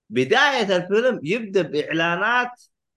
بداية 0.09 0.75
الفيلم 0.77 1.19
يبدأ 1.23 1.61
بإعلانات 1.61 2.51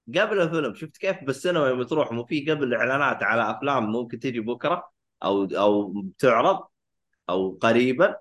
قبل 0.09 0.41
الفيلم. 0.41 0.75
شفت 0.75 0.97
كيف 0.97 1.17
بالسينما 1.25 1.67
يوم 1.69 1.83
تروح؟ 1.83 2.13
مو 2.13 2.25
في 2.25 2.51
قبل 2.51 2.75
إعلانات 2.75 3.23
على 3.23 3.51
أفلام 3.51 3.93
ممكن 3.93 4.19
تجي 4.19 4.41
بكرة 4.41 4.91
أو 5.25 5.45
أو 5.45 6.03
بتعرض 6.03 6.69
أو 7.31 7.59
قريبا. 7.63 8.17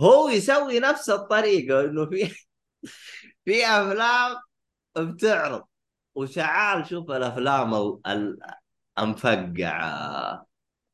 هو 0.00 0.28
يسوي 0.28 0.80
نفس 0.80 1.10
الطريقة 1.10 1.80
إنه 1.84 2.06
في 2.06 2.26
في 3.44 3.66
أفلام 3.66 4.36
بتعرض. 4.98 5.64
وشعال 6.14 6.86
شوف 6.86 7.10
الأفلام 7.10 7.74
ال- 7.74 8.00
ال- 8.06 8.38
المفقعة 8.98 10.46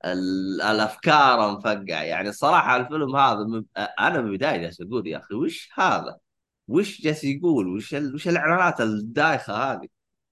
ال- 0.05 0.63
الأفكار 0.63 1.53
مفقعة 1.59 2.03
يعني 2.03 2.29
الصراحة 2.29 2.77
الفيلم 2.77 3.17
هذا. 3.17 3.65
أنا 3.77 4.21
من 4.21 4.29
البداية 4.29 4.57
جالس 4.57 4.81
أقول 4.81 5.07
يا 5.07 5.19
أخي؟ 5.19 5.35
وش 5.35 5.71
هذا؟ 5.75 6.19
وش 6.71 7.01
جالس 7.03 7.25
يقول؟ 7.25 7.69
وش 7.69 7.95
ال... 7.95 8.15
وش 8.15 8.29
الإعلانات 8.29 8.81
الدايخة 8.81 9.55
هذه؟ 9.55 9.89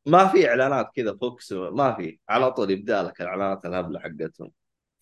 ما 0.07 0.29
في 0.29 0.49
إعلانات 0.49 0.91
كذا 0.95 1.17
فوكس 1.21 1.53
ما 1.53 1.95
في. 1.95 2.19
على 2.29 2.53
طول 2.53 2.71
يبدأ 2.71 3.03
لك 3.03 3.21
الإعلانات 3.21 3.67
الهبلة 3.67 4.01
حقتهم. 4.01 4.53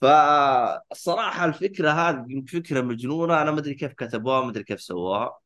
فالصراحه 0.00 1.44
الفكرة 1.44 1.90
هذه 1.90 2.44
فكرة 2.48 2.80
مجنونة. 2.80 3.42
أنا 3.42 3.50
ما 3.50 3.58
أدري 3.58 3.74
كيف 3.74 3.92
كتبوها 3.92 4.40
ما 4.40 4.50
أدري 4.50 4.64
كيف 4.64 4.80
سووها. 4.80 5.38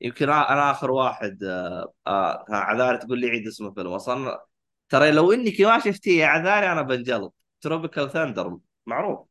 يمكن 0.00 0.24
أنا 0.30 0.70
آخر 0.70 0.90
واحد 0.90 1.44
آه 1.44 1.92
آه 2.06 2.44
عذاري 2.48 2.98
تقول 2.98 3.20
لي 3.20 3.28
عيد 3.30 3.46
اسم 3.46 3.66
الفيلم 3.66 3.92
أصلا 3.92 4.44
ترى 4.88 5.10
لو 5.12 5.32
انك 5.32 5.60
ما 5.60 5.78
شفتيه 5.78 6.20
يا 6.20 6.26
عذاري 6.26 6.72
أنا 6.72 6.82
بنجلط. 6.82 7.34
Tropical 7.60 8.10
Thunder 8.10 8.58
معروف. 8.86 9.28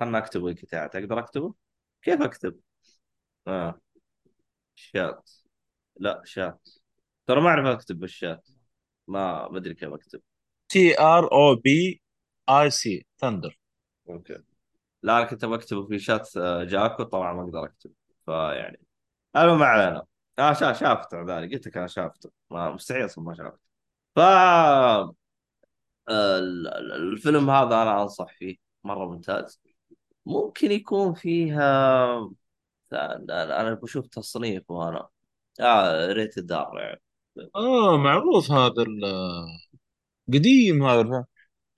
خلنا 0.00 0.18
أكتبه 0.18 0.48
الكتاب 0.48 0.90
تقدر 0.90 1.18
أكتبه؟ 1.18 1.54
كيف 2.02 2.22
أكتب؟ 2.22 2.60
آه. 3.48 3.80
شات. 4.74 5.30
لا 5.96 6.22
شات. 6.24 6.68
ترى 7.26 7.40
ما 7.40 7.48
أعرف 7.48 7.66
أكتب 7.66 7.98
بالشات. 8.00 8.48
ما 9.08 9.48
ما 9.48 9.58
ادري 9.58 9.74
كيف 9.74 9.92
أكتب. 9.92 10.20
T 10.68 11.00
R 11.00 11.32
O 11.32 11.54
P 11.54 12.02
I 12.48 12.70
C 12.70 13.06
Thunder 13.18 13.58
okay. 14.08 14.38
لا 15.02 15.18
أنا 15.18 15.26
كنت 15.26 15.44
بكتبه 15.44 15.86
في 15.86 15.98
شات 15.98 16.36
آه، 16.36 16.64
جاكو. 16.64 17.02
طبعا 17.02 17.32
ما 17.32 17.42
أقدر 17.42 17.64
أكتب. 17.64 17.92
فيعني 18.26 18.80
أنا 19.36 19.54
ما 19.54 19.66
علينا. 19.66 20.04
شا 20.38 20.72
شافته 20.72 21.22
ذلك 21.22 21.52
قلت 21.52 21.66
لك 21.66 21.76
أنا 21.76 21.86
شافته 21.86 22.30
ما 22.50 22.70
مستحيل 22.72 23.04
أصلا 23.04 23.24
ما 23.24 23.34
شافته 23.34 23.60
ف 24.16 24.18
ال- 26.08 26.68
ال- 26.68 26.92
الفيلم 26.92 27.50
هذا 27.50 27.82
أنا 27.82 28.02
أنصح 28.02 28.26
فيه. 28.38 28.56
مرة 28.84 29.06
ممتاز. 29.10 29.60
ممكن 30.26 30.72
يكون 30.72 31.14
فيها 31.14 32.30
أنا 32.94 33.60
أنا 33.60 33.74
بشوف 33.74 34.06
تصنيف 34.06 34.70
وأنا 34.70 35.08
آه 35.60 36.12
rated 36.12 36.38
R 36.38 36.70
يعني. 36.78 37.00
آه 37.56 37.96
معروف 37.96 38.50
هذا 38.52 38.84
قديم 40.34 40.84
هذا. 40.86 41.24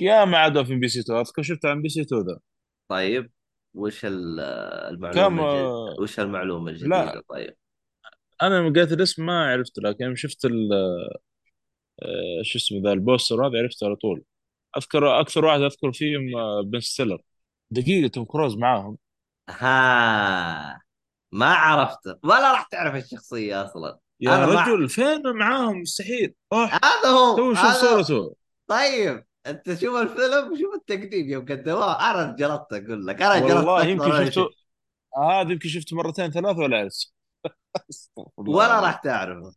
يا 0.00 0.24
ما 0.24 0.38
عاد 0.38 0.62
في 0.62 0.72
MBC 0.74 1.00
2 1.00 1.18
أذكر 1.20 1.42
شفته 1.42 1.68
MBC 1.70 2.00
2 2.02 2.22
ذا. 2.22 2.38
طيب 2.88 3.30
وش 3.74 4.00
ال- 4.04 5.10
كم 5.14 5.40
المعلومة 5.40 5.52
الجديدة 5.52 5.68
آه، 5.68 5.96
وش 6.00 6.20
المعلومة 6.20 6.70
لا. 6.72 7.02
الجديدة؟ 7.02 7.22
طيب. 7.28 7.56
أنا 8.42 8.68
قلت 8.68 8.92
الاسم 8.92 9.26
ما 9.26 9.46
عرفت 9.52 9.78
لكن 9.78 10.04
يوم 10.04 10.14
شفت 10.16 10.44
ال- 10.44 10.72
آه، 12.02 12.42
شو 12.42 12.58
اسمه 12.58 12.80
ذا 12.82 12.92
ال 12.92 13.00
poster 13.00 13.46
هذا 13.46 13.58
عرفته 13.58 13.86
على 13.86 13.96
طول. 13.96 14.24
أذكر 14.76 15.20
أكثر 15.20 15.44
واحد 15.44 15.60
أذكر 15.60 15.92
فيهم 15.92 16.36
آه، 16.36 16.62
بن 16.62 16.80
ستيلر 16.80 17.18
دقيقة 17.70 18.08
توم 18.08 18.24
كروز 18.24 18.56
معاهم. 18.56 18.98
ها 19.50 20.80
ما 21.34 21.54
عرفته. 21.54 22.16
ولا 22.24 22.52
راح 22.52 22.62
تعرف 22.62 22.94
الشخصية 22.94 23.64
أصلا. 23.64 23.98
يا 24.20 24.46
رجل 24.46 24.88
فين 24.88 25.22
معاهم؟ 25.26 25.80
مستحيل. 25.80 26.34
هذا 26.52 27.08
هو. 27.08 27.36
تو 27.36 27.54
شوف 27.54 27.66
صورته 27.66 28.34
طيب 28.66 29.24
أنت 29.46 29.74
شوف 29.74 29.96
الفيلم 29.96 30.52
وشوف 30.52 30.74
التقديم 30.74 31.28
يوم 31.28 31.44
قدموه. 31.44 32.10
أنا 32.10 32.36
جلطت 32.38 32.72
أقول 32.72 33.06
لك. 33.06 33.22
أنا 33.22 33.38
جلطت 33.38 33.52
والله 33.52 33.84
يمكن 33.84 34.26
شفته. 34.26 34.48
هذا 35.18 35.52
يمكن 35.52 35.68
شفته 35.68 35.96
مرتين 35.96 36.30
ثلاث 36.30 36.56
ولا 36.56 36.76
عرفت 36.76 37.12
ولا. 38.36 38.80
راح 38.80 38.94
تعرفه. 38.96 39.54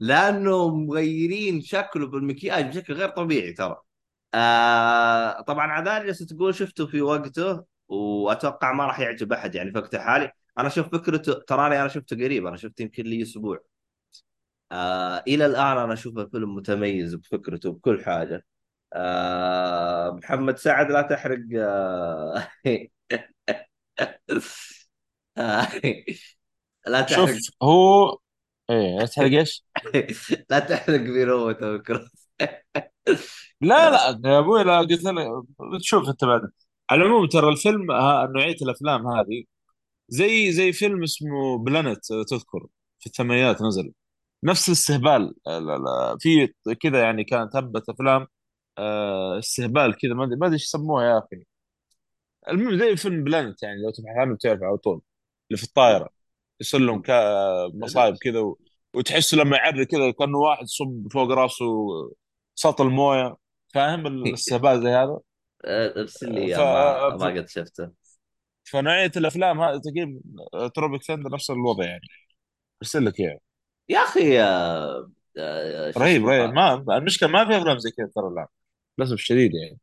لأنه 0.00 0.68
مغيرين 0.68 1.60
شكله 1.60 2.06
بالمكياج 2.06 2.66
بشكل 2.68 2.94
غير 2.94 3.08
طبيعي 3.08 3.52
ترى. 3.52 3.76
آه 4.34 5.40
طبعا 5.40 5.66
عذاري 5.66 6.12
تقول 6.14 6.54
شفته 6.54 6.86
في 6.86 7.02
وقته 7.02 7.64
وأتوقع 7.88 8.72
ما 8.72 8.86
راح 8.86 9.00
يعجب 9.00 9.32
أحد 9.32 9.54
يعني 9.54 9.72
في 9.72 9.78
وقته 9.78 9.96
الحالي 9.96 10.32
أنا 10.60 10.68
أشوف 10.68 10.88
فكرته 10.92 11.32
تراني 11.48 11.80
أنا 11.80 11.88
شفته 11.88 12.16
قريب 12.16 12.46
أنا 12.46 12.56
شفته 12.56 12.82
يمكن 12.82 13.04
لي 13.04 13.22
أسبوع. 13.22 13.60
آه 14.72 15.22
إلى 15.28 15.46
الآن 15.46 15.78
أنا 15.78 15.92
أشوف 15.92 16.18
الفيلم 16.18 16.54
متميز 16.54 17.14
بفكرته 17.14 17.72
بكل 17.72 18.04
حاجة. 18.04 18.46
آه 18.92 20.10
محمد 20.10 20.56
سعد 20.58 20.90
لا 20.92 21.02
تحرق 21.02 21.38
آه 21.60 22.48
لا 26.86 27.02
شوف 27.06 27.30
تحرق 27.30 27.42
هو 27.62 28.18
إيه 28.70 29.06
تحرق 29.06 29.32
إيش؟ 29.38 29.64
لا 30.50 30.58
تحرق 30.58 30.98
توم 31.60 31.78
كروز 31.82 32.28
لا 33.60 33.90
لا 33.90 34.20
يا 34.30 34.38
أبوي 34.38 34.64
لا 34.64 34.78
قلت 34.78 34.92
لك 35.04 35.80
تشوف 35.80 36.08
أنت 36.08 36.24
بعد. 36.24 36.40
على 36.90 37.02
العموم 37.02 37.26
ترى 37.28 37.48
الفيلم 37.48 37.86
نوعية 38.32 38.56
الأفلام 38.62 39.06
هذه 39.06 39.44
زي 40.10 40.52
زي 40.52 40.72
فيلم 40.72 41.02
اسمه 41.02 41.58
بلانت 41.58 42.00
تذكر 42.30 42.66
في 43.00 43.06
الثمانينات 43.06 43.62
نزل. 43.62 43.92
نفس 44.44 44.68
الاستهبال 44.68 45.34
لا 45.46 45.60
لا 45.60 46.16
في 46.20 46.48
كذا 46.82 47.02
يعني 47.02 47.24
كانت 47.24 47.56
هبة 47.56 47.82
أفلام 47.90 48.26
آه، 48.78 49.38
استهبال 49.38 49.98
كذا 49.98 50.14
ما 50.14 50.24
أدري 50.24 50.54
إيش 50.54 50.64
يسموها 50.64 51.04
يا 51.04 51.18
أخي. 51.18 51.44
المهم 52.48 52.78
زي 52.78 52.96
فيلم 52.96 53.24
Plane 53.24 53.62
يعني 53.62 53.82
لو 53.82 53.90
تبحث 53.90 54.16
عنه 54.16 54.34
بتعرف 54.34 54.62
على 54.62 54.76
طول 54.76 55.02
اللي 55.50 55.58
في 55.58 55.64
الطائرة 55.64 56.08
يصير 56.60 56.80
لهم 56.80 57.02
مصايب 57.74 58.16
كذا 58.16 58.40
و... 58.40 58.58
وتحس 58.94 59.34
لما 59.34 59.56
يعرق 59.56 59.86
كذا 59.86 60.10
كأنه 60.10 60.38
واحد 60.38 60.66
صب 60.66 61.08
فوق 61.12 61.30
راسه 61.30 61.66
سطل 62.54 62.86
مويه 62.86 63.36
فاهم 63.74 64.06
الاستهبال 64.26 64.82
زي 64.82 64.88
هذا؟ 64.88 65.18
ارسل 65.64 66.32
لي 66.34 66.54
ف... 66.54 66.58
ما 66.60 67.26
قد 67.26 67.48
شفته. 67.48 67.90
فنوعية 68.70 69.12
الأفلام 69.16 69.60
هذه 69.60 69.80
تقريبا 69.84 70.20
Tropic 70.74 71.02
Thunder 71.02 71.30
نفس 71.34 71.50
الوضع 71.50 71.84
يعني. 71.84 72.08
أرسل 72.82 73.04
لك 73.06 73.20
اياه 73.20 73.38
يا 73.88 73.98
أخي 73.98 74.40
آه، 74.42 75.10
آه، 75.38 75.92
رهيب 75.98 76.26
رهيب. 76.28 76.50
ما 76.50 76.74
المشكلة 76.96 77.28
ما 77.28 77.44
في 77.44 77.58
أفلام 77.58 77.78
زي 77.78 77.90
كذا 77.90 78.10
ترى 78.14 78.28
الآن. 78.28 78.46
للأسف 78.98 79.12
الشديد 79.14 79.54
يعني. 79.54 79.78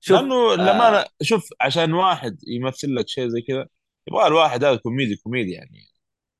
شوف 0.00 0.20
لأنه 0.20 0.54
لما 0.54 1.00
آه 1.00 1.06
شوف 1.22 1.48
عشان 1.60 1.92
واحد 1.94 2.38
يمثل 2.48 2.94
لك 2.94 3.08
شيء 3.08 3.28
زي 3.28 3.40
كذا 3.42 3.66
يبغى 4.08 4.26
الواحد 4.26 4.64
هذا 4.64 4.76
كوميدي 4.76 5.16
كوميدي 5.16 5.52
يعني. 5.52 5.84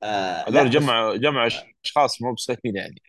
آه 0.03 0.43
هذول 0.49 0.55
لا 0.55 0.63
بس 0.63 0.69
جمع 0.69 1.15
جمع 1.15 1.47
أشخاص 1.85 2.21
مو 2.21 2.33
بسهلين 2.33 2.75
يعني. 2.75 3.01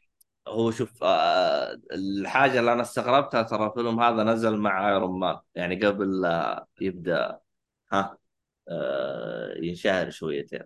هو 0.49 0.71
شوف 0.71 1.05
آه 1.05 1.81
الحاجة 1.93 2.61
اللي 2.61 2.73
أنا 2.73 2.83
استغربتها 2.83 3.43
ترى 3.43 3.67
الفيلم 3.67 4.01
هذا 4.01 4.25
نزل 4.25 4.57
مع 4.57 4.89
Iron 4.91 5.21
Man 5.21 5.39
يعني 5.55 5.87
قبل 5.87 6.21
لا 6.21 6.67
يبدأ. 6.81 7.41
ها؟ 7.93 7.99
آه 8.01 8.20
ينشهر 9.63 10.11
شويتين 10.11 10.63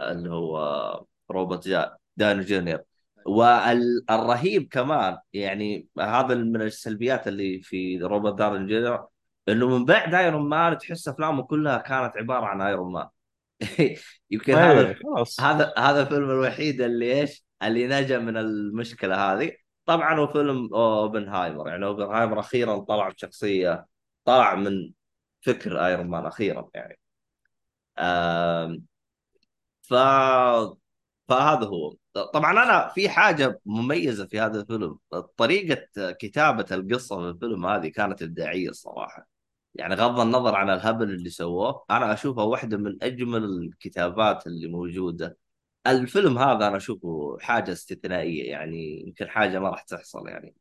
اللي 0.00 0.30
هو 0.30 1.04
روبرت 1.30 1.68
جا 1.68 1.96
داوني 2.16 2.44
جونيور. 2.44 2.80
والرهيب 3.26 4.68
كمان 4.68 5.18
يعني 5.32 5.88
هذا 6.00 6.34
من 6.34 6.62
السلبيات 6.62 7.28
اللي 7.28 7.60
في 7.60 7.98
روبرت 7.98 8.34
داوني 8.34 8.66
جونيور 8.68 9.08
إنه 9.48 9.78
من 9.78 9.84
بعد 9.84 10.14
Iron 10.14 10.48
Man 10.48 10.78
تحس 10.78 11.08
أفلامه 11.08 11.42
كلها 11.42 11.78
كانت 11.78 12.16
عبارة 12.16 12.44
عن 12.46 12.60
Iron 12.60 12.92
Man 12.92 13.08
يمكن 14.30 14.54
هذا 14.54 14.94
خلاص. 14.94 15.40
هذا 15.40 15.74
هذا 15.78 16.02
الفيلم 16.02 16.30
الوحيد 16.30 16.80
اللي 16.80 17.20
إيش؟ 17.20 17.44
اللي 17.62 17.86
نجا 17.86 18.18
من 18.18 18.36
المشكلة 18.36 19.32
هذه. 19.32 19.52
طبعا 19.86 20.18
هو 20.18 20.26
فيلم 20.26 20.74
أوبنهايمر 20.74 21.68
يعني 21.68 21.84
أوبنهايمر 21.86 22.40
أخيرا 22.40 22.78
طلع 22.78 23.08
بشخصية 23.08 23.86
طلع 24.24 24.54
من 24.54 24.92
فكر 25.42 25.86
Iron 25.86 26.06
Man 26.06 26.26
أخيرا 26.26 26.70
يعني. 26.74 26.98
ف 29.82 29.94
فهذا 31.28 31.66
هو. 31.66 31.94
طبعا 32.34 32.52
أنا 32.64 32.88
في 32.88 33.08
حاجة 33.08 33.60
مميزة 33.66 34.26
في 34.26 34.40
هذا 34.40 34.60
الفيلم. 34.60 34.98
طريقة 35.36 36.12
كتابة 36.12 36.66
القصة 36.72 37.16
في 37.16 37.28
الفيلم 37.30 37.66
هذه 37.66 37.88
كانت 37.88 38.22
إبداعية 38.22 38.68
الصراحة. 38.68 39.28
يعني 39.74 39.94
غض 39.94 40.20
النظر 40.20 40.54
عن 40.54 40.70
الهبل 40.70 41.10
اللي 41.10 41.30
سووه 41.30 41.84
أنا 41.90 42.12
اشوفها 42.14 42.44
واحدة 42.44 42.76
من 42.76 43.02
أجمل 43.02 43.44
الكتابات 43.44 44.46
اللي 44.46 44.68
موجودة. 44.68 45.38
الفيلم 45.86 46.38
هذا 46.38 46.68
أنا 46.68 46.76
أشوفه 46.76 47.38
حاجة 47.40 47.72
استثنائية 47.72 48.50
يعني 48.50 49.02
يمكن 49.06 49.28
حاجة 49.30 49.58
ما 49.58 49.68
راح 49.70 49.82
تحصل 49.82 50.28
يعني. 50.28 50.54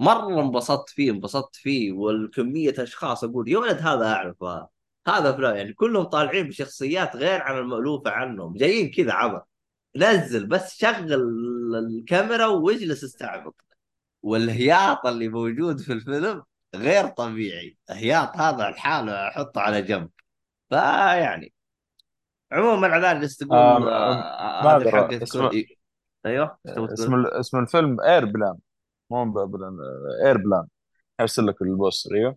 مرة 0.00 0.40
انبسطت 0.42 0.88
فيه 0.90 1.10
انبسطت 1.10 1.56
فيه 1.56 1.92
والكمية 1.92 2.74
أشخاص 2.78 3.24
أقول 3.24 3.48
يا 3.48 3.58
ولد 3.58 3.78
هذا 3.78 4.06
أعرفه. 4.06 4.75
هذا 5.08 5.32
فلان 5.32 5.56
يعني 5.56 5.72
كلهم 5.72 6.04
طالعين 6.04 6.48
بشخصيات 6.48 7.16
غير 7.16 7.42
عن 7.42 7.58
المألوفة 7.58 8.10
عنهم 8.10 8.54
جايين 8.54 8.90
كذا 8.90 9.12
عبط. 9.12 9.48
نزل 9.96 10.46
بس 10.46 10.78
شغل 10.78 11.14
الكاميرا 11.76 12.46
واجلس 12.46 13.04
استعبط 13.04 13.54
والهياط 14.22 15.06
اللي 15.06 15.28
موجود 15.28 15.80
في 15.80 15.92
الفيلم 15.92 16.42
غير 16.74 17.08
طبيعي. 17.08 17.76
هياط 17.90 18.36
هذا 18.36 18.68
لحاله 18.68 19.28
أحطه 19.28 19.60
على 19.60 19.82
جنب. 19.82 20.10
فيعني 20.70 21.52
عموما 22.52 22.98
جالس 22.98 23.42
آه 23.42 23.46
تقول 23.46 23.88
آه 23.88 24.90
حقت 24.90 25.22
اسم 25.22 25.48
كل 25.48 25.66
أيوه 26.26 26.58
اسم 26.66 27.26
اسم 27.26 27.58
الفيلم 27.58 28.00
Airplane 28.00 28.56
مو 29.10 29.24
Plane 29.24 29.78
اير 30.24 30.36
بلان 30.36 30.66
أرسل 31.20 31.46
لك 31.46 31.62
البوستر 31.62 32.14
أيوه. 32.14 32.36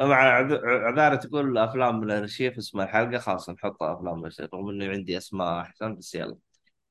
مع 0.00 0.16
عذ- 0.16 0.64
عذاري 0.64 1.16
تقول 1.16 1.58
افلام 1.58 2.00
من 2.00 2.10
الأرشيف 2.10 2.58
اسم 2.58 2.80
الحلقة 2.80 3.18
خلاص 3.18 3.50
نحطها 3.50 3.94
أفلام 3.94 4.12
من 4.14 4.18
الأرشيف 4.18 4.54
رغم 4.54 4.68
انه 4.68 4.88
عندي 4.90 5.16
أسماء 5.18 5.60
أحسن 5.60 5.96
بس 5.96 6.14
يلا 6.14 6.36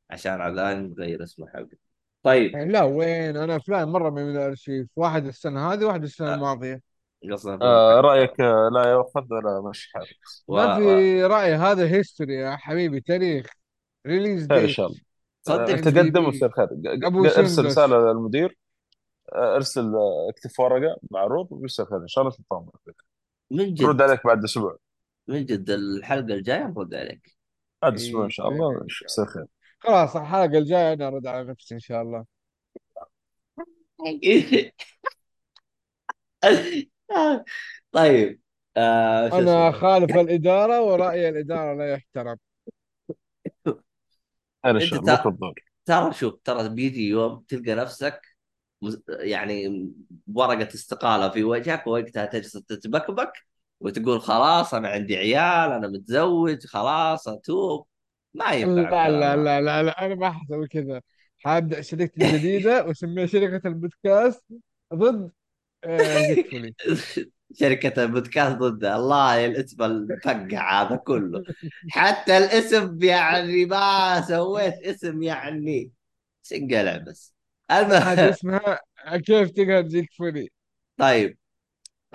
عشان 0.09 0.41
عذاري 0.41 0.79
نغير 0.79 1.23
اسم 1.23 1.43
الحلقة. 1.43 1.77
طيب. 2.23 2.51
يعني 2.51 2.71
لا 2.71 2.83
وين؟ 2.83 3.37
أنا 3.37 3.55
أفلام 3.55 3.91
مرة 3.91 4.09
من 4.09 4.31
الأرشيف 4.31 4.87
واحد 4.95 5.25
السنة 5.25 5.73
هذه 5.73 5.85
واحد 5.85 6.03
السنة 6.03 6.31
آه، 6.31 6.35
الماضية. 6.35 6.81
فيلم 7.21 7.61
آه 7.61 8.01
رأيك 8.01 8.41
آه، 8.41 8.69
لا 8.73 8.91
يؤخذ 8.91 9.25
ولا 9.33 9.69
مش 9.69 9.91
حالك. 9.93 10.17
ما 10.49 10.75
في. 10.75 11.23
رأي 11.23 11.53
هذا 11.53 11.87
هيستوري 11.87 12.35
يا 12.35 12.55
حبيبي 12.55 13.01
تاريخ 13.01 13.45
ريليز 14.07 14.47
خير 14.47 14.57
إن 14.57 14.65
ديت 14.65 14.75
شاء 14.75 14.87
الله. 14.87 14.99
آه، 15.49 15.65
صدق. 15.65 15.65
دي 15.65 15.91
تقدم 15.91 16.25
ويصير 16.25 16.49
خير. 16.49 16.67
ارسل 17.39 17.65
رسالة 17.65 17.97
للمدير. 18.11 18.45
آه، 18.45 18.66
أرسل 19.35 19.95
آه، 19.95 20.29
اكتب 20.29 20.49
ورقة 20.59 20.97
معروض 21.11 21.47
ويصير 21.51 21.85
خير 21.85 21.97
إن 21.97 22.07
شاء 22.07 22.23
الله 22.23 22.35
تطمن 22.35 22.67
من 23.51 23.57
نرد 23.73 23.95
جد 23.95 24.01
عليك 24.01 24.27
بعد 24.27 24.43
أسبوع. 24.43 24.77
من 25.27 25.45
جد 25.45 25.69
الحلقة 25.69 26.33
الجاية 26.33 26.63
نرد 26.67 26.93
عليك. 26.95 27.37
بعد 27.81 27.93
أسبوع 27.93 28.19
إن 28.21 28.25
اي 28.25 28.31
شاء 28.31 28.49
الله 28.49 28.81
ان 28.81 28.89
شاء 28.89 29.05
يصير 29.05 29.23
الله 29.23 29.33
خير. 29.33 29.45
خلاص 29.79 30.15
الحلقة 30.15 30.57
الجاية 30.57 30.93
أنا 30.93 31.07
أرد 31.07 31.27
على 31.27 31.43
نفسي 31.43 31.75
إن 31.75 31.79
شاء 31.79 32.01
الله. 32.01 32.25
طيب 37.91 38.39
آه 38.77 39.29
شو 39.29 39.35
أنا 39.37 39.69
اسمه؟ 39.69 39.79
خالف 39.79 40.15
الإدارة 40.17 40.81
ورأي 40.81 41.29
الإدارة 41.29 41.73
لا 41.77 41.93
يحترم. 41.93 42.37
خير 44.65 44.75
ان 44.75 44.75
أنت 44.75 44.83
شاء 44.83 44.99
الله 44.99 45.15
ت- 45.15 45.19
بكره 45.19 45.29
الظهر 45.29 45.53
ترى 45.85 46.13
شوف 46.13 46.39
ترى 46.43 46.69
بيجي 46.69 47.09
يوم 47.09 47.39
تلقى 47.47 47.75
نفسك 47.75 48.21
يعني 49.09 49.87
ورقة 50.35 50.67
استقالة 50.73 51.29
في 51.29 51.43
وجهك 51.43 51.87
ووقتها 51.87 52.25
تجلس 52.25 52.51
تتبكبك 52.51 53.33
وتقول 53.79 54.21
خلاص 54.21 54.73
أنا 54.73 54.89
عندي 54.89 55.17
عيال 55.17 55.71
أنا 55.71 55.87
متزوج 55.87 56.65
خلاص 56.65 57.27
أتوب. 57.27 57.87
ما 58.33 58.51
ينفع 58.51 59.07
لا 59.07 59.35
لا 59.35 59.35
لا 59.35 59.61
لا, 59.61 59.83
لا 59.83 60.05
أنا 60.05 60.15
ما 60.15 60.31
حسوي 60.31 60.67
كذا. 60.67 61.01
حابدا 61.39 61.81
شركتي 61.81 62.25
الجديدة 62.25 62.85
وأسميها 62.85 63.25
شركة 63.25 63.67
البودكاست 63.67 64.43
ضد 64.93 65.31
آه، 65.83 66.35
شركة 67.59 68.03
البودكاست 68.03 68.55
ضد. 68.57 68.85
الله 68.85 69.45
الاسم 69.45 69.83
الفقع 69.83 70.81
هذا 70.83 70.95
كله. 70.95 71.43
حتى 71.89 72.37
الاسم 72.37 73.03
يعني 73.03 73.65
ما 73.65 74.21
سويت 74.21 74.73
اسم 74.73 75.23
يعني. 75.23 75.91
سنقلع 76.41 76.97
بس. 76.97 77.36
حاجة 78.05 78.13
المهم 78.13 78.29
اسمها 78.29 78.81
كيف 79.25 79.51
تقهر 79.51 79.87
زيك 79.87 80.13
فولي 80.13 80.49
طيب 80.97 81.37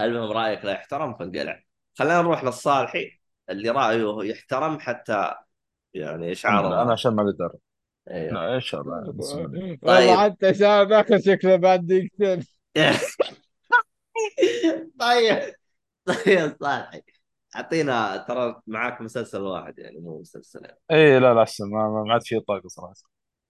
المهم 0.01 0.31
رأيك 0.31 0.65
لا 0.65 0.73
يحترم 0.73 1.15
فانقلع 1.15 1.63
خلينا 1.99 2.23
نروح 2.23 2.45
للصالحي 2.45 3.19
اللي 3.51 3.71
رأيه 3.71 4.31
يحترم 4.31 4.79
حتى 4.79 5.35
يعني 5.95 6.35
لله 6.45 6.83
أنا 6.83 6.93
عشان 6.93 7.15
ما 7.15 7.23
أقدر. 7.23 7.53
أيوه. 8.11 8.33
لا 8.33 8.55
إن 8.55 8.61
شاء 8.61 8.81
الله. 8.81 9.13
بسم 9.13 9.39
الله. 9.39 9.79
والله 9.83 10.27
طيب. 10.27 10.33
حتى 10.33 10.47
عشان 10.47 10.89
ناخذ 10.89 11.19
شكله 11.21 11.57
بعد 11.57 11.87
دقيقتين. 11.87 12.47
طيب. 15.01 15.55
طيب 16.05 16.57
صالحي. 16.61 17.03
أعطينا 17.57 18.17
ترى 18.17 18.61
معاك 18.67 19.01
مسلسل 19.01 19.41
واحد 19.41 19.79
يعني 19.79 19.99
مو 19.99 20.21
مسلسلين. 20.21 20.71
اي 20.91 21.21
لا 21.21 21.35
لا 21.35 21.43
أحسن. 21.43 21.71
ما 21.71 22.05
ما 22.07 22.13
عاد 22.13 22.23
في 22.23 22.41
طاقة 22.41 22.69
صراحة. 22.69 22.95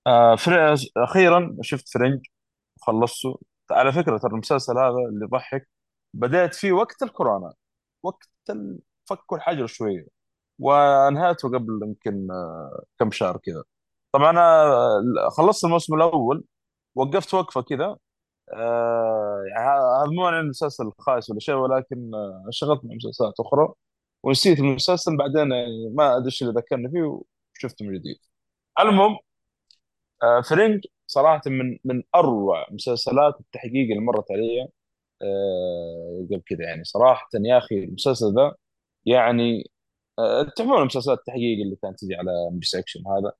آه. 0.07 0.36
أخيرا 0.96 1.57
شفت 1.62 1.88
فرنج 1.88 2.20
وخلصته. 2.78 3.40
على 3.70 3.92
فكرة 3.92 4.18
ترى 4.18 4.32
المسلسل 4.32 4.78
هذا 4.78 4.88
اللي 5.11 5.24
يضحك 5.26 5.68
بدأت 6.14 6.55
فيه 6.55 6.72
وقت 6.72 7.03
الكورونا 7.03 7.55
وقت 8.03 8.28
فكوا 9.07 9.36
الحجر 9.36 9.66
شوية 9.66 10.07
وانهيته 10.59 11.48
قبل 11.48 11.80
يمكن 11.82 12.30
آه، 12.30 12.84
كم 12.98 13.11
شهر 13.11 13.36
كذا. 13.38 13.64
طبعا 14.12 14.30
أنا 14.30 14.62
آه، 14.64 15.30
خلصت 15.30 15.64
الموسم 15.64 15.94
الأول 15.94 16.44
وقفت 16.94 17.34
وقفة 17.34 17.62
كذا. 17.62 17.96
آه، 18.55 19.42
يعني 19.57 19.66
هذا 19.70 20.11
مو 20.12 20.26
عن 20.26 20.40
المسلسل 20.40 20.84
الخايس 20.86 21.30
ولا 21.30 21.40
شيء 21.40 21.55
ولكن 21.55 22.14
آه، 22.14 22.44
انشغلت 22.46 22.84
مع 22.84 22.94
مسلسلات 22.94 23.34
أخرى 23.40 23.74
ونسيت 24.22 24.59
المسلسل 24.59 25.16
بعدين 25.16 25.53
يعني 25.53 25.90
ما 25.94 26.16
أدري 26.16 26.26
إيش 26.26 26.42
اللي 26.42 26.55
ذكرني 26.55 26.90
فيه 26.90 27.22
وشفته 27.59 27.86
من 27.86 27.94
جديد. 27.98 28.16
المهم 28.80 29.18
آه، 30.22 30.40
Fringe 30.40 30.84
صراحة 31.06 31.42
من 31.46 31.78
من 31.84 32.02
أروع 32.14 32.66
مسلسلات 32.70 33.40
التحقيق 33.40 33.90
اللي 33.90 34.00
مرت 34.00 34.30
علي 34.32 34.68
آه، 35.22 36.26
قبل 36.30 36.42
كذا 36.46 36.64
يعني 36.64 36.84
صراحة 36.84 37.28
يا 37.34 37.58
أخي 37.58 37.84
المسلسل 37.84 38.26
ذا 38.34 38.54
يعني 39.06 39.70
آه، 40.18 40.42
تعرفون 40.56 40.86
مسلسلات 40.86 41.18
التحقيق 41.18 41.60
اللي 41.64 41.76
كانت 41.82 42.00
تجي 42.00 42.14
على 42.16 42.30
ام 42.52 42.58
بي 42.58 42.66
سكشن 42.66 43.00
هذا؟ 43.06 43.32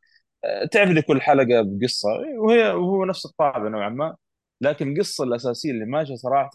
تعرف 0.73 1.07
كل 1.07 1.21
حلقة 1.23 1.63
بقصة 1.63 2.09
وهي 2.39 2.71
وهو 2.73 3.05
نفس 3.05 3.27
الطابع 3.27 3.69
نوعا 3.69 3.89
ما. 3.89 4.17
لكن 4.61 4.93
القصة 4.93 5.25
الأساسية 5.25 5.71
اللي 5.71 5.85
ماشية 5.87 6.15
صراحة 6.15 6.51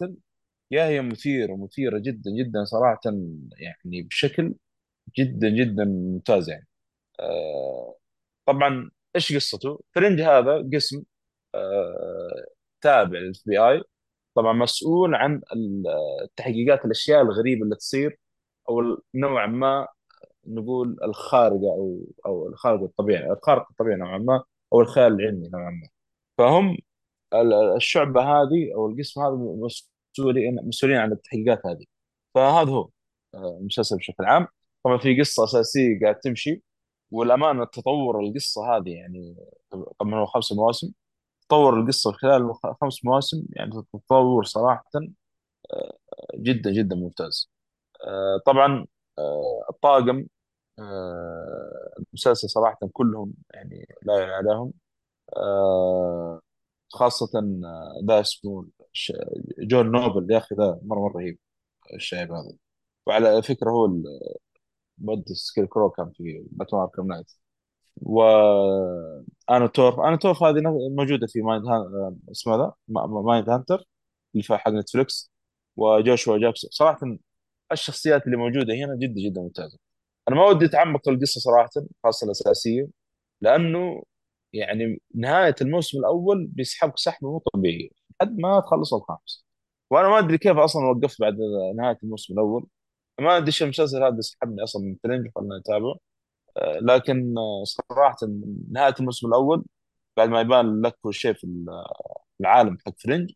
يا 0.70 0.84
هي 0.88 1.02
مثيرة 1.02 1.56
مثيرة 1.56 1.98
جدا 1.98 2.30
جدا 2.30 2.64
صراحة 2.64 3.00
يعني 3.58 4.02
بشكل 4.02 4.54
جدا 5.18 5.48
جدا 5.50 5.84
ممتاز 5.84 6.50
يعني. 6.50 6.68
طبعا 8.46 8.90
إيش 9.18 9.36
قصته؟ 9.36 9.80
فرنج 9.94 10.20
هذا 10.20 10.68
قسم 10.74 11.02
آه، 11.54 12.46
تابع 12.80 13.18
للاف 13.18 13.42
بي 13.46 13.58
اي 13.58 13.82
طبعا 14.34 14.52
مسؤول 14.52 15.14
عن 15.14 15.42
ال- 15.56 15.84
التحقيقات 16.24 16.84
الأشياء 16.84 17.22
الغريبة 17.22 17.62
اللي 17.64 17.76
تصير 17.76 18.18
أو 18.68 19.02
نوعا 19.14 19.46
ما 19.46 19.88
نقول 20.46 20.96
الخارقة 21.04 21.70
أو 21.72 22.06
أو 22.26 22.48
الخارق 22.48 22.82
الطبيعي 22.82 23.32
الخارق 23.32 23.66
الطبيعي 23.70 23.96
نوعا 23.98 24.18
ما 24.18 24.44
أو 24.72 24.80
الخيال 24.80 25.12
العلمي 25.20 25.48
نوعا 25.48 25.70
ما. 25.70 25.88
فهم 26.38 26.78
ال- 27.34 27.76
الشعبة 27.76 28.22
هذه 28.22 28.74
أو 28.74 28.88
القسم 28.90 29.20
هذا 29.22 29.34
مسؤولين 30.16 30.56
مسؤولين 30.68 30.96
عن 30.98 31.12
التحقيقات 31.12 31.66
هذه. 31.66 31.84
فهذا 32.34 32.70
هو 32.70 32.88
آه، 33.34 33.58
المسلسل 33.60 33.96
بشكل 33.96 34.24
عام. 34.24 34.46
طبعا 34.84 34.98
في 34.98 35.20
قصة 35.20 35.44
أساسية 35.44 36.00
قاعد 36.02 36.20
تمشي. 36.20 36.62
والأمانة 37.10 37.64
تطور 37.64 38.20
القصة 38.20 38.76
هذه 38.76 38.90
يعني 38.90 39.36
طبعا 40.00 40.14
هو 40.20 40.26
خمس 40.26 40.52
مواسم 40.52 40.92
تطور 41.48 41.80
القصة 41.80 42.12
خلال 42.12 42.54
خمس 42.82 43.04
مواسم 43.04 43.44
يعني 43.56 43.72
تطور 43.94 44.44
صراحة 44.44 44.84
جدا 46.34 46.70
جدا 46.72 46.96
ممتاز. 46.96 47.50
آه، 48.06 48.40
طبعا 48.46 48.86
آه، 49.18 49.66
الطاقم 49.70 50.26
آه، 50.78 51.94
المسلسل 51.98 52.50
صراحة 52.50 52.78
كلهم 52.92 53.34
يعني 53.54 53.88
لا 54.02 54.18
يعلى 54.20 54.50
عليهم. 54.50 54.72
آه، 55.36 56.40
خاصة 56.90 57.38
آه، 57.66 58.00
ذا 58.08 58.20
اسمه 58.20 58.66
جون 59.60 59.92
نوبل 59.92 60.32
يا 60.32 60.38
أخي 60.38 60.54
ذا 60.54 60.80
مرة 60.82 61.00
مرة 61.00 61.12
رهيب 61.18 61.38
الشايب 61.94 62.32
هذا. 62.32 62.52
وعلى 63.06 63.42
فكرة 63.42 63.70
هو 63.70 63.88
المؤدي 65.00 65.34
Scarecrow 65.34 65.90
كان 65.90 66.10
في 66.16 66.44
Batman 66.52 66.82
Arkham 66.82 67.06
Knight 67.06 67.32
و 68.02 68.22
أنا 69.50 69.66
تورف 70.16 70.42
هذه 70.42 70.60
موجودة 70.96 71.26
في 71.26 71.40
Mind 71.42 71.66
Hun... 71.66 72.16
اسمه 72.32 72.56
ذا 72.56 72.72
ما- 72.88 73.06
ما- 73.06 73.22
Mindhunter 73.22 73.84
اللي 74.34 74.42
في 74.42 74.56
حق 74.56 74.70
نتفلكس 74.70 75.32
وجوشوا 75.76 76.38
جاكسون 76.38 76.70
صراحة 76.72 76.98
الشخصيات 77.72 78.26
اللي 78.26 78.36
موجودة 78.36 78.74
هنا 78.74 78.96
جدا 78.96 79.20
جدا 79.30 79.40
ممتازة. 79.42 79.78
أنا 80.28 80.36
ما 80.36 80.46
ودي 80.46 80.64
أتعمق 80.66 81.04
في 81.04 81.10
القصة 81.10 81.40
صراحة 81.40 81.70
خاصة 82.04 82.24
الأساسية 82.26 82.88
لأنه 83.40 84.02
يعني 84.52 85.02
نهاية 85.14 85.54
الموسم 85.62 85.98
الأول 86.00 86.46
بيسحبك 86.46 86.98
سحبه 86.98 87.28
مو 87.32 87.38
طبيعيه 87.54 87.90
لحد 88.22 88.38
ما 88.40 88.60
تخلص 88.60 88.94
الخامس. 88.94 89.46
وأنا 89.90 90.08
ما 90.08 90.18
أدري 90.18 90.38
كيف 90.38 90.56
أصلا 90.58 90.82
وقفت 90.90 91.20
بعد 91.20 91.36
نهاية 91.76 91.98
الموسم 92.04 92.34
الأول. 92.34 92.66
ما 93.20 93.36
ادري 93.36 93.46
إيش 93.46 93.62
المسلسل 93.62 94.02
هذا 94.04 94.20
سحبني 94.20 94.62
أصلا 94.64 94.82
من 94.82 94.96
فرنج 95.04 95.28
خلنا 95.36 95.58
نتابعه 95.58 95.96
آه، 96.56 96.78
لكن 96.82 97.34
آه، 97.38 97.64
صراحة 97.64 98.16
نهاية 98.72 98.94
الموسم 99.00 99.28
الأول 99.28 99.64
بعد 100.16 100.28
ما 100.28 100.40
يبان 100.40 100.82
لك 100.82 100.98
كل 101.02 101.14
شيء 101.14 101.32
في 101.34 101.48
العالم 102.40 102.78
حق 102.86 102.94
فرنج 103.00 103.32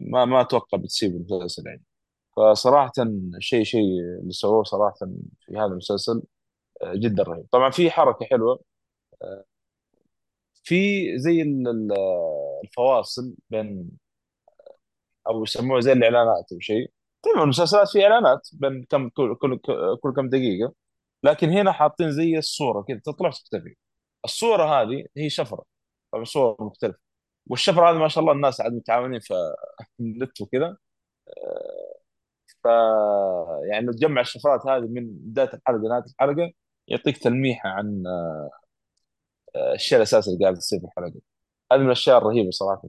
ما 0.00 0.24
ما 0.24 0.40
أتوقع 0.40 0.78
بتسيب 0.78 1.12
المسلسل 1.16 1.66
يعني. 1.68 1.82
فصراحه 2.36 2.92
شيء 3.40 3.64
شيء 3.64 3.80
اللي 4.22 4.32
سووه 4.32 4.64
صراحة 4.64 4.96
في 5.40 5.52
هذا 5.58 5.66
المسلسل 5.66 6.22
آه، 6.82 6.94
جدا 6.96 7.22
رهيب. 7.22 7.46
طبعا 7.52 7.70
في 7.70 7.90
حركة 7.90 8.26
حلوة 8.26 8.60
في 10.64 10.74
زي 11.18 11.42
ال- 11.42 11.68
ال- 11.68 11.92
الفواصل 12.64 13.34
بين 13.50 13.90
أو 15.28 15.42
يسموها 15.42 15.80
زي 15.80 15.92
الإعلانات 15.92 16.52
أو 16.52 16.58
شيء. 16.60 16.90
طبعا 17.22 17.42
المسلسلات 17.44 17.88
في 17.88 18.04
إعلانات 18.04 18.48
بين 18.52 18.84
كم 18.84 19.08
كل 19.08 19.34
كل 19.36 19.58
كل 20.02 20.12
كم 20.16 20.28
دقيقة. 20.28 20.74
لكن 21.22 21.50
هنا 21.50 21.72
حاطين 21.72 22.12
زي 22.12 22.38
الصورة 22.38 22.82
كذا 22.82 23.00
تطلع 23.04 23.28
وتختفي 23.28 23.74
الصورة 24.24 24.64
هذه 24.82 25.06
هي 25.16 25.30
شفرة. 25.30 25.64
طبعا 26.12 26.24
صور 26.24 26.56
مختلفة. 26.60 26.98
والشفرة 27.46 27.90
هذه 27.90 27.98
ما 27.98 28.08
شاء 28.08 28.22
الله 28.22 28.32
الناس 28.34 28.60
عاد 28.60 28.72
متعاونين 28.72 29.20
في 29.20 29.34
النت 30.00 30.40
وكذا. 30.40 30.76
ف 32.64 32.66
يعني 33.70 33.92
تجمع 33.92 34.20
الشفرات 34.20 34.66
هذه 34.66 34.80
من 34.80 35.06
بداية 35.12 35.50
الحلقة 35.54 35.78
لنهاية 35.78 36.04
الحلقة 36.04 36.52
يعطيك 36.88 37.18
تلميحه 37.18 37.68
عن 37.68 38.04
آه، 39.56 39.74
الشيء 39.74 39.98
الأساسي 39.98 40.30
اللي 40.30 40.44
قاعد 40.44 40.56
يصير 40.56 40.80
في 40.80 40.86
الحلقة. 40.86 41.20
هذه 41.72 41.78
من 41.80 41.86
الأشياء 41.86 42.18
الرهيبة 42.18 42.50
صراحة 42.50 42.82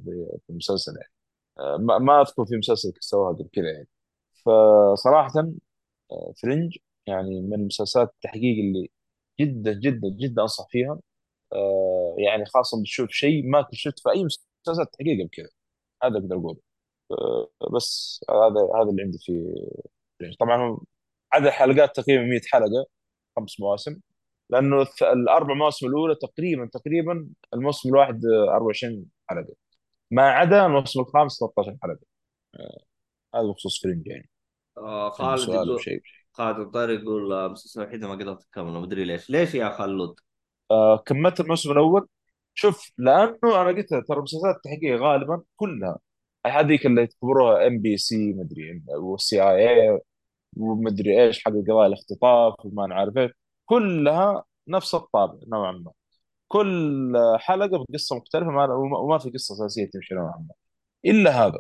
في 0.46 0.50
المسلسل 0.50 0.94
يعني. 0.98 1.12
آه، 1.60 1.78
ما 2.00 2.22
أذكر 2.22 2.46
في 2.46 2.58
مسلسل 2.58 2.94
سواها 3.00 3.34
قبل 3.34 3.50
كذا 3.54 3.72
يعني. 3.72 3.88
فصراحة 4.46 5.32
آه، 6.12 6.34
فرنج 6.44 6.78
يعني 7.08 7.42
من 7.42 7.66
مسلسلات 7.66 8.10
التحقيق 8.10 8.58
اللي 8.60 8.90
جدا 9.40 9.74
جدا 9.74 10.10
جدا 10.22 10.42
أنصح 10.42 10.68
فيها. 10.70 11.00
آه، 11.54 12.16
يعني 12.20 12.46
خاصة 12.46 12.82
بتشوف 12.82 13.12
شيء 13.12 13.50
ما 13.50 13.62
كنت 13.62 13.76
شفت 13.76 14.00
في 14.00 14.10
أي 14.12 14.24
مسلسل 14.26 14.86
تحقيق 14.86 15.20
قبل 15.22 15.30
كذا. 15.32 15.50
هذا 16.04 16.18
أقدر 16.20 16.36
أقوله. 16.38 16.60
آه، 17.12 17.50
بس 17.76 18.22
هذا 18.32 18.82
هذا 18.82 18.90
اللي 18.92 19.04
عندي 19.04 19.18
في 19.20 19.56
فرنج. 20.20 20.36
طبعا 20.40 20.80
عدد 21.34 21.46
الحلقات 21.46 21.96
تقريبا 21.96 22.24
100 22.24 22.42
حلقة 22.52 22.86
خمس 23.38 23.60
مواسم. 23.60 24.02
لأنه 24.50 24.88
الأربع 25.02 25.54
مواسم 25.54 25.88
الأولى 25.88 26.16
تقريبا 26.16 26.70
تقريبا 26.74 27.30
الموسم 27.54 27.90
الواحد 27.90 28.26
آه، 28.26 28.56
24 28.56 29.06
حلقة. 29.30 29.54
ما 30.12 30.24
عدا 30.32 30.66
الموسم 30.66 31.02
الخامس 31.02 31.40
13 31.40 31.78
حلقة. 31.84 32.00
هذا 33.36 33.44
بخصوص 33.44 33.82
Fringe 33.84 34.08
يعني 34.08 34.30
آه 34.78 35.14
عندي 35.20 35.46
خالد 35.46 35.50
يقول 35.50 35.80
خالد 36.34 36.60
الطير 36.60 36.90
يقول 36.90 37.34
آه، 37.34 37.46
المسلسل 37.46 37.82
الوحيد 37.82 38.06
ما 38.06 38.12
قدرت 38.12 38.48
أكمله. 38.52 38.80
ما 38.80 38.86
أدري 38.86 39.06
ليش. 39.06 39.30
ليش 39.30 39.56
يا 39.56 39.70
خلود 39.70 40.16
آه، 40.72 40.98
كملت 40.98 41.40
الموسم 41.40 41.72
الأول. 41.72 42.08
شوف 42.54 42.92
لأنه 42.98 43.40
أنا 43.44 43.68
قلت 43.70 43.90
ترى 43.94 44.22
مسلسلات 44.22 44.56
التحقيق 44.56 45.00
غالبا 45.02 45.44
كلها 45.56 46.00
هذيك 46.48 46.86
اللي 46.86 47.02
يعتبروها 47.02 47.68
MBC 47.68 48.34
مدري 48.34 48.84
وال 48.88 49.42
CIA 49.44 50.00
ومدري 50.58 51.24
إيش 51.24 51.44
حق 51.46 51.52
قضايا 51.52 51.88
الاختطاف 51.88 52.56
وما 52.66 52.88
نعرف 52.88 53.18
إيش. 53.18 53.32
كلها 53.66 54.44
نفس 54.68 54.96
الطابع 54.96 55.40
نوعا 55.48 55.72
ما. 55.72 55.92
كل 56.48 57.14
حلقة 57.40 57.86
بقصة 57.90 58.16
مختلفة 58.18 58.52
ما 58.52 58.66
وما 58.74 58.98
وما 58.98 59.18
في 59.20 59.30
قصة 59.32 59.56
أساسية 59.56 59.86
تمشي 59.90 60.16
نوعا 60.16 60.38
ما. 60.50 60.54
إلا 61.06 61.32
هذا. 61.48 61.60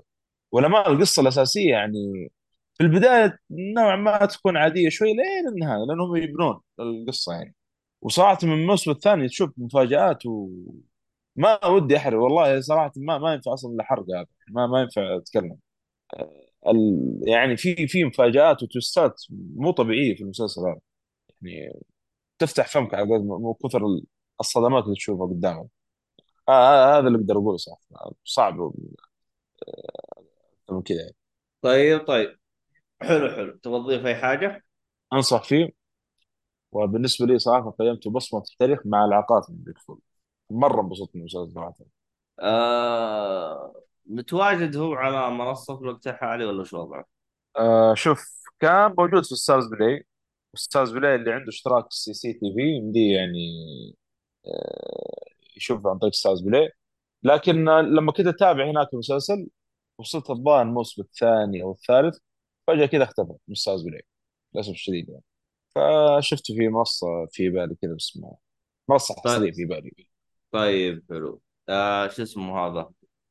ولما 0.51 0.87
القصة 0.87 1.21
الأساسية 1.21 1.69
يعني 1.71 2.31
في 2.77 2.83
البداية 2.83 3.39
نوعا 3.51 3.95
ما 3.95 4.25
تكون 4.25 4.57
عادية 4.57 4.89
شوي 4.89 5.07
لين 5.13 5.47
النهاية 5.53 5.85
لأنهم 5.85 6.15
يبنون 6.15 6.61
القصة 6.79 7.33
يعني. 7.33 7.55
وصراحة 8.01 8.37
من 8.43 8.53
الموسم 8.53 8.91
الثاني 8.91 9.27
تشوف 9.27 9.51
مفاجآت 9.57 10.25
وما 10.25 11.65
ودي 11.67 11.97
أحرق 11.97 12.19
والله 12.19 12.61
صراحة 12.61 12.91
ما 12.97 13.17
ما 13.17 13.33
ينفع 13.33 13.53
أصلا 13.53 13.75
الحرق 13.75 14.05
هذا 14.15 14.25
ما 14.49 14.67
ما 14.67 14.81
ينفع 14.81 15.17
أتكلم. 15.17 15.57
ال... 16.67 17.19
يعني 17.27 17.57
في 17.57 17.87
في 17.87 18.03
مفاجآت 18.03 18.63
وتوستات 18.63 19.21
مو 19.55 19.71
طبيعية 19.71 20.15
في 20.15 20.21
المسلسل 20.23 20.61
هذا. 20.61 20.79
يعني 21.41 21.79
تفتح 22.39 22.67
فمك 22.67 22.93
على 22.95 23.03
قد 23.15 23.21
من 23.21 23.53
كثر 23.65 23.81
الصدمات 24.41 24.85
اللي 24.85 24.95
تشوفها 24.95 25.27
قدامك. 25.27 25.67
آه 26.49 26.51
آه 26.51 26.99
هذا 26.99 27.07
اللي 27.07 27.19
أقدر 27.19 27.35
أقوله 27.37 27.57
صراحة 27.57 27.81
صعب. 28.25 28.61
أكثر 28.61 28.73
من 30.72 30.82
كذا. 30.82 30.97
يعني. 30.97 31.15
طيب 31.61 32.07
طيب. 32.07 32.39
حلو 33.01 33.30
حلو. 33.32 33.57
تبغى 33.57 33.80
تضيف 33.84 34.05
أي 34.05 34.15
حاجة؟ 34.15 34.63
أنصح 35.13 35.43
فيه. 35.43 35.69
وبالنسبة 36.72 37.26
لي 37.26 37.39
صراحة 37.39 37.72
قيمته 37.72 38.11
بصمة 38.11 38.41
في 38.41 38.51
التاريخ 38.51 38.80
مع 38.86 39.05
العقاد 39.05 39.43
من 39.49 39.57
بيك 39.57 39.78
فول 39.80 39.99
مرة 40.49 40.82
انبسطت 40.82 41.15
من 41.15 41.22
المسلسل 41.22 41.51
صراحة 41.53 41.74
آه 42.39 43.74
متواجد 44.05 44.78
هو 44.78 44.93
على 44.93 45.32
منصة 45.36 45.76
في 45.76 45.82
الوقت 45.82 46.07
الحالي 46.07 46.45
ولا 46.45 46.63
شو 46.63 46.78
وضعه؟ 46.78 47.05
آه 47.57 47.93
شوف 47.93 48.41
كان 48.59 48.95
موجود 48.97 49.26
في 49.26 49.36
ستارز 49.36 49.67
بلاي 49.67 50.05
ستارز 50.55 50.91
بلاي 50.91 51.15
اللي 51.15 51.32
عنده 51.32 51.49
اشتراك 51.49 51.86
سي 51.89 52.13
سي 52.13 52.34
تي 52.34 52.53
في 52.55 52.61
يمديه 52.61 53.15
يعني 53.15 53.39
آه 54.47 55.26
يشوف 55.57 55.88
عن 55.88 55.97
طريق 55.97 56.13
Starz 56.13 56.41
Play 56.41 56.71
لكن 57.24 57.65
لما 57.69 58.11
كنت 58.11 58.28
أتابع 58.28 58.72
هناك 58.72 58.88
المسلسل 58.93 59.47
وصلت 60.01 60.29
الظاهر 60.29 60.61
الموسم 60.61 61.01
الثاني 61.01 61.63
أو 61.63 61.71
الثالث 61.71 62.17
فجأة 62.67 62.85
كذا 62.85 63.03
اختفى 63.03 63.33
من 63.47 63.55
Starz 63.55 63.84
Play 63.84 64.03
للأسف 64.55 64.71
الشديد 64.71 65.09
يعني. 65.09 65.23
فشفته 65.75 66.55
في 66.55 66.67
منصة 66.69 67.07
في 67.31 67.49
بالي 67.49 67.75
كذا 67.81 67.95
اسمها 67.95 68.37
منصة 68.89 69.15
طيب. 69.15 69.23
حصرية 69.25 69.51
في 69.51 69.65
بالي. 69.65 70.07
طيب 70.51 71.03
حلو. 71.09 71.41
آه 71.69 72.07
شو 72.07 72.23
اسمه 72.23 72.59
هذا؟ 72.59 72.89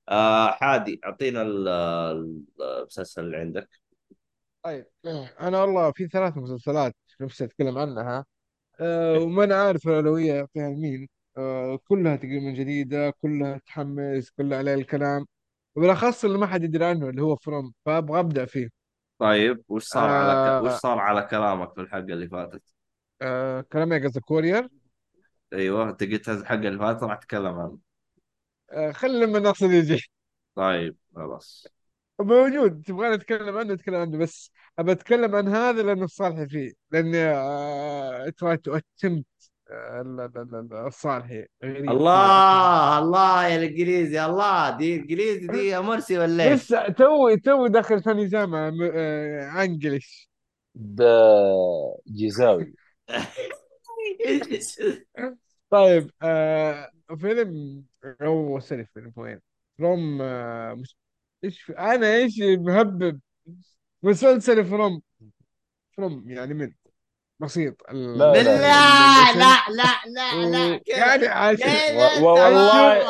آه 0.09 0.51
حادي 0.51 1.01
أعطينا 1.05 1.43
ال- 1.43 1.69
ال- 1.69 2.45
المسلسل 2.63 3.25
اللي 3.25 3.37
عندك. 3.37 3.69
طيب 4.63 4.87
أنا 5.41 5.61
والله 5.63 5.93
في 5.93 6.09
ثلاث 6.09 6.37
مسلسلات 6.37 6.97
نفسي 7.21 7.45
أتكلم 7.45 7.79
عنها. 7.79 8.25
أه 8.81 9.19
وما 9.19 9.45
أنا 9.45 9.55
عارف 9.63 9.89
الأولوية 9.89 10.41
اعطيها 10.41 10.69
لمين 10.71 11.09
أه 11.39 11.77
كلها 11.89 12.17
تقريبا 12.17 12.51
جديدة 12.51 13.11
كلها 13.11 13.59
تحمس 13.67 14.31
كلها 14.31 14.59
عليه 14.59 14.75
الكلام. 14.75 15.27
وبالاخص 15.77 16.25
اللي 16.25 16.39
ما 16.39 16.47
حد 16.47 16.65
يدري 16.65 16.85
عنه 16.85 17.09
اللي 17.09 17.23
هو 17.23 17.37
فروم 17.37 17.73
فأبغى 17.87 18.21
أبدأ 18.21 18.45
فيه. 18.47 18.69
طيب 19.19 19.65
وش 19.69 19.85
صار 19.85 20.11
على 20.11 20.37
ك... 20.37 20.63
وش 20.63 20.73
أه 20.73 20.81
صار 20.81 20.99
على 20.99 21.23
كلامك 21.23 21.75
في 21.75 21.81
الحلقة 21.81 22.13
اللي 22.13 22.29
فاتت؟ 22.29 22.63
أه 23.23 23.61
كلامي 23.61 23.99
قصدك 24.05 24.23
كورير 24.23 24.69
أيوه 25.53 25.91
أنت 25.91 26.03
قلت 26.05 26.31
حق 26.45 26.55
اللي 26.55 26.79
فات 26.79 27.03
راح 27.03 27.13
أتكلم 27.13 27.55
عنه. 27.61 27.79
آه، 28.73 28.93
خلي 28.93 29.21
لما 29.27 29.39
ناصر 29.39 29.67
يجي. 29.71 30.11
طيب 30.55 30.97
خلاص. 31.15 31.73
موجود 32.21 32.83
تبغى 32.83 33.09
نتكلم 33.17 33.59
عنه 33.59 33.75
نتكلم 33.75 33.95
عنه 33.95 34.19
بس 34.19 34.53
أبى 34.79 34.93
أتكلم 34.93 35.35
عن 35.37 35.49
هذا 35.49 35.83
لأنه 35.83 36.07
صالحي 36.07 36.49
فيه 36.49 36.73
لأني 36.91 37.19
تراي 38.33 38.57
تو 38.57 38.77
اتمت 38.77 39.27
الصالحي 40.87 41.47
الله 41.65 42.99
الله 42.99 43.47
يا 43.47 43.57
الإنجليزي 43.57 44.25
الله 44.25 44.77
دي 44.77 44.97
إنجليزي 44.97 45.47
دي 45.49 45.67
يا 45.69 45.81
مرسي 45.81 46.19
ولا 46.19 46.45
إيش؟ 46.45 46.53
لسه 46.63 46.89
توي 46.89 47.37
توي 47.37 47.69
داخل 47.69 48.03
ثاني 48.03 48.27
جامعة 48.27 48.71
م- 48.71 48.91
آه، 48.95 49.63
انجلش 49.63 50.31
ده 50.75 51.05
جيزاوي 52.09 52.75
طيب 55.71 56.11
آه 56.23 56.91
فيلم 57.21 57.85
هو 58.23 58.61
سوري 58.61 58.85
فيلم 58.87 59.13
وين؟ 59.17 59.41
فروم 59.79 60.23
آه 60.23 60.75
مش 60.75 60.97
إيش 61.45 61.71
أنا 61.71 62.17
إيش 62.17 62.35
مهبب 62.41 63.21
مسلسل 64.03 64.65
فروم 64.65 65.03
فروم 65.97 66.31
يعني 66.31 66.55
من 66.55 66.73
بسيط 67.41 67.77
ال- 67.91 68.19
لا 68.19 69.33
لا 69.33 69.33
لا 69.33 69.57
لا 69.69 69.95
لا 70.07 70.31
و- 70.31 70.81
يعني 70.87 71.27
عشان 71.27 71.81
والله 71.89 73.05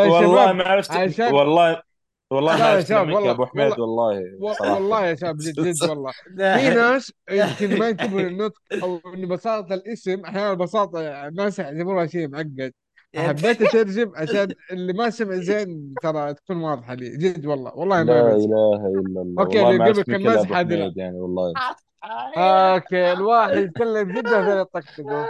والله 0.00 0.52
شباب 0.52 0.52
ما 0.52 0.64
عرفت 0.68 0.96
والله 1.26 1.82
والله 2.30 2.56
ما 2.58 2.64
لا 2.64 2.78
يا 2.78 2.84
عرفت 2.84 2.90
يا 2.90 3.00
والله 3.12 3.30
ابو 3.30 3.46
حميد 3.46 3.78
والله 3.78 4.22
والله 4.38 5.06
يا 5.06 5.14
شباب 5.14 5.36
جد 5.42 5.60
جد 5.60 5.84
والله 5.84 6.14
في 6.52 6.70
ناس 6.70 7.12
يمكن 7.30 7.78
ما 7.78 7.88
ينتبهوا 7.88 8.22
للنطق 8.22 8.62
أو 8.82 9.02
ان 9.14 9.28
بساطة 9.28 9.74
الاسم 9.74 10.24
أحيانا 10.24 10.54
بساطة 10.54 11.28
الناس 11.28 11.58
يعتبروها 11.58 12.06
شيء 12.06 12.28
معقد 12.28 12.72
حبيت 13.16 13.62
اترجم 13.62 14.12
عشان 14.16 14.54
اللي 14.72 14.92
ما 14.92 15.10
سمع 15.10 15.36
زين 15.36 15.98
ترى 16.00 16.34
تكون 16.34 16.56
واضحة 16.62 16.94
لي 16.94 17.16
جد 17.16 17.46
والله 17.46 17.74
والله 17.76 18.04
ما 18.04 18.04
لا 18.04 18.34
اله 18.36 18.86
الا 18.86 19.22
الله 19.22 19.42
أوكي 19.42 19.62
اللي 19.62 19.78
مزحة 19.78 20.18
لا 20.24 20.44
حميد 20.44 20.96
يعني 20.96 21.20
والله 21.20 21.58
أوكي 22.04 23.12
الواحد 23.12 23.56
يتكلم 23.56 24.12
جدا 24.12 24.40
هذول 24.40 24.60
يطقطقوا 24.60 25.26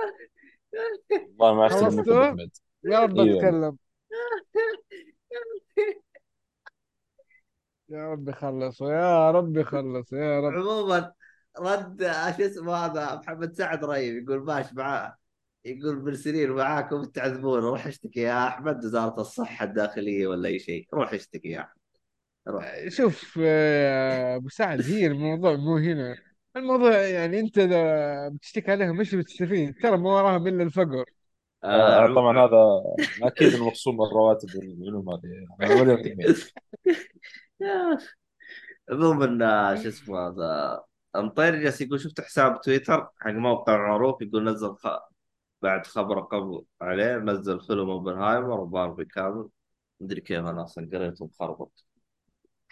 والله 1.39 1.55
ما 1.55 1.67
ابو 1.67 1.75
خلصتوا 1.75 2.27
حميد 2.31 2.57
يا 2.85 3.01
رب 3.01 3.19
إيوه. 3.19 3.39
اتكلم 3.39 3.77
يا 7.89 8.13
رب 8.13 8.29
يخلصوا 8.29 8.93
يا 8.93 9.31
رب 9.31 9.57
يخلصوا 9.57 10.19
يا 10.19 10.41
رب. 10.41 10.53
عموما 10.55 11.13
رد 11.59 12.03
شو 12.37 12.43
اسمه 12.43 12.75
هذا؟ 12.75 13.15
محمد 13.15 13.53
سعد 13.53 13.85
رهيب 13.85 14.23
يقول 14.23 14.45
ماش 14.45 14.73
معاه 14.73 15.17
يقول 15.65 16.05
مرسلين 16.05 16.51
معاكم 16.51 17.05
تعذبون 17.05 17.61
روح 17.61 17.87
اشتكي 17.87 18.21
يا 18.21 18.49
أحمد 18.49 18.85
وزارة 18.85 19.21
الصحة 19.21 19.65
الداخلية 19.65 20.27
ولا 20.27 20.49
أي 20.49 20.59
شيء. 20.59 20.89
روح 20.95 21.13
اشتكي 21.13 21.49
يا 21.49 21.61
أحمد. 21.61 21.81
روح. 22.49 22.89
شوف 22.89 23.39
آه، 23.43 24.37
أبو 24.37 24.49
سعد 24.49 24.81
هي 24.83 25.07
الموضوع 25.07 25.57
مو 25.57 25.77
هنا. 25.77 26.30
الموضوع 26.57 26.97
يعني 26.99 27.41
انت 27.41 27.59
اذا 27.59 28.29
بتشتكي 28.29 28.71
عليهم 28.71 28.97
مش 28.97 29.15
بتستفيد 29.15 29.75
ترى 29.83 29.97
ما 29.97 30.11
وراهم 30.11 30.47
إلا 30.47 30.63
الفقر. 30.63 31.05
آه 31.65 32.05
آه 32.05 32.07
طبعا 32.15 32.39
هذا 32.39 32.57
أكيد 33.23 33.55
المخصوم 33.55 34.03
الرواتب 34.03 34.49
والعلوم 34.57 35.11
هذه. 35.11 35.47
عموما 38.91 39.45
آه، 39.73 39.75
شو 39.83 39.89
اسمه 39.89 40.19
هذا 40.29 40.83
مطير 41.17 41.57
جالس 41.63 41.81
يقول 41.81 42.01
شفت 42.01 42.21
حساب 42.21 42.61
تويتر 42.61 43.09
حق 43.19 43.31
موقع 43.31 43.77
معروف 43.77 44.23
يقول 44.23 44.45
نزل 44.45 44.75
خ... 44.77 44.89
بعد 45.63 45.87
خبر 45.87 46.21
قبل 46.21 46.65
عليه 46.81 47.17
نزل 47.19 47.61
فيلم 47.61 47.91
أوبنهايمر 47.91 48.61
وباربي 48.61 49.05
كامل. 49.05 49.49
مدري 50.01 50.21
كيف 50.21 50.39
أنا 50.47 50.65
أصلا 50.65 50.91
قريته 50.93 51.27
مخربط 51.27 51.87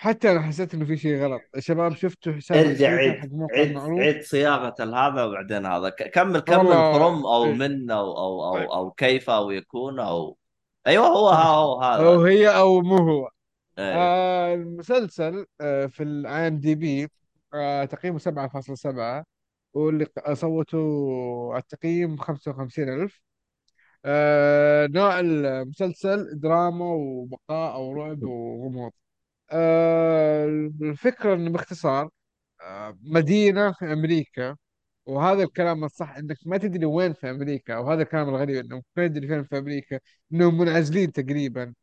حتى 0.00 0.32
أنا 0.32 0.42
حسيت 0.42 0.74
إنه 0.74 0.84
في 0.84 0.96
شيء 0.96 1.22
غلط. 1.22 1.42
الشباب 1.56 1.94
شفتوا 1.94 2.32
حساب 2.32 2.66
ارجع 2.66 2.88
عيد 2.90 3.46
عيد 3.52 3.78
عيد 3.78 4.22
صياغة 4.22 4.74
هذا 4.80 5.24
وبعدين 5.24 5.66
هذا. 5.66 5.88
كمل 5.88 6.40
كمل 6.40 6.72
فروم 6.72 7.26
أو 7.26 7.44
إيه، 7.44 7.52
من 7.52 7.90
أو 7.90 8.18
أو 8.18 8.52
طيب. 8.54 8.62
أو, 8.62 8.74
أو 8.74 8.90
كيف 8.90 9.30
أو 9.30 9.50
يكون 9.50 10.00
أو 10.00 10.36
أيوه 10.86 11.06
هو 11.06 11.28
هو 11.28 11.82
هذا. 11.82 12.06
أو 12.06 12.22
هي 12.22 12.48
أو 12.48 12.80
مو 12.80 12.96
هو. 12.96 13.30
إيه. 13.78 13.94
آه 13.94 14.54
المسلسل 14.54 15.46
آه 15.60 15.86
في 15.86 16.02
ال 16.02 16.48
IMDb 16.48 17.08
آه 17.54 17.84
تقييمه 17.84 18.18
7.7 18.18 19.24
واللي 19.74 20.06
صوتوا 20.32 21.58
التقييم 21.58 22.16
55,000 22.16 23.20
آه 24.04 24.86
نوع 24.86 25.20
المسلسل 25.20 26.40
دراما 26.40 26.84
وبقاء 26.84 27.74
أو 27.74 27.92
رعب 27.92 28.22
وغموض. 28.22 28.92
آه 28.92 29.07
الفكرة 29.52 31.34
إنه 31.34 31.50
باختصار 31.50 32.10
آه 32.62 32.98
مدينة 33.02 33.72
في 33.72 33.92
أمريكا 33.92 34.56
وهذا 35.06 35.44
الكلام 35.44 35.84
الصح 35.84 36.16
إنك 36.16 36.36
ما 36.46 36.58
تدري 36.58 36.86
وين 36.86 37.12
في 37.14 37.30
أمريكا 37.30 37.78
وهذا 37.78 38.02
الكلام 38.02 38.28
الغريب 38.28 38.56
إنك 38.72 38.84
ما 38.96 39.08
تدري 39.08 39.28
فين 39.28 39.44
في 39.44 39.58
أمريكا 39.58 40.00
إنهم 40.32 40.58
منعزلين 40.58 41.12
تقريبا. 41.12 41.74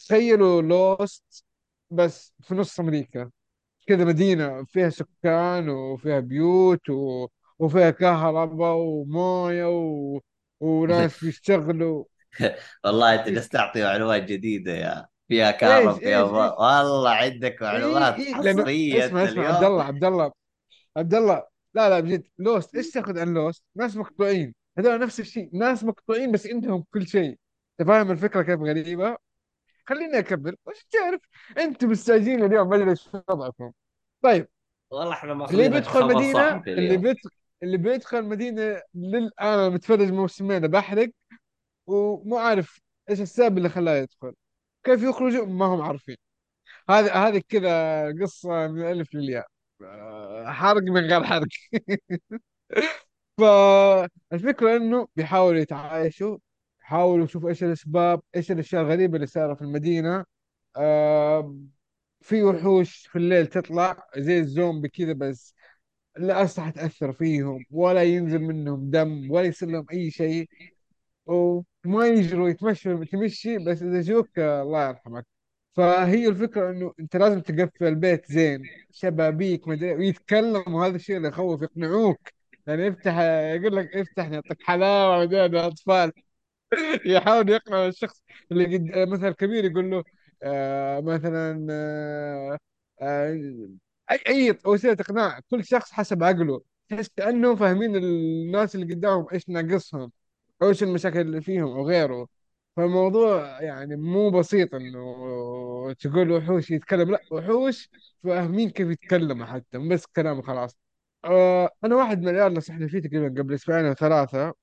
تخيلوا 0.00 0.62
Lost 0.62 1.44
بس 1.90 2.34
في 2.42 2.54
نص 2.54 2.80
أمريكا. 2.80 3.30
كذا 3.88 4.04
مدينة 4.04 4.64
فيها 4.64 4.90
سكان 4.90 5.68
وفيها 5.70 6.20
بيوت 6.20 6.90
و... 6.90 7.28
وفيها 7.58 7.90
كهرباء 7.90 8.76
وموية 8.76 9.66
و... 9.70 10.20
وناس 10.60 11.18
بيشتغلوا 11.24 12.04
والله 12.84 13.14
أنت 13.14 13.28
جالس 13.28 13.48
تعطي 13.48 13.82
معلومات 13.84 14.22
جديدة 14.22 14.72
يا 14.72 15.08
فيها 15.28 15.58
ما... 15.62 15.92
إيش 15.92 16.18
والله 16.18 17.10
عندك 17.10 17.62
إيه 17.62 17.68
معلومات 17.68 18.18
إيه 18.18 18.34
حصرية 18.34 19.06
اسمع 19.06 19.22
انت 19.22 19.30
اسمع 19.30 19.48
عبد 19.48 19.64
الله 19.64 19.84
عبد 19.84 20.04
الله 20.04 20.32
عبد 20.96 21.14
الله. 21.14 21.46
لا 21.74 21.88
لا 21.88 22.00
بجد 22.00 22.26
Lost. 22.38 22.74
إيش 22.76 22.90
تاخذ 22.90 23.18
عن 23.18 23.34
لوست؟ 23.34 23.64
ناس 23.76 23.96
مقطوعين. 23.96 24.54
هذول 24.78 25.00
نفس 25.00 25.20
الشيء. 25.20 25.50
ناس 25.52 25.84
مقطوعين 25.84 26.32
بس 26.32 26.46
عندهم 26.46 26.84
كل 26.94 27.06
شيء. 27.06 27.38
أنت 27.80 27.88
فاهم 27.88 28.10
الفكرة 28.10 28.42
كيف 28.42 28.60
غريبة؟ 28.60 29.16
خليني 29.86 30.18
أكمل. 30.18 30.56
وش 30.66 30.86
تعرف؟ 30.90 31.20
أنتم 31.58 31.90
مستعجلين 31.90 32.44
اليوم 32.44 32.68
ما 32.68 32.76
أدري 32.76 32.90
إيش 32.90 33.08
وضعكم. 33.28 33.72
طيب. 34.22 34.48
والله 34.90 35.12
إحنا 35.12 35.32
اللي 35.32 35.44
ماخذينك 35.44 35.72
بيدخل 35.72 36.32
صحفي 36.32 36.72
اللي 36.72 36.86
اليوم 36.86 37.02
بيت 37.02 37.16
اللي 37.62 37.76
بيدخل 37.76 38.24
مدينة 38.24 38.82
للآن 38.94 39.30
أنا 39.40 39.68
متفرج 39.68 40.12
موسمين 40.12 40.66
بحرق 40.66 41.10
ومو 41.86 42.38
عارف 42.38 42.80
إيش 43.10 43.20
السبب 43.20 43.58
اللي 43.58 43.68
خلاه 43.68 43.96
يدخل. 43.96 44.34
كيف 44.84 45.02
يخرجوا؟ 45.02 45.46
ما 45.46 45.66
هم 45.66 45.82
عارفين. 45.82 46.16
هذه 46.90 47.28
هذه 47.28 47.42
كذا 47.48 48.06
قصة 48.22 48.68
من 48.68 48.80
الألف 48.82 49.14
للياء. 49.14 49.46
آه، 49.82 50.52
حرق 50.52 50.82
من 50.82 51.00
غير 51.06 51.24
حرق. 51.24 51.48
فالفكرة 53.38 54.76
إنه 54.76 55.08
بيحاولوا 55.16 55.60
يتعايشوا 55.60 56.38
يحاولوا 56.82 57.24
يشوفوا 57.24 57.48
إيش 57.48 57.64
الأسباب 57.64 58.20
إيش 58.36 58.50
الأشياء 58.52 58.82
الغريبة 58.82 59.16
اللي 59.16 59.26
صايرة 59.26 59.54
في 59.54 59.62
المدينة. 59.62 60.24
في 62.20 62.42
وحوش 62.42 63.06
في 63.06 63.16
الليل 63.18 63.46
تطلع 63.46 64.06
زي 64.16 64.38
الزومبي 64.38 64.88
كذا 64.88 65.12
بس 65.12 65.54
لا 66.18 66.44
أسلحة 66.44 66.70
تأثر 66.70 67.12
فيهم 67.12 67.64
ولا 67.70 68.02
ينزل 68.04 68.38
منهم 68.42 68.90
دم 68.90 69.30
ولا 69.30 69.46
يصير 69.46 69.68
لهم 69.70 69.86
أي 69.92 70.10
شيء. 70.10 70.48
وما 71.86 72.06
يجروا 72.06 72.48
يتمشوا 72.48 73.04
تمشي 73.04 73.58
بس 73.58 73.82
إذا 73.82 74.00
جوك 74.00 74.38
الله 74.38 74.88
يرحمك. 74.88 75.26
فهي 75.76 76.28
الفكرة 76.28 76.70
إنه 76.70 76.94
أنت 77.00 77.16
لازم 77.16 77.40
تقفل 77.40 77.84
البيت 77.86 78.32
زين 78.32 78.62
شبابيك 78.92 79.68
مدري 79.68 79.94
ويتكلم 79.94 80.74
وهذا 80.74 80.96
الشيء 80.96 81.16
اللي 81.16 81.28
يخوف 81.28 81.62
يقنعوك. 81.62 82.28
يعني 82.66 82.82
يفتح 82.86 83.18
يقول 83.56 83.76
لك 83.76 83.96
افتح 83.96 84.28
نعطيك 84.28 84.62
حلاوة 84.62 85.20
مدري 85.20 85.46
الأطفال 85.46 86.12
يحاول 87.06 87.50
يقنع 87.50 87.86
الشخص 87.86 88.22
اللي 88.52 88.76
قد 88.76 89.08
مثلا 89.08 89.30
كبير 89.32 89.64
يقول 89.64 89.90
له 89.90 90.04
آه 90.42 91.00
مثلا 91.00 91.66
آه 91.70 92.58
آه 93.02 93.68
أي 94.10 94.18
أي 94.28 94.58
وسيلة 94.66 94.92
إقناع 95.00 95.40
كل 95.50 95.64
شخص 95.64 95.92
حسب 95.92 96.22
عقله. 96.24 96.62
تحس 96.88 97.08
كانه 97.16 97.54
فاهمين 97.56 97.96
الناس 97.96 98.74
اللي 98.74 98.94
قدامهم 98.94 99.26
إيش 99.32 99.48
ناقصهم. 99.48 100.12
إيش 100.62 100.82
المشاكل 100.82 101.20
اللي 101.20 101.40
فيهم 101.40 101.68
أو 101.68 101.86
غيره. 101.88 102.28
فالموضوع 102.76 103.62
يعني 103.62 103.96
مو 103.96 104.30
بسيط 104.30 104.74
إنه 104.74 105.92
تقول 105.94 106.32
وحوش 106.32 106.70
يتكلم. 106.70 107.10
لا 107.10 107.20
وحوش 107.30 107.90
فاهمين 108.24 108.70
كيف 108.70 108.88
يتكلموا 108.88 109.46
حتى 109.46 109.78
مو 109.78 109.88
بس 109.88 110.06
كلام 110.06 110.42
خلاص. 110.42 110.78
آه 111.24 111.70
أنا 111.84 111.96
واحد 111.96 112.20
من 112.22 112.28
العيال 112.28 112.54
نصحني 112.54 112.88
فيه 112.88 112.98
تقريبا 113.00 113.42
قبل 113.42 113.54
أسبوعين 113.54 113.84
أو 113.86 113.94
ثلاثة. 113.94 114.54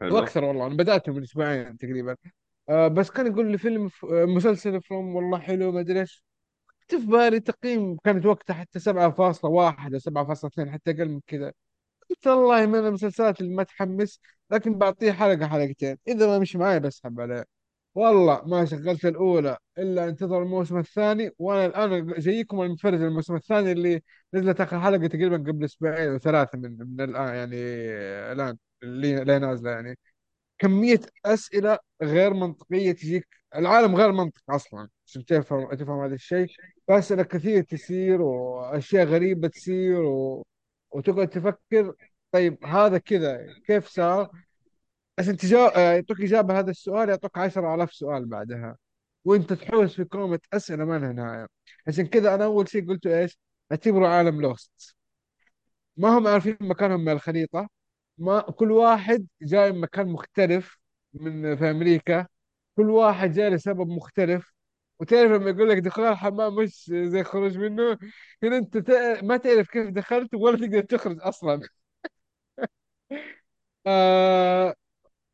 حلو. 0.00 0.14
وأكثر 0.16 0.44
والله 0.44 0.66
أنا 0.66 0.76
بدأته 0.76 1.12
من 1.12 1.22
أسبوعين 1.22 1.78
تقريبا. 1.78 2.16
آه 2.68 2.88
بس 2.88 3.10
كان 3.10 3.26
يقول 3.26 3.52
لي 3.52 3.58
فيلم 3.58 3.88
ف- 3.88 4.04
آه، 4.04 4.24
مسلسل 4.24 4.82
فروم 4.82 5.16
والله 5.16 5.38
حلو 5.38 5.72
ما 5.72 5.80
أدري 5.80 6.00
إيش. 6.00 6.24
كنت 6.80 7.00
في 7.00 7.06
بالي 7.06 7.40
تقييم 7.40 7.96
كانت 8.04 8.26
وقتها 8.26 8.54
حتى 8.54 8.78
7.1 8.80 9.92
أو 9.94 9.98
7.2 9.98 10.70
حتى 10.72 10.90
أقل 10.90 11.08
من 11.08 11.20
كذا. 11.26 11.52
والله 12.26 12.66
من 12.66 12.78
المسلسلات 12.86 13.40
اللي 13.40 13.54
ما 13.54 13.62
تحمس 13.62 14.20
لكن 14.50 14.78
بعطيه 14.78 15.12
حلقة 15.12 15.46
حلقتين. 15.48 15.96
إذا 16.08 16.26
ما 16.26 16.38
مش 16.38 16.56
معي 16.56 16.80
بسحب 16.80 17.20
عليه. 17.20 17.44
والله 17.94 18.42
ما 18.46 18.64
شغلت 18.64 19.04
الأولى 19.06 19.56
إلا 19.78 20.08
أنتظر 20.08 20.42
الموسم 20.42 20.78
الثاني 20.78 21.30
وأنا 21.38 21.66
الآن 21.66 22.06
جايكم 22.20 22.60
المنفرد 22.62 23.00
الموسم 23.00 23.34
الثاني 23.34 23.72
اللي 23.72 24.02
نزلت 24.34 24.60
آخر 24.60 24.80
حلقة 24.80 25.06
تقريبا 25.06 25.36
قبل 25.36 25.64
أسبوعين 25.64 26.08
أو 26.10 26.18
ثلاثة 26.18 26.58
من 26.58 26.78
من 26.78 27.00
الآن 27.00 27.34
يعني 27.34 27.56
الآن 28.32 28.56
اللي 28.82 29.22
اللي 29.22 29.38
نازلة 29.38 29.70
يعني. 29.70 29.98
كمية 30.58 31.00
أسئلة 31.26 31.78
غير 32.02 32.34
منطقية 32.34 32.92
تجيك 32.92 33.28
العالم 33.56 33.96
غير 33.96 34.12
منطقي 34.12 34.42
أصلا. 34.56 34.88
عشان 35.06 35.24
تفهم 35.24 35.74
تفهم 35.74 36.00
هذا 36.04 36.14
الشيء؟ 36.14 36.46
فأسئلة 36.88 37.22
كثير 37.22 37.62
تصير 37.62 38.22
وأشياء 38.22 39.06
غريبة 39.06 39.48
تصير 39.48 40.00
و... 40.02 40.46
وتقعد 40.94 41.28
تفكر 41.28 41.94
طيب 42.32 42.64
هذا 42.66 42.98
كذا 42.98 43.46
كيف 43.66 43.88
صار؟ 43.88 44.30
عشان 45.18 45.36
تجاوب 45.36 45.72
يعطوك 45.76 46.20
إجابة 46.20 46.58
هذا 46.58 46.70
السؤال 46.70 47.08
يعطوك 47.08 47.38
10000 47.38 47.92
سؤال 47.94 48.26
بعدها. 48.26 48.76
وأنت 49.24 49.52
تحوس 49.52 49.94
في 49.96 50.04
كومة 50.04 50.40
أسئلة 50.52 50.84
ما 50.84 50.98
لها 50.98 51.12
نهاية. 51.12 51.48
عشان 51.88 52.06
كذا 52.06 52.34
أنا 52.34 52.44
أول 52.44 52.68
شيء 52.68 52.88
قلته 52.88 53.20
إيش؟ 53.20 53.38
اعتبروا 53.72 54.08
عالم 54.08 54.40
لوست. 54.42 54.96
ما 55.96 56.18
هم 56.18 56.26
عارفين 56.28 56.56
مكانهم 56.60 57.00
من 57.00 57.12
الخريطة. 57.12 57.68
ما 58.18 58.40
كل 58.40 58.72
واحد 58.72 59.26
جاي 59.42 59.72
من 59.72 59.80
مكان 59.80 60.08
مختلف 60.08 60.78
من 61.14 61.56
في 61.56 61.70
أمريكا. 61.70 62.26
كل 62.76 62.90
واحد 62.90 63.32
جاي 63.32 63.50
لسبب 63.50 63.88
مختلف. 63.88 64.53
وتعرف 65.00 65.30
لما 65.32 65.50
يقول 65.50 65.68
لك 65.68 65.78
دخول 65.78 66.04
الحمام 66.04 66.54
مش 66.54 66.84
زي 66.94 67.24
خروج 67.24 67.58
منه 67.58 67.98
هنا 68.42 68.56
أنت 68.58 68.78
تع- 68.78 69.20
ما 69.22 69.36
تعرف 69.36 69.68
كيف 69.70 69.88
دخلت 69.90 70.34
ولا 70.34 70.56
تقدر 70.58 70.80
تخرج 70.80 71.18
أصلا. 71.22 71.60
آه 73.86 74.74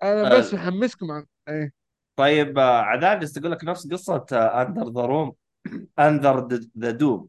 أنا 0.03 0.39
بس 0.39 0.55
آه، 0.55 0.57
محمسكم 0.57 1.11
عن 1.13 1.27
إيه. 1.49 1.73
طيب 2.17 2.59
آه، 2.59 2.81
تقول 3.35 3.53
لك 3.53 3.65
نفس 3.65 3.89
قصة 3.93 4.27
اندر 4.33 4.85
ذا 4.91 5.01
روم 5.07 5.33
اندر 5.99 6.49
ذا 6.79 6.91
دوم 6.91 7.29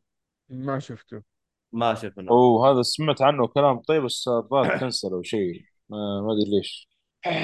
ما 0.50 0.80
شفته. 0.80 1.24
ما 1.72 1.94
شفنا. 1.94 2.32
وهذا 2.32 2.82
سمعت 2.82 3.22
عنه 3.22 3.48
كلام 3.48 3.80
طيب 3.80 4.04
بس 4.04 4.28
الظاهر 4.28 4.70
cancel 4.80 5.08
أو 5.14 5.24
شيء. 5.24 5.66
ما 5.90 5.98
ما 6.22 6.34
أدري 6.34 6.58
ليش. 6.58 6.90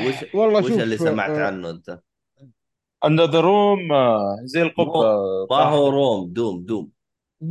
وش 0.07 0.35
والله 0.35 0.61
وش 0.61 0.71
اللي 0.71 0.97
شوف 0.97 1.07
سمعت 1.09 1.29
آه 1.29 1.47
عنه 1.47 1.69
أنت؟ 1.69 1.99
Under 3.05 3.25
the 3.25 3.39
Room 3.39 3.79
زي 4.43 4.61
القبة 4.61 5.01
ما 5.51 5.63
هو 5.63 5.89
room 5.89 6.33
dome 6.33 6.65
dome. 6.65 6.91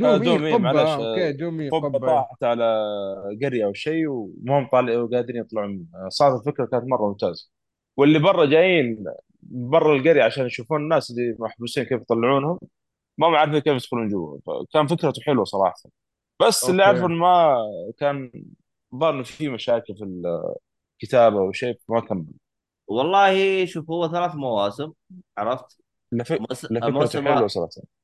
آه، 0.03 0.17
dome 0.17 0.25
ي 0.25 0.29
dome 0.29 0.45
اي 0.45 0.53
قبة. 0.53 0.63
معلش 0.63 0.79
آه 0.79 0.95
آه، 0.95 1.09
أوكي 1.11 1.31
dome 1.31 1.61
ي 1.61 1.69
قبة 1.69 1.87
قبة. 1.87 2.07
إيه. 2.07 2.13
طاحت 2.15 2.43
على 2.43 2.83
قرية 3.43 3.65
أو 3.65 3.73
شيء 3.73 4.07
وما 4.07 4.59
هم 4.59 4.67
طالعين 4.71 5.07
قادرين 5.07 5.41
يطلعون. 5.41 5.69
منها. 5.69 6.09
صارت 6.09 6.39
الفكرة 6.47 6.65
كانت 6.65 6.83
مرة 6.83 7.07
ممتازة. 7.07 7.49
واللي 7.97 8.19
برا 8.19 8.45
جايين 8.45 9.05
برا 9.41 9.95
القرية 9.95 10.23
عشان 10.23 10.45
يشوفون 10.45 10.81
الناس 10.81 11.11
اللي 11.11 11.35
محبوسين 11.39 11.83
كيف 11.83 12.01
يطلعونهم. 12.01 12.59
ما 13.17 13.27
هم 13.27 13.35
عارفين 13.35 13.59
كيف 13.59 13.73
يدخلون 13.73 14.07
جوا. 14.09 14.37
فكان 14.45 14.87
فكرته 14.87 15.21
حلوة 15.21 15.45
صراحة. 15.45 15.75
بس 16.41 16.69
اللي 16.69 16.83
أعرفه 16.83 17.05
إنه 17.05 17.15
ما 17.15 17.57
كان 17.99 18.31
ظهر 18.95 19.13
انه 19.13 19.23
في 19.23 19.49
مشاكل 19.49 19.95
في 19.97 20.03
الكتابة 21.03 21.39
أو 21.39 21.51
شيء 21.51 21.79
ما 21.89 21.99
كمل. 22.01 22.25
والله 22.87 23.65
شوف 23.65 23.89
هو 23.89 24.11
ثلاث 24.11 24.35
مواسم 24.35 24.91
عرفت؟ 25.37 25.77
الموسم 26.13 27.27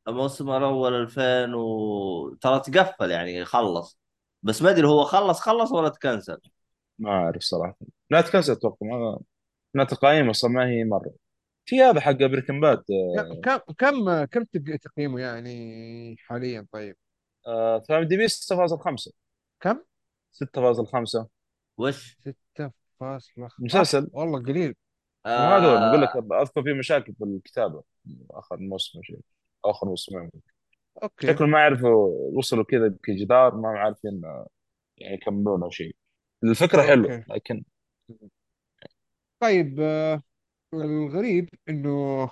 الموسم 0.07 0.49
الأول 0.51 0.93
2000 0.93 1.55
و 1.55 2.35
ترى 2.41 2.59
تقفل 2.59 3.11
يعني 3.11 3.45
خلص. 3.45 3.99
بس 4.43 4.61
ما 4.61 4.69
أدري 4.69 4.87
هو 4.87 5.03
خلص 5.03 5.39
خلص 5.39 5.71
ولا 5.71 5.89
تكنسل؟ 5.89 6.37
ما 6.99 7.09
أعرف 7.09 7.41
صراحة. 7.41 7.75
لا 8.09 8.21
تكنسل 8.21 8.51
أتوقع 8.51 8.87
ما 8.87 9.19
ما 9.73 9.83
تقايم 9.83 10.29
أصلا 10.29 10.51
ما 10.51 10.67
هي 10.67 10.83
مرة. 10.83 11.13
في 11.65 11.81
هذا 11.81 11.99
حق 11.99 12.11
بريكن 12.11 12.59
باد 12.59 12.83
آه، 13.17 13.41
كم 13.43 13.57
كم 13.77 14.23
كم 14.23 14.43
تقييمه 14.77 15.19
يعني 15.19 16.15
حاليا؟ 16.19 16.67
طيب؟ 16.71 16.95
آه، 17.47 17.79
في 17.79 17.97
ام 17.97 18.03
دي 18.03 18.17
بي 18.17 18.27
6.5 18.27 19.11
كم؟ 19.59 19.79
6.5 20.31 21.27
وش؟ 21.77 22.17
6 22.19 22.82
فاست 23.03 23.37
لخ... 23.37 23.61
مسلسل؟ 23.61 24.03
أه، 24.03 24.09
والله 24.13 24.39
قليل 24.39 24.75
آه. 25.25 25.57
ادري 25.57 25.89
بقول 25.89 26.01
لك 26.01 26.31
أذكر 26.41 26.63
في 26.63 26.73
مشاكل 26.73 27.13
في 27.13 27.23
الكتابة. 27.23 27.83
آخر 28.31 28.57
موسم 28.57 29.01
شيء 29.03 29.19
آخر 29.65 29.87
موسمين 29.87 30.29
أوكي. 31.03 31.27
شكلهم 31.27 31.51
ما 31.51 31.59
عرفوا 31.59 32.07
وصلوا 32.37 32.63
كذا 32.63 32.95
كجدار 33.03 33.55
ما 33.55 33.69
عارفين 33.69 34.25
آه، 34.25 34.47
يعني 34.97 35.13
يكملون 35.13 35.63
أو 35.63 35.69
شيء. 35.69 35.95
الفكرة 36.43 36.81
حلوة 36.81 37.25
لكن 37.29 37.63
طيب 39.39 39.79
آه، 39.79 40.21
الغريب 40.73 41.49
إنه 41.69 42.29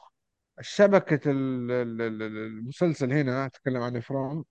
شبكة 0.61 1.31
المسلسل 1.31 3.13
هنا 3.13 3.45
أتكلم 3.45 3.81
عن 3.81 3.99
From 3.99 4.45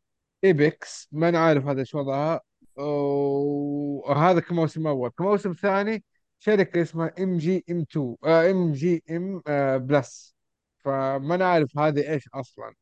Epix 0.45 1.09
ما 1.12 1.31
نعرف 1.31 1.66
هذا 1.66 1.81
إيش 1.81 1.95
وضعها 1.95 2.41
وهذا 2.77 4.41
كموسم 4.41 4.87
أول. 4.87 5.11
كموسم 5.11 5.53
ثاني 5.53 6.05
شركة 6.41 6.82
اسمها 6.82 7.12
ام 7.20 7.38
جي 7.38 7.64
ام 7.70 7.80
2 7.80 8.16
ام 8.26 8.72
جي 8.72 9.05
ام 9.11 9.43
Plus. 9.87 10.37
فما 10.78 11.34
أنا 11.34 11.47
عارف 11.47 11.78
هذه 11.78 12.12
إيش 12.12 12.28
أصلا. 12.34 12.74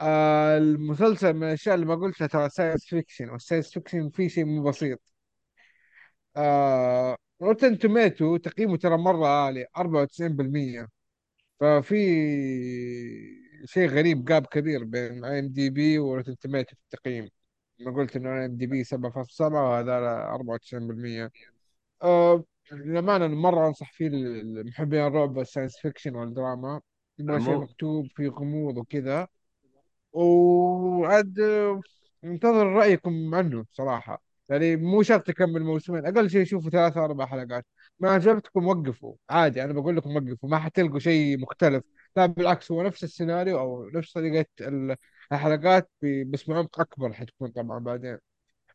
آه، 0.00 0.58
المسلسل 0.58 1.34
من 1.34 1.44
الأشياء 1.44 1.74
اللي 1.74 1.86
ما 1.86 1.94
قلتها 1.94 2.26
ترى 2.26 2.48
science 2.50 2.84
fiction 2.86 3.30
وال 3.30 3.39
science 3.39 3.72
fiction 3.74 4.10
فيه 4.10 4.28
شيء 4.28 4.44
مو 4.44 4.62
بسيط. 4.62 5.00
آه 6.36 7.16
Rotten 7.42 7.78
Tomatoes 7.78 8.36
تقييمه 8.36 8.76
ترى 8.76 8.96
مرة 8.96 9.26
عالي 9.26 9.66
94% 9.76 10.88
ففي 11.60 11.96
شيء 13.64 13.88
غريب 13.88 14.24
gap 14.24 14.46
كبير 14.46 14.84
بين 14.84 15.24
IMDb 15.24 15.98
و 15.98 16.03
Rotten 16.03 16.36
Tomatoes 16.38 16.76
في 16.76 16.82
التقييم. 16.84 17.28
ما 17.80 17.92
قلت 17.94 18.16
إنه 18.16 18.28
IMDb 18.40 18.84
7.7 18.84 19.70
وهذا 19.70 19.98
94% 20.34 21.30
أه 22.02 22.44
للأمانة 22.72 23.26
أنا 23.26 23.34
مرة 23.34 23.68
أنصح 23.68 23.92
فيه 23.92 24.06
المحبين 24.06 25.06
الرعب 25.06 25.36
وال 25.36 25.45
science 25.45 25.76
fiction 25.76 26.14
والدراما. 26.14 26.80
يبغى 27.18 27.40
شيء 27.40 27.54
مو 27.54 27.60
مكتوب 27.60 28.06
فيه 28.16 28.28
غموض 28.28 28.76
وكذا. 28.78 29.28
وعاد 30.12 31.40
انتظر 32.24 32.66
رأيكم 32.66 33.34
عنه 33.34 33.64
صراحة. 33.72 34.22
يعني 34.48 34.76
مو 34.76 35.02
شرط 35.02 35.26
تكمل 35.26 35.62
موسمين 35.62 36.06
أقل 36.06 36.30
شيء 36.30 36.44
شوفوا 36.44 36.70
ثلاثة 36.70 37.04
أربع 37.04 37.26
حلقات. 37.26 37.66
ما 38.00 38.10
عجبتكم 38.10 38.66
وقفوا. 38.66 39.14
عادي 39.30 39.64
أنا 39.64 39.72
بقول 39.72 39.96
لكم 39.96 40.16
وقفوا 40.16 40.48
ما 40.48 40.58
حتلقوا 40.58 40.98
شيء 40.98 41.38
مختلف. 41.38 41.82
لا 42.16 42.26
بالعكس 42.26 42.72
هو 42.72 42.82
نفس 42.82 43.04
السيناريو 43.04 43.58
أو 43.58 43.88
نفس 43.88 44.12
طريقة 44.12 44.46
ال- 44.60 44.96
الحلقات 45.32 45.90
ب- 46.02 46.30
بس 46.30 46.50
بعمق 46.50 46.80
أكبر 46.80 47.12
حتكون 47.12 47.48
طبعا 47.50 47.78
بعدين. 47.78 48.18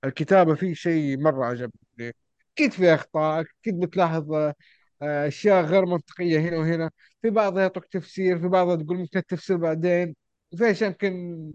الكتابة 0.04 0.56
فيه 0.56 0.74
شيء 0.74 1.18
مرة 1.18 1.46
عجبني. 1.46 2.16
أكيد 2.58 2.72
في 2.74 2.94
أخطاء 2.94 3.42
أكيد 3.62 3.80
بتلاحظ 3.80 4.34
آه، 4.34 4.56
أشياء 5.02 5.66
غير 5.66 5.86
منطقية 5.86 6.40
هنا 6.40 6.58
وهنا 6.58 6.92
في 7.22 7.30
بعضها 7.30 7.62
يعطوك 7.62 7.86
تفسير 7.86 8.40
في 8.40 8.48
بعضها 8.48 8.76
تقول 8.76 8.98
ممكن 8.98 9.20
التفسير 9.20 9.58
بعدين 9.58 10.16
وفي 10.54 10.72
أشياء 10.72 10.90
يمكن 10.90 11.54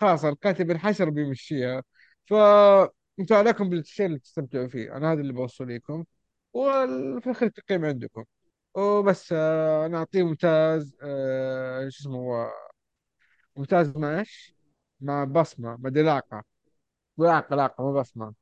خلاص 0.00 0.24
الكاتب 0.24 0.70
انحشر 0.70 1.10
بيمشيها 1.10 1.82
فأنتوا 2.26 3.36
عليكم 3.36 3.68
بالشيء 3.70 4.06
اللي 4.06 4.18
تستمتعوا 4.18 4.68
فيه. 4.68 4.96
أنا 4.96 5.12
هذا 5.12 5.20
اللي 5.20 5.32
بوصل 5.32 5.68
لكم 5.68 6.04
وفي 6.52 7.26
الآخر 7.26 7.46
التقييم 7.46 7.84
عندكم. 7.84 8.24
وبس 8.74 9.32
آه، 9.32 9.86
أنا 9.86 9.98
أعطيه 9.98 10.22
ممتاز 10.22 10.96
آه، 11.02 11.88
شو 11.88 12.00
اسمه 12.02 12.16
هو 12.18 12.52
ممتاز 13.56 13.96
مع 13.96 14.18
إيش؟ 14.20 14.54
مع 15.00 15.24
بصمة 15.24 15.76
ما 15.76 15.90
دلاقة. 15.90 16.44
لاقة 17.18 17.56
لاقة 17.56 17.84
ما 17.84 18.00
بصمة. 18.00 18.34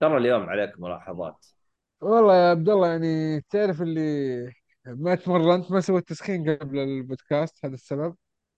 ترى 0.00 0.16
اليوم 0.16 0.42
عليك 0.42 0.80
ملاحظات. 0.80 1.46
والله 2.00 2.36
يا 2.36 2.50
عبد 2.50 2.68
الله 2.68 2.88
يعني 2.88 3.40
تعرف 3.40 3.82
اللي 3.82 4.52
ما 4.86 5.14
تمرنت 5.14 5.72
ما 5.72 5.80
سويت 5.80 6.08
تسخين 6.08 6.56
قبل 6.56 6.78
البودكاست 6.78 7.64
هذا 7.64 7.74
السبب. 7.74 8.16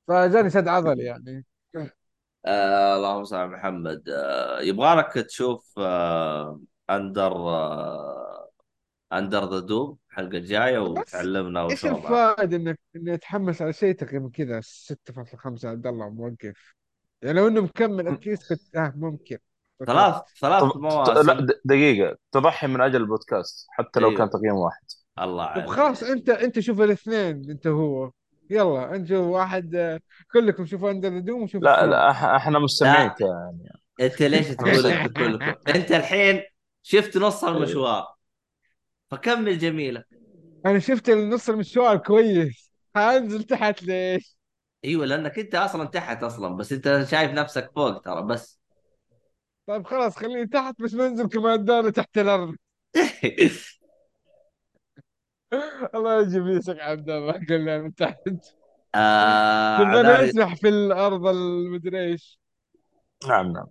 فجاني 0.09 0.51
شد 0.51 0.68
عضلي 0.68 1.05
يعني. 1.05 1.45
آه 2.47 2.97
اللهم 2.97 3.24
صل 3.24 3.36
على 3.36 3.51
محمد. 3.51 4.09
آه 4.09 4.61
يبغالك 4.61 5.12
تشوف 5.12 5.74
آه 5.78 6.61
اندر 6.90 7.32
آه 7.32 8.51
اندر 9.12 9.51
ذا 9.51 9.59
دوم 9.61 9.99
الحلقة 10.11 10.36
الجايه 10.36 10.78
وتعلمنا 10.78 11.70
إيش 11.70 11.84
وضعه 11.84 12.30
الفائدة 12.30 12.57
انك 12.57 12.78
إني 12.97 13.14
أتحمس 13.14 13.62
على 13.62 13.72
شيء 13.72 13.95
تقييم 13.95 14.30
كذا 14.30 14.61
6.5 14.61 15.68
عبد 15.68 15.86
الله 15.86 16.11
موقف. 16.11 16.74
يعني 17.22 17.38
لو 17.38 17.49
إنه 17.49 17.61
مكمل 17.61 18.09
at 18.09 18.20
least 18.20 18.49
كنت 18.49 18.76
آه 18.76 18.93
ممكن. 18.97 19.38
ثلاث 19.87 20.14
ثلاث 20.41 20.62
لا 20.62 20.76
مواسم 20.76 21.47
د- 21.47 21.61
دقيقة. 21.64 22.16
تضحي 22.33 22.66
من 22.66 22.80
أجل 22.80 22.97
البودكاست 22.97 23.66
حتى 23.70 24.01
لو 24.01 24.09
كان 24.09 24.18
أيوه 24.18 24.30
تقييم 24.30 24.55
واحد. 24.55 24.83
الله 25.18 25.45
عليك. 25.45 25.66
خلاص 25.70 26.03
انت 26.03 26.28
أنت 26.30 26.61
شوف 26.61 26.80
الاثنين 26.80 27.51
أنت 27.51 27.66
هو. 27.66 28.11
يلا 28.51 28.95
أنت 28.95 29.09
شوف 29.09 29.26
واحد 29.26 29.74
آه، 29.74 30.01
كلكم 30.33 30.66
شوفوا 30.66 30.91
Under 30.91 31.18
Dome 31.18 31.43
وشوفوا 31.43 31.66
لا 31.66 31.87
لا 31.87 32.11
أحنا 32.37 32.59
مستمعين 32.59 33.07
لا. 33.09 33.14
يعني 33.20 33.68
أنت 34.01 34.22
ليش 34.22 34.49
تقول 34.49 34.87
أنت 34.87 35.12
كلكم؟ 35.18 35.55
أنت 35.68 35.93
الحين 35.93 36.43
شفت 36.83 37.16
نص 37.16 37.45
المشوار. 37.45 38.07
فكمل 39.11 39.59
جميلة. 39.59 40.05
أنا 40.66 40.78
شفت 40.78 41.09
النص 41.09 41.49
المشوار 41.49 41.97
كويس. 41.97 42.70
حانزل 42.95 43.43
تحت 43.45 43.83
ليش؟ 43.83 44.37
أيوه 44.85 45.07
لأنك 45.07 45.39
أنت 45.39 45.55
أصلا 45.55 45.85
تحت 45.85 46.22
أصلا 46.22 46.57
بس 46.57 46.72
أنت 46.72 47.07
شايف 47.11 47.30
نفسك 47.33 47.70
فوق 47.74 48.01
ترى 48.01 48.22
بس. 48.22 48.62
طيب 49.67 49.87
خلاص 49.87 50.17
خليني 50.17 50.47
تحت 50.47 50.83
بس 50.83 50.95
ننزل 50.95 51.29
كمان 51.29 51.93
تحت 51.93 52.19
الأرض. 52.19 52.57
الله 55.95 56.23
يجيب 56.23 56.47
يسك 56.47 56.81
عبد 56.81 57.11
الله 57.11 57.33
قلنا 57.33 57.79
من 57.79 57.95
تحت. 57.95 58.29
آه 58.95 59.77
عذاري 59.77 60.29
نسبح 60.29 60.55
في 60.55 60.69
الأرض 60.69 61.27
المدري 61.27 62.05
إيش. 62.05 62.41
نعم 63.29 63.53
نعم. 63.53 63.67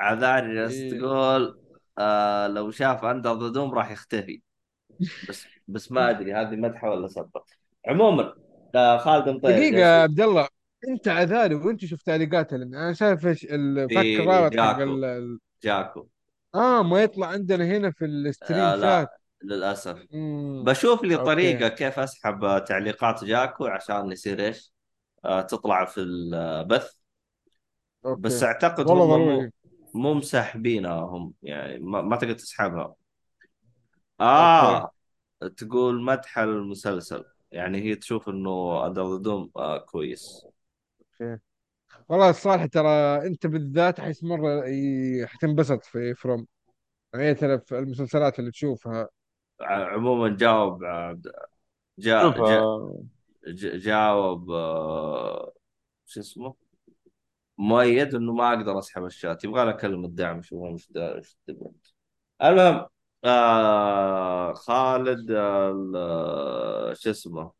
عذاري 0.00 0.54
جالس 0.54 0.74
إيه. 0.74 0.98
تقول 0.98 1.60
آه 1.98 2.46
لو 2.46 2.70
شاف 2.70 3.04
Under 3.04 3.38
the 3.38 3.48
Dome 3.48 3.74
راح 3.74 3.90
يختفي. 3.90 4.42
بس 5.28 5.46
بس 5.68 5.92
ما 5.92 6.10
أدري 6.10 6.34
هذه 6.34 6.56
مدحة 6.56 6.90
ولا 6.90 7.08
سبه 7.08 7.42
عموما 7.88 8.34
آه 8.74 8.96
خالد 8.98 9.28
مطير 9.28 9.70
جالس 9.70 9.82
عبد 9.82 10.20
الله 10.20 10.48
انت 10.88 11.08
عذاري 11.08 11.54
وانت 11.54 11.84
شفت 11.84 12.06
تعليقاتها 12.06 12.58
لأن 12.58 12.74
أنا 12.74 12.92
شايف 12.92 13.26
إيش 13.26 13.44
الفك 13.44 13.92
في 13.92 14.22
الرابط 14.22 14.56
حق 14.56 14.78
جاكو. 14.78 14.82
ال... 14.82 15.38
جاكو. 15.62 16.06
آه 16.54 16.82
ما 16.82 17.02
يطلع 17.02 17.26
عندنا 17.26 17.64
هنا 17.64 17.90
في 17.90 18.04
ال 18.04 18.12
stream 18.12 18.60
آه 18.60 18.76
شات. 18.76 18.82
لا 18.82 19.56
للأسف. 19.56 20.06
مم. 20.12 20.64
بشوف 20.64 21.04
لي 21.04 21.14
okay. 21.14 21.24
طريقة 21.24 21.68
كيف 21.68 21.98
أسحب 21.98 22.64
تعليقات 22.64 23.24
جاكو 23.24 23.66
عشان 23.66 24.12
يصير 24.12 24.40
إيش؟ 24.40 24.72
آه 25.24 25.40
تطلع 25.40 25.84
في 25.84 26.00
البث. 26.00 26.90
okay. 28.06 28.20
بس 28.20 28.42
أعتقد 28.42 28.86
والله 28.86 29.04
هم 29.04 29.10
مو 29.10 29.26
ضروري. 29.26 29.50
مو 29.94 30.14
مسحبينها 30.14 31.00
هم 31.00 31.32
يعني 31.42 31.78
ما, 31.78 32.02
ما 32.02 32.16
تقدر 32.16 32.32
تسحبها. 32.32 32.94
آه 34.20 34.90
تقول 35.56 36.02
مدح 36.02 36.38
المسلسل. 36.38 37.24
يعني 37.52 37.82
هي 37.82 37.94
تشوف 37.94 38.28
إنه 38.28 38.86
Under 38.86 39.16
Dome 39.16 39.50
آه 39.56 39.78
كويس. 39.78 40.45
okay 41.22 41.38
والله 42.08 42.30
الصراحة 42.30 42.66
ترى 42.66 42.88
انت 43.26 43.46
بالذات 43.46 44.00
حيث 44.00 44.24
مرة 44.24 44.66
ي- 44.68 45.26
حتنبسط 45.26 45.84
في 45.84 46.14
From 46.14 46.46
يعني 47.14 47.34
ترى 47.34 47.58
في 47.60 47.78
المسلسلات 47.78 48.38
اللي 48.38 48.50
تشوفها. 48.50 49.08
عموما 49.60 50.36
جاوب 50.36 50.84
عبد 50.84 51.32
جا 51.98 52.12
شوف 52.22 52.34
جا 52.40 52.40
آه، 52.40 53.02
ج- 53.48 53.76
جاوب 53.76 54.50
آه، 54.50 55.52
شو 56.06 56.20
اسمه؟ 56.20 56.54
مؤيد 57.58 58.14
إنه 58.14 58.32
ما 58.32 58.48
أقدر 58.54 58.78
أسحب 58.78 59.04
الشات. 59.04 59.44
يبغى 59.44 59.64
له 59.64 59.72
كلمة 59.72 60.08
دعم 60.08 60.42
شو 60.42 60.56
هو 60.58 60.70
مش 60.72 60.92
دا- 60.92 61.14
إيش 61.16 61.36
تبغى. 61.46 61.70
المهم 62.42 62.86
آه 63.24 64.52
خالد 64.54 65.30
آه 65.30 65.70
ال- 65.72 66.96
شو 66.98 67.10
اسمه؟ 67.10 67.52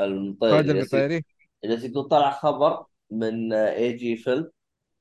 المطير 0.00 0.50
خالد 0.50 0.70
جالس 0.70 0.94
المطيري. 0.94 1.24
جالس 1.64 1.84
يقول 1.84 2.08
طلع 2.08 2.30
خبر. 2.30 2.86
من 3.10 3.52
اي 3.52 3.92
جي 3.92 4.16
فيلم 4.16 4.50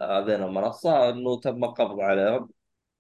هذين 0.02 0.44
المنصة 0.44 1.10
إنه 1.10 1.40
تم 1.40 1.64
القبض 1.64 2.00
عليهم. 2.00 2.50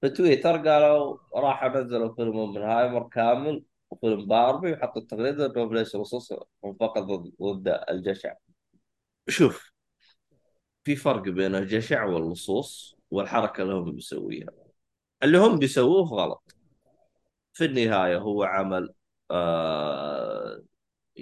في 0.01 0.09
تويتر 0.09 0.57
قالوا 0.69 1.17
راح 1.35 1.65
نزلوا 1.65 2.15
فيلم 2.15 2.37
اوبنهايمر 2.37 3.09
كامل 3.09 3.63
وفيلم 3.91 4.27
باربي 4.27 4.73
وحطوا 4.73 5.01
التغريده 5.01 5.45
انه 5.45 5.73
ليش 5.73 5.95
لصوص 5.95 6.33
فقط 6.79 6.97
ضد 6.97 7.31
ضد 7.41 7.83
الجشع. 7.89 8.33
شوف 9.27 9.73
في 10.83 10.95
فرق 10.95 11.21
بين 11.21 11.55
الجشع 11.55 12.05
واللصوص 12.05 12.95
والحركة 13.11 13.63
اللي 13.63 13.73
هم 13.73 13.91
بيسويها. 13.91 14.49
اللي 15.23 15.37
هم 15.37 15.59
بيسووه 15.59 16.03
غلط. 16.07 16.55
في 17.53 17.65
النهاية 17.65 18.17
هو 18.17 18.43
عمل 18.43 18.93
آه 19.31 20.61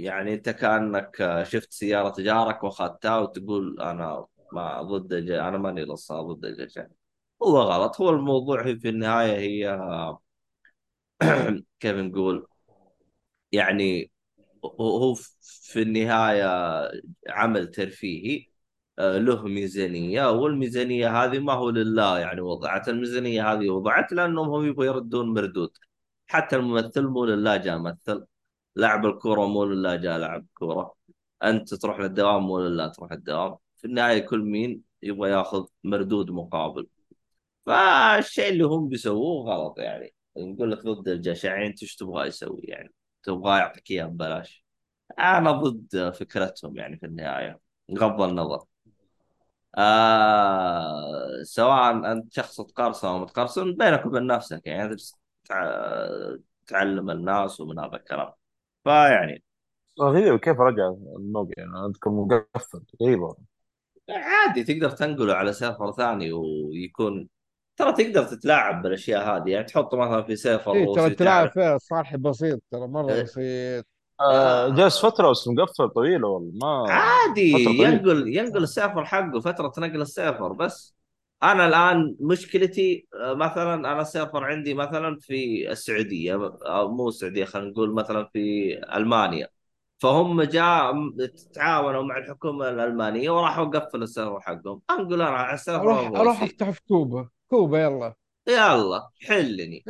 يعني 0.04 0.34
انت 0.34 0.50
كأنك 0.50 1.44
شفت 1.48 1.74
سيارة 1.74 2.22
جارك 2.22 2.64
واخذتها 2.64 3.18
وتقول 3.20 3.82
أنا 3.82 4.26
ما 4.54 4.82
ضد. 4.82 5.14
أنا 5.32 5.58
ماني 5.58 5.86
لصها 5.86 6.22
ضد 6.22 6.46
الجشع 6.46 6.88
هو 7.44 7.58
غلط. 7.62 8.02
هو 8.02 8.10
الموضوع 8.10 8.64
في 8.76 8.90
النهاية 8.90 9.38
هي 9.38 9.70
كيف 11.80 11.96
نقول؟ 11.96 12.48
يعني 13.52 14.12
هو 14.66 14.98
هو 14.98 15.16
في 15.42 15.82
النهاية 15.82 16.44
عمل 17.30 17.72
ترفيهي 17.72 18.48
آه، 19.00 19.18
له 19.18 19.44
ميزانية 19.44 20.32
والميزانية 20.32 21.24
هذه 21.24 21.40
ما 21.40 21.54
هو 21.54 21.70
لله 21.70 22.20
يعني 22.20 22.42
وضعت. 22.42 22.90
الميزانية 22.90 23.54
هذه 23.54 23.70
وضعت 23.70 24.12
لأنهم 24.14 24.50
هم 24.50 24.66
يبغوا 24.68 24.86
يردون 24.86 25.34
مردود. 25.34 25.72
حتى 26.28 26.56
الممثل 26.56 27.08
مو 27.08 27.26
لله 27.26 27.58
جاء 27.58 27.78
مثل. 27.80 28.26
لاعب 28.78 29.06
الكورة 29.06 29.46
مو 29.48 29.66
لله 29.66 29.96
جاء 29.96 30.18
لعب 30.18 30.46
كوره 30.54 30.96
أنت 31.44 31.74
تروح 31.74 32.00
للدوام 32.00 32.44
مو 32.44 32.60
لله 32.60 32.88
تروح 32.88 33.12
الدوام 33.12 33.58
في 33.78 33.86
النهاية 33.88 34.20
كل 34.28 34.40
مين 34.40 34.84
يبغى 35.04 35.30
ياخذ 35.32 35.66
مردود 35.84 36.32
مقابل. 36.32 36.88
فالشيء 37.66 38.50
اللي 38.50 38.64
هم 38.64 38.90
بيسووه 38.90 39.52
غلط 39.52 39.80
يعني. 39.80 40.14
يقول 40.38 40.72
لك 40.72 40.80
ضد 40.80 41.08
الجشع 41.08 41.66
انت 41.66 41.84
إيش 41.84 41.96
تبغى 41.96 42.28
يسوي 42.28 42.62
يعني؟ 42.64 42.94
تبغى 43.24 43.60
يعطيك 43.60 43.92
إياه 43.92 44.06
ببلاش. 44.06 44.66
أنا 45.20 45.52
ضد 45.52 46.10
فكرتهم 46.16 46.78
يعني 46.78 46.98
في 46.98 47.06
النهاية. 47.06 47.60
بغض 47.90 48.22
النظر. 48.22 48.66
آه 49.78 51.44
سواء 51.44 52.12
أنت 52.12 52.34
شخص 52.34 52.62
تقرصن 52.62 53.08
أو 53.08 53.20
متقرصن 53.20 53.74
بينك 53.76 54.06
وبين 54.06 54.28
نفسك 54.28 54.62
يعني. 54.68 54.96
تعلم 56.68 57.10
الناس 57.12 57.60
ومن 57.62 57.80
هذا 57.80 57.96
الكلام. 57.96 58.34
فيعني 58.88 59.44
غريب 60.02 60.40
كيف 60.40 60.60
رجع 60.60 60.88
الموقع 61.20 61.52
يعني 61.58 61.72
اذكر 61.88 62.10
مقفل 62.10 62.82
غريبه 63.04 63.38
عادي 64.10 64.64
تقدر 64.64 64.90
تنقله 64.90 65.34
على 65.34 65.54
server 65.54 65.92
ثاني 65.92 66.32
ويكون 66.32 67.30
ترى 67.78 67.92
تقدر 67.94 68.24
تتلاعب 68.24 68.82
بالأشياء 68.82 69.38
هذه 69.38 69.50
يعني 69.50 69.66
تحطه 69.66 69.98
مثلا 69.98 70.24
في 70.24 70.36
server 70.36 70.74
A 70.74 70.80
إيه، 70.80 70.94
ترى 70.96 71.10
تعرف 71.16 71.54
فيها 71.54 71.76
الصراحة 71.76 72.18
بسيط 72.18 72.62
ترى 72.72 72.88
مرة 72.88 73.14
إيه. 73.14 73.24
بسيط 73.24 73.86
آه 74.20 74.68
آه. 74.68 74.76
جالس 74.76 75.06
فترة 75.06 75.32
بس 75.32 75.48
مقفل 75.48 75.90
طويلة 75.90 76.28
والله 76.28 76.52
ما 76.62 76.92
عادي. 76.94 77.52
ينقل 77.84 78.28
ينقل 78.28 78.64
ال 78.64 78.70
server 78.70 79.06
حقه 79.06 79.40
فترة 79.40 79.74
نقل 79.78 80.02
ال 80.02 80.09
server 80.09 80.54
بس 80.54 80.97
أنا 81.44 81.68
الآن 81.68 82.16
مشكلتي 82.20 83.08
آه، 83.14 83.34
مثلا 83.34 83.74
أنا 83.74 84.02
ال 84.02 84.08
server 84.08 84.44
عندي 84.44 84.74
مثلا 84.74 85.18
في 85.22 85.72
السعودية 85.72 86.34
أو 86.66 86.92
مو 86.92 87.08
السعودية 87.10 87.46
خلينا 87.46 87.70
نقول 87.70 87.94
مثلا 87.94 88.30
في 88.34 88.74
ألمانيا. 88.96 89.48
فهم 90.00 90.42
جاء 90.42 90.94
تعاونوا 91.54 92.04
مع 92.04 92.18
الحكومة 92.18 92.70
الألمانية 92.70 93.30
وراحوا 93.30 93.66
قفلوا 93.66 94.04
ال 94.04 94.09
server 94.09 94.40
حقهم. 94.40 94.82
انقل 94.90 95.14
أنا 95.22 95.30
على 95.30 95.54
ال 95.56 95.59
server 95.59 95.82
أروح 95.84 96.20
أروح 96.20 96.44
أفتح 96.44 96.70
في 96.70 96.82
كوبا. 96.88 97.30
كوبا 97.50 97.80
يلا. 97.82 98.14
يلا 98.48 99.10
حلني. 99.28 99.84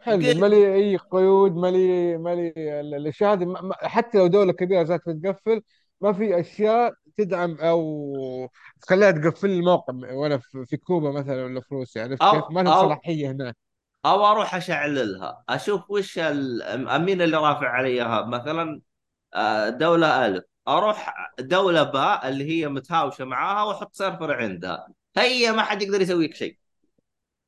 حلو 0.00 0.16
قل- 0.26 0.40
مالي 0.40 0.74
إي 0.74 0.96
قيود 0.96 1.52
مالي 1.56 2.16
مالي 2.18 2.48
ال- 2.80 2.94
الاشياء 2.94 3.32
هذه 3.32 3.44
ما- 3.44 3.60
ما- 3.62 3.74
حتى 3.88 4.18
لو 4.18 4.26
دولة 4.26 4.52
كبيرة 4.52 4.82
ذات 4.82 5.00
بتقفل 5.08 5.62
ما 6.00 6.12
في 6.12 6.40
أشياء 6.40 6.92
تدعم 7.16 7.56
أو 7.60 8.50
تخليها 8.82 9.10
تقفل 9.10 9.50
الموقع 9.50 9.94
وأنا 10.12 10.40
في 10.64 10.76
كوبا 10.76 11.10
مثلا 11.10 11.44
ولا 11.44 11.60
في 11.60 11.74
روسيا؟ 11.74 12.02
عرفت 12.02 12.22
أو- 12.22 12.30
كيف؟ 12.34 12.44
ما 12.50 12.74
أو- 12.74 12.80
صلاحية 12.80 13.30
هناك؟ 13.30 13.56
أو 14.06 14.26
أروح 14.26 14.54
أشعللها. 14.54 15.44
أشوف 15.48 15.90
وش 15.90 16.18
مين 16.18 17.22
اللي 17.22 17.36
رافع 17.36 17.68
عليها 17.68 18.24
مثلا 18.24 18.80
آه، 19.34 19.68
دولة 19.68 20.26
ألف. 20.26 20.44
أروح 20.68 21.14
دولة 21.38 21.82
باء 21.82 22.28
اللي 22.28 22.50
هي 22.50 22.68
متهاوشة 22.68 23.24
معاها 23.24 23.64
وأحط 23.64 23.94
server 23.94 24.32
عندها. 24.32 24.88
هي 25.16 25.52
ما 25.52 25.62
حد 25.62 25.82
يقدر 25.82 26.00
يسوي 26.00 26.26
لك 26.26 26.34
شيء. 26.34 26.58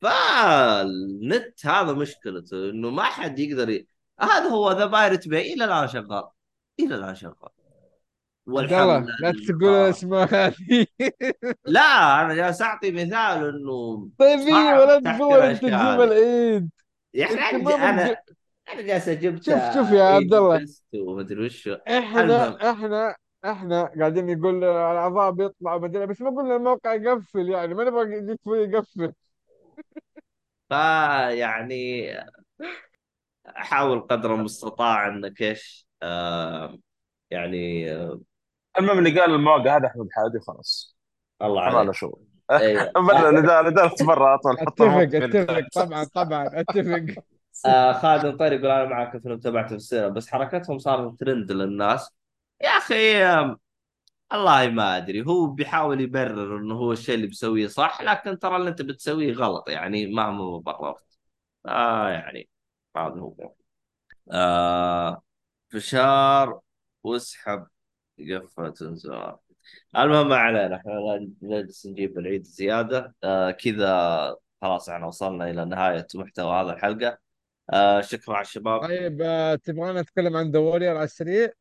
فالنت 0.01 1.67
هذا 1.67 1.93
مشكلته 1.93 2.71
إنه 2.71 2.91
ما 2.91 3.03
حد 3.03 3.39
يقدر 3.39 3.71
ي... 3.71 3.87
هذا 4.21 4.49
هو 4.49 4.73
The 4.73 4.87
Pirate 4.87 5.29
Bay 5.29 5.53
إلى 5.55 5.65
الآن 5.65 5.89
شغال. 5.89 6.29
إلى 6.81 6.95
الآن 6.95 7.15
شغال. 7.15 7.58
الله 8.49 9.07
لا 9.21 9.33
تقول 9.49 9.75
الاسماء 9.75 10.35
هذه. 10.35 10.87
لا 11.67 12.21
أنا 12.21 12.35
جالس 12.35 12.63
أعطي 12.63 12.91
مثال 12.91 13.49
إنه 13.49 14.09
طيب 14.19 14.39
إيه، 14.39 14.81
ولا 14.81 15.01
تقول 15.01 15.39
أنت 15.39 15.61
تجيب. 15.63 15.73
العيد. 15.73 16.71
يا 17.15 17.25
أخي 17.27 17.57
أنت 17.57 17.69
أنا 17.69 18.17
أنا 18.73 18.83
جالس 18.83 19.09
جبت 19.09 19.43
شوف 19.43 19.75
شوف 19.75 19.91
يا 19.91 20.03
عبد 20.03 20.35
الله. 20.35 20.67
ومدري 20.95 21.47
وش 21.47 21.69
إحنا. 21.69 22.71
إحنا 22.71 23.17
إحنا 23.45 23.91
قاعدين 23.99 24.39
نقول 24.39 24.65
الاعضاء 24.65 25.31
بيطلعوا 25.31 25.81
مدري 25.81 26.07
بس 26.07 26.21
ما 26.21 26.31
قلنا 26.31 26.57
الموقع 26.57 26.95
يقفل 26.95 27.49
يعني 27.49 27.75
ما 27.75 27.85
نبغى 27.85 28.17
يجيك 28.17 28.41
يقفل. 28.47 29.13
فيعني 30.69 32.11
احاول 33.47 34.01
قدر 34.01 34.35
المستطاع 34.35 35.09
إنك 35.09 35.43
إيش 35.43 35.89
آه 36.03 36.79
يعني 37.31 37.93
آه 37.93 38.21
المهم 38.79 38.99
اللي 38.99 39.21
قال 39.21 39.31
المواقع 39.35 39.77
هذا 39.77 39.87
أحمد 39.87 40.09
حادي 40.13 40.41
خلاص. 40.41 40.97
الله 41.43 41.63
عليك. 41.63 41.91
شغل 41.95 42.21
أيوه. 42.51 42.93
برا 42.97 43.95
برا 44.07 44.35
اطول 44.35 44.59
حط 44.61 44.69
أتفق 44.83 45.15
أتفق 45.15 45.69
طبعا 45.75 46.05
طبعا 46.05 46.51
أتفق. 46.61 47.23
آه 47.67 47.93
خالد 47.93 48.37
طيب 48.39 48.53
يقول 48.53 48.71
أنا 48.71 48.85
معك 48.89 49.17
فيلم 49.23 49.39
تبعته 49.39 49.69
في 49.69 49.75
السينما 49.75 50.09
بس 50.09 50.29
حركتهم 50.29 50.79
صارت 50.79 51.21
ترند 51.21 51.53
للناس. 51.53 52.11
يا 52.63 52.69
أخي 52.69 53.17
آم، 53.25 53.59
والله 54.33 54.69
ما 54.69 54.97
أدري. 54.97 55.27
هو 55.27 55.47
بيحاول 55.47 56.01
يبرر 56.01 56.57
إنه 56.59 56.75
هو 56.75 56.93
الشيء 56.93 57.15
اللي 57.15 57.27
بيسويه 57.27 57.67
صح 57.67 58.03
لكن 58.03 58.39
ترى 58.39 58.57
اللي 58.57 58.71
أنت 58.71 58.83
بتسويه 58.83 59.33
غلط 59.35 59.69
يعني 59.69 60.07
مهما 60.15 60.59
بررت 60.59 61.05
آه 61.67 62.09
يعني 62.11 62.49
هذا 62.97 63.21
هو 63.21 63.55
آه 64.33 65.23
فشار 65.71 66.61
واسحب 67.03 67.67
قفة 68.21 68.75
زرار 68.95 69.39
المهم 69.97 70.29
ما 70.29 70.37
علينا 70.37 70.77
إحنا 70.77 71.29
نجلس 71.43 71.87
نجيب 71.87 72.19
العيد 72.19 72.45
زيادة. 72.45 73.15
آه 73.25 73.51
كذا 73.51 74.37
خلاص 74.63 74.89
إحنا 74.89 75.07
وصلنا 75.07 75.51
إلى 75.51 75.65
نهاية 75.65 76.07
محتوى 76.15 76.61
هذا 76.61 76.73
الحلقة. 76.73 77.19
آه 77.73 78.01
شكرا 78.01 78.35
على 78.35 78.45
الشباب. 78.45 78.81
طيب 78.81 79.23
آه، 79.23 79.55
تبغانا 79.55 80.03
نتكلم 80.03 80.37
عن 80.37 80.51
ذا 80.51 80.61
على 80.71 81.05
السريع؟ 81.05 81.53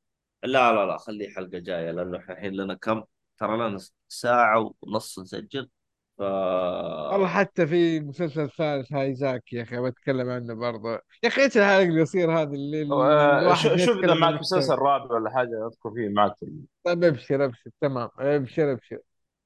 لا 0.43 0.73
لا 0.73 0.85
لا 0.85 0.97
خليه 0.97 1.29
حلقة 1.29 1.59
جاية 1.59 1.91
لأنه 1.91 2.17
إحنا 2.17 2.33
الحين 2.33 2.53
لنا 2.53 2.73
كم؟ 2.73 3.03
ترى 3.37 3.57
لنا 3.57 3.79
ساعة 4.07 4.73
ونص 4.81 5.19
نسجل. 5.19 5.69
ف 6.17 6.21
والله 6.21 7.27
حتى 7.27 7.67
في 7.67 7.99
مسلسل 7.99 8.49
ثالث 8.49 8.93
هايزاك 8.93 9.53
يا 9.53 9.63
أخي 9.63 9.81
بتكلم 9.81 10.29
عنه 10.29 10.53
برضه. 10.53 10.91
يا 11.23 11.27
أخي 11.29 11.41
إيش 11.41 11.57
الحلقة 11.57 11.83
القصير 11.83 12.31
هذا 12.31 12.53
اللي 12.53 12.87
آه، 12.93 13.53
شوف 13.55 13.97
إذا 14.03 14.13
معك 14.13 14.39
مسلسل. 14.39 14.75
رابع 14.75 15.15
ولا 15.15 15.29
حاجة 15.29 15.67
أذكر 15.67 15.91
فيه 15.91 16.09
معك 16.09 16.33
طيب 16.83 17.03
أبشر 17.03 17.45
أبشر. 17.45 17.69
تمام. 17.81 18.09
أبشر 18.19 18.71
أبشر. 18.71 18.97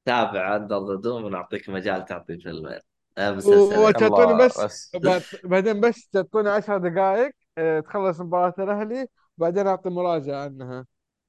تابع 0.05 0.55
Under 0.55 0.87
the 0.87 0.95
Dome 1.01 1.23
ونعطيك 1.23 1.69
مجال 1.69 2.05
تعطي 2.05 2.37
فيلمين 2.37 2.79
آه 3.17 3.37
وتعطوني 3.47 4.45
بس 4.45 4.61
بس. 4.61 4.91
بعد- 5.03 5.21
بعدين 5.43 5.79
بس 5.81 6.09
تعطوني 6.09 6.49
10 6.49 6.77
دقائق 6.77 7.31
آه، 7.57 7.79
تخلص 7.79 8.21
مباراة 8.21 8.53
الأهلي 8.59 9.07
بعدين 9.37 9.67
أعطي 9.67 9.89
مراجعة 9.89 10.43
عنها. 10.43 10.85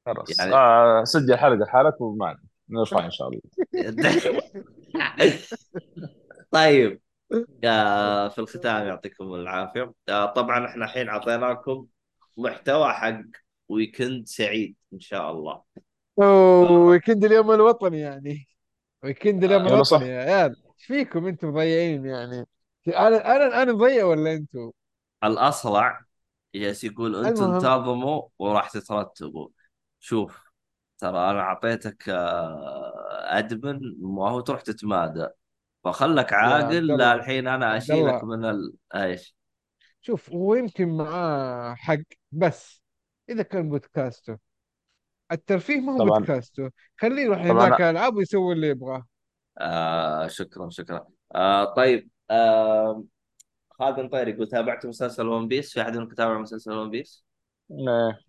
خلاص. 0.06 0.38
يعني- 0.40 0.54
آه 0.54 1.04
سجل 1.04 1.36
حلقة 1.38 1.66
حالك 1.66 2.00
ومعنا 2.00 2.38
نرفع 2.68 3.04
إن 3.04 3.10
شاء 3.10 3.28
الله. 3.28 3.40
طيب 6.50 7.00
آه، 7.64 8.28
في 8.28 8.38
الختام 8.38 8.86
يعطيكم 8.86 9.34
العافية. 9.34 9.92
آه، 10.08 10.26
طبعا 10.26 10.66
إحنا 10.66 10.84
الحين 10.84 11.08
أعطيناكم 11.08 11.86
محتوى 12.36 12.92
حق 12.92 13.22
weekend 13.68 14.26
سعيد 14.26 14.76
إن 14.92 15.00
شاء 15.00 15.30
الله. 15.30 15.62
أوه 16.18 16.70
weekend 16.72 17.24
اليوم 17.24 17.50
الوطني 17.50 18.00
يعني. 18.00 18.48
weekend 19.04 19.44
اليوم 19.44 19.66
يلا 19.66 19.82
صح. 19.82 19.96
الوطني 19.96 20.14
يا 20.14 20.20
عيال. 20.20 20.56
إيش 20.66 20.86
فيكم 20.86 21.26
أنتم 21.26 21.48
مضيعين 21.48 22.06
يعني؟ 22.06 22.46
أنا 22.88 23.36
أنا 23.36 23.62
أنا 23.62 23.72
مضيع 23.72 24.04
ولا 24.04 24.32
أنتم؟ 24.32 24.70
الأصلع 25.24 26.00
جالس 26.54 26.84
يقول 26.84 27.26
أنتم. 27.26 27.44
انتظموا 27.44 28.22
وراح 28.38 28.70
تترتبوا. 28.70 29.48
شوف. 30.00 30.41
ترى 31.02 31.30
أنا 31.30 31.40
أعطيتك 31.40 32.08
آه، 32.08 33.38
admin 33.38 33.80
ما 34.00 34.30
هو 34.30 34.40
تروح 34.40 34.60
تتمادى 34.60 35.28
فخلك 35.84 36.32
عاقل 36.32 36.86
لا. 36.86 37.14
الحين 37.14 37.48
أنا 37.48 37.76
أشيلك. 37.76 38.24
من 38.24 38.44
ال... 38.44 38.74
إيش 38.94 39.36
شوف 40.00 40.30
هو 40.30 40.54
يمكن 40.54 40.88
معاه 40.96 41.74
حق 41.74 41.96
بس 42.32 42.82
إذا 43.28 43.42
كان 43.42 43.68
بودكاسته 43.68 44.38
الترفيه 45.32 45.80
ما 45.80 45.92
هو 45.92 45.98
طبعاً. 45.98 46.18
بودكاسته 46.18 46.70
خليه 47.00 47.22
يروح 47.22 47.38
هناك 47.38 47.80
العاب 47.80 48.16
ويسوي 48.16 48.52
اللي 48.54 48.68
يبغاه 48.68 49.06
آه 49.58 50.26
شكرا 50.28 50.70
شكرا 50.70 51.06
آه 51.34 51.74
طيب 51.74 52.10
آه 52.30 53.04
خالد 53.70 54.00
مطير 54.00 54.28
يقول 54.28 54.48
تابعت 54.48 54.86
مسلسل 54.86 55.26
One 55.26 55.48
Piece 55.48 55.72
في 55.72 55.82
أحد 55.82 55.96
منكم 55.96 56.14
تابع 56.14 56.38
مسلسل 56.38 56.72
One 56.72 56.90
Piece؟ 56.90 57.24
إيه. 57.70 58.20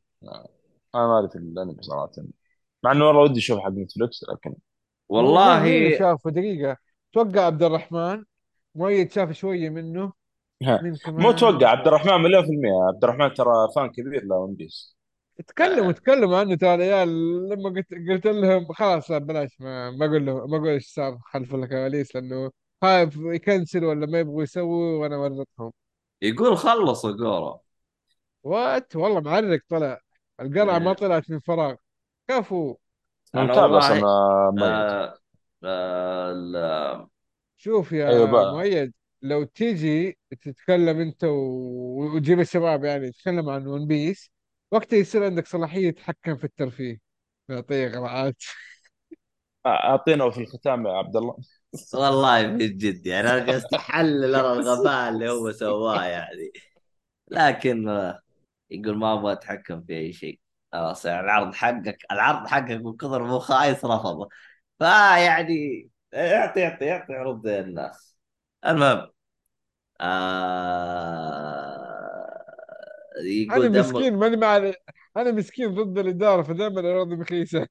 أنا 0.95 1.07
ما 1.07 1.13
اعرف 1.13 1.35
الأنمي 1.35 1.83
صراحة 1.83 2.11
مع 2.83 2.91
إنه 2.91 3.07
والله 3.07 3.21
ودي 3.21 3.39
أشوف 3.39 3.59
حق 3.59 3.69
نتفلكس 3.69 4.25
لكن 4.29 4.55
والله 5.09 5.63
اللي 5.63 5.97
شافه 5.97 6.29
دقيقة. 6.31 6.77
توقع 7.13 7.41
عبد 7.45 7.63
الرحمن 7.63 8.23
مؤيد 8.75 9.11
شاف 9.11 9.31
شوية 9.31 9.69
منه. 9.69 10.13
ها. 10.63 10.81
مين 10.81 10.95
كمان. 10.95 11.21
مو 11.21 11.31
توقع 11.31 11.67
عبد 11.67 11.87
الرحمن 11.87 12.21
مليون 12.21 12.43
في 12.45 12.49
المية. 12.49 12.87
عبد 12.87 13.03
الرحمن 13.03 13.33
ترى 13.33 13.53
fan 13.75 13.89
كبير 13.89 14.23
ل 14.23 14.31
One 14.31 14.55
Piece 14.55 14.97
تكلموا 15.47 15.91
تكلموا 15.91 16.37
عنه 16.37 16.55
ترى 16.55 16.75
العيال. 16.75 17.09
لما 17.49 17.69
قلت 17.69 17.87
قلت 18.09 18.27
لهم 18.27 18.73
خلاص 18.73 19.11
لا 19.11 19.17
بلاش 19.17 19.61
ما 19.61 19.91
ما 19.91 20.05
أقول 20.05 20.25
له 20.25 20.47
ما 20.47 20.57
أقول 20.57 20.69
إيش 20.69 20.93
صار 20.93 21.17
خلف 21.25 21.55
الكواليس 21.55 22.15
لأنه 22.15 22.51
خايف 22.81 23.17
يكنسل 23.17 23.83
ولا 23.85 24.05
ما 24.05 24.19
يبغوا 24.19 24.43
يسووا 24.43 25.01
وأنا 25.01 25.17
ورطهم 25.17 25.71
يقول 26.21 26.57
خلصوا 26.57 27.11
جورو 27.11 27.61
what 28.43 28.95
والله 28.95 29.19
معرق 29.19 29.59
طلع. 29.69 29.99
القرعة 30.41 30.79
ما 30.79 30.89
إيه. 30.89 30.95
طلعت 30.95 31.29
من 31.29 31.39
فراغ. 31.39 31.75
كفو. 32.27 32.77
أنا 33.35 33.43
متابع 33.43 33.77
والله 33.77 33.77
أصلا 33.77 34.51
ميت 34.51 34.91
آه 35.03 35.17
آه 35.63 37.09
شوف 37.57 37.91
يا 37.91 38.09
أيوة 38.09 38.25
بقى. 38.31 38.51
مؤيد 38.51 38.93
لو 39.21 39.43
تيجي 39.43 40.17
تتكلم 40.41 40.99
أنت 40.99 41.23
و- 41.23 42.15
وتجيب 42.15 42.39
الشباب 42.39 42.83
يعني 42.83 43.11
تتكلم 43.11 43.49
عن 43.49 43.67
ون 43.67 43.87
بيس 43.87 44.31
وقتها 44.71 44.97
يصير 44.99 45.25
عندك 45.25 45.47
صلاحية 45.47 45.91
تتحكم 45.91 46.37
في 46.37 46.43
الترفيه. 46.43 46.97
نعطيه 47.49 47.87
قرعات 47.89 48.35
أعطينا 49.65 50.29
في 50.29 50.41
الختام 50.41 50.87
يا 50.87 50.91
عبد 50.91 51.15
الله. 51.15 51.37
والله 51.93 52.47
من 52.47 52.57
جد 52.77 53.05
يعني 53.05 53.29
أنا 53.29 53.45
قاعد 53.45 53.63
احلل 53.75 54.35
أنا 54.35 54.53
الغباء 54.53 55.09
اللي 55.09 55.29
هو 55.29 55.51
سواه 55.51 56.03
يعني. 56.05 56.51
لكن 57.31 57.89
آه، 57.89 58.21
يقول 58.71 58.97
ما 58.97 59.13
أبغى 59.13 59.33
أتحكم 59.33 59.83
في 59.83 59.93
أي 59.97 60.13
شيء. 60.13 60.39
خلاص 60.73 61.05
يعني 61.05 61.19
العرض 61.25 61.53
حقك 61.53 61.97
العرض 62.11 62.47
حقك 62.47 62.71
من 62.71 62.97
كثر 62.97 63.23
مو 63.23 63.39
خايس 63.39 63.85
رفضه 63.85 64.29
فيعني 64.79 65.89
اعطي 66.13 66.63
اعطي 66.67 66.91
اعطي 66.91 67.13
عروض 67.13 67.47
الناس. 67.47 68.17
المهم 68.65 69.09
آه 70.01 70.45
يقول 73.25 73.67
أنا 73.67 73.69
دم 73.71 73.93
مسكين 73.93 74.15
ماني 74.17 74.37
مع 74.37 74.57
أنا 75.17 75.31
مسكين 75.31 75.75
ضد 75.75 75.97
الإدارة 75.97 76.41
فدائما 76.43 76.79
اراضي 76.91 77.15
مخيسة. 77.15 77.67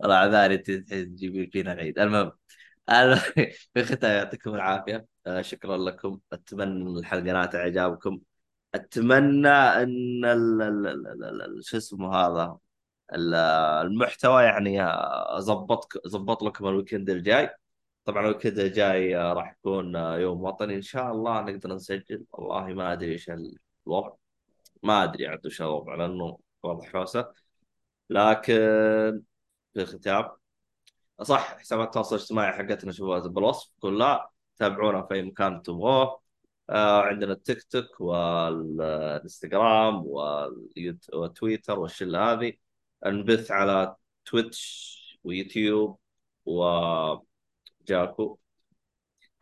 والله 0.00 0.16
عذاري 0.16 0.58
تجيبين 0.58 1.50
فينا 1.50 1.72
العيد 1.72 1.98
المهم 1.98 2.32
في 3.74 3.76
الختام 3.80 4.10
يعطيكم 4.18 4.54
العافية. 4.54 5.06
آه، 5.26 5.42
شكرا 5.42 5.76
لكم. 5.78 6.20
أتمنى 6.32 7.00
الحلقة 7.00 7.22
نالت 7.32 7.54
إعجابكم. 7.54 8.20
أتمنى 8.74 9.48
أن 9.48 10.22
شو 11.62 11.76
اسمه 11.76 12.14
هذا؟ 12.16 12.58
ال- 13.14 13.34
المحتوى 13.86 14.42
يعني 14.42 14.82
ظبطك 15.38 16.08
ظبط 16.08 16.42
لكم 16.42 16.66
ال 16.68 16.73
weekend 16.73 17.10
الجاي. 17.10 17.50
طبعا 18.04 18.22
ال 18.22 18.27
weekend 18.27 18.58
الجاي 18.58 19.16
راح 19.16 19.52
يكون 19.58 19.94
يوم 19.96 20.42
وطني. 20.44 20.74
إن 20.76 20.82
شاء 20.82 21.12
الله 21.12 21.40
نقدر 21.42 21.74
نسجل. 21.74 22.24
والله 22.32 22.74
ما 22.74 22.92
أدري 22.92 23.12
إيش 23.12 23.30
الوضع. 23.86 24.12
ما 24.82 25.04
أدري 25.04 25.26
عاد 25.28 25.46
وش 25.46 25.62
الوضع 25.62 25.94
لأنه 25.94 26.38
واضح 26.62 26.92
حوسه 26.92 27.32
لكن 28.10 28.54
في 29.74 29.82
الختام 29.82 30.28
صح 31.22 31.58
حسابات 31.58 31.86
التواصل 31.86 32.16
الاجتماعي 32.16 32.52
حقتنا 32.52 32.92
شوفوها 32.92 33.20
بالوصف 33.20 33.72
كلها. 33.80 34.30
تابعونا 34.56 35.02
في 35.02 35.14
أي 35.14 35.22
مكان 35.22 35.62
تبغوه. 35.62 36.19
عندنا 36.70 37.32
التيك 37.32 37.62
توك 37.62 38.00
والإنستغرام 38.00 40.06
والتويتر 40.06 41.78
والشلة 41.78 42.32
هذه. 42.32 42.52
نبث 43.06 43.50
على 43.50 43.96
تويتش 44.24 45.00
ويوتيوب 45.24 45.98
وجاكو. 46.44 48.38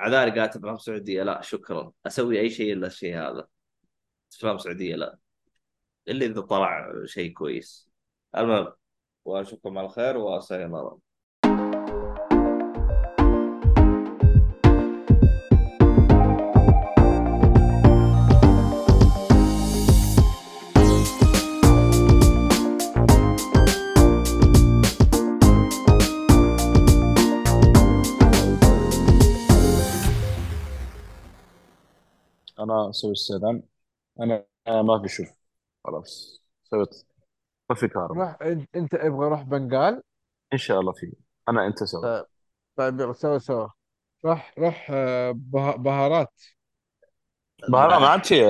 عذاري 0.01 0.31
قاعد 0.31 0.57
افلام 0.57 0.79
سعودية 0.79 1.23
لا 1.23 1.41
شكرا. 1.43 1.93
أسوي 2.07 2.41
أي 2.41 2.51
شيء 2.51 2.73
إلا 2.73 2.87
الشيء 2.87 3.17
هذا. 3.17 3.49
افلام 4.33 4.59
سعودية 4.59 4.97
لا. 4.97 5.19
إلا 6.09 6.27
إذا 6.27 6.41
طلع 6.41 6.93
شيء 7.05 7.33
كويس. 7.33 7.91
المهم 8.37 8.73
وأشوفكم 9.25 9.79
على 9.79 9.89
خير 9.89 10.17
وسينارا 10.17 10.99
أنا 32.71 32.91
أسوي 32.91 33.13
استئذان 33.13 33.63
أنا 34.21 34.45
ما 34.69 35.03
في 35.03 35.09
شوف 35.09 35.29
خلاص. 35.85 36.43
سويت. 36.65 37.05
طفي 37.69 37.89
كهرباء. 37.89 38.17
روح. 38.19 38.43
انت 38.43 38.77
أنت 38.77 38.95
أبغى 38.95 39.29
روح 39.29 39.43
بنغال؟ 39.43 40.03
إن 40.53 40.59
شاء 40.59 40.81
الله 40.81 40.93
فيه 40.93 41.13
أنا 41.49 41.67
أنت 41.67 41.85
سوا 41.85 42.03
طيب. 42.03 42.27
طيب 42.77 43.01
يلا 43.01 43.13
سوا 43.13 43.39
سوا 43.39 43.69
روح 44.25 44.55
روح 44.59 44.89
آه، 44.91 45.31
به- 45.31 45.77
بهارات. 45.77 46.43
بهارات؟ 47.69 48.01
ما 48.01 48.07
عاد 48.09 48.25
شيء 48.25 48.47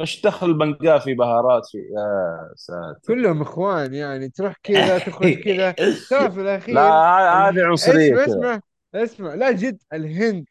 إيش 0.00 0.22
دخل 0.22 0.58
بنقاه 0.58 0.98
في 0.98 1.14
بهارات 1.14 1.66
في؟ 1.66 1.78
يا 1.78 2.54
ساتر. 2.56 3.00
كلهم 3.06 3.42
إخوان 3.42 3.94
يعني. 3.94 4.28
تروح 4.28 4.54
كذا 4.62 4.98
تخرج 4.98 5.34
كذا. 5.34 5.72
ترى 6.10 6.30
في 6.30 6.42
لا 6.42 6.54
الاخير 6.54 6.78
هذه. 6.78 7.66
عنصرية 7.66 8.14
اسمع 8.14 8.26
كذا. 8.26 8.34
اسمع 8.34 8.60
اسمع. 8.94 9.34
لا 9.34 9.52
جد 9.52 9.82
الهند. 9.92 10.46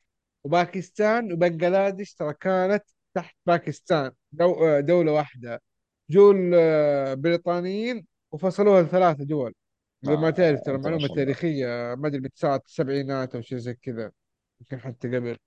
وباكستان 0.48 1.34
وبنغلاديش 1.34 2.14
ترى 2.14 2.34
كانت 2.34 2.84
تحت 3.14 3.36
باكستان. 3.46 4.12
دو... 4.32 4.66
آه، 4.66 4.80
دولة 4.80 5.12
واحدة. 5.12 5.62
جو 6.10 6.32
البريطانيين 6.32 8.06
وفصلوها 8.32 8.82
لثلاثة 8.82 9.24
دول. 9.24 9.54
لو 10.04 10.18
ما 10.18 10.30
تعرف 10.30 10.60
آه، 10.60 10.64
ترى 10.64 10.78
ما 10.78 10.84
معلومة 10.84 11.08
تاريخية 11.08 11.96
ما 11.96 12.08
أدري 12.08 12.20
بتسعة 12.20 12.62
السبعينات 12.66 13.36
أو 13.36 13.42
شيء 13.42 13.58
زي 13.58 13.74
كذا 13.74 14.12
يمكن 14.62 14.80
حتى 14.80 15.08
قبل. 15.16 15.38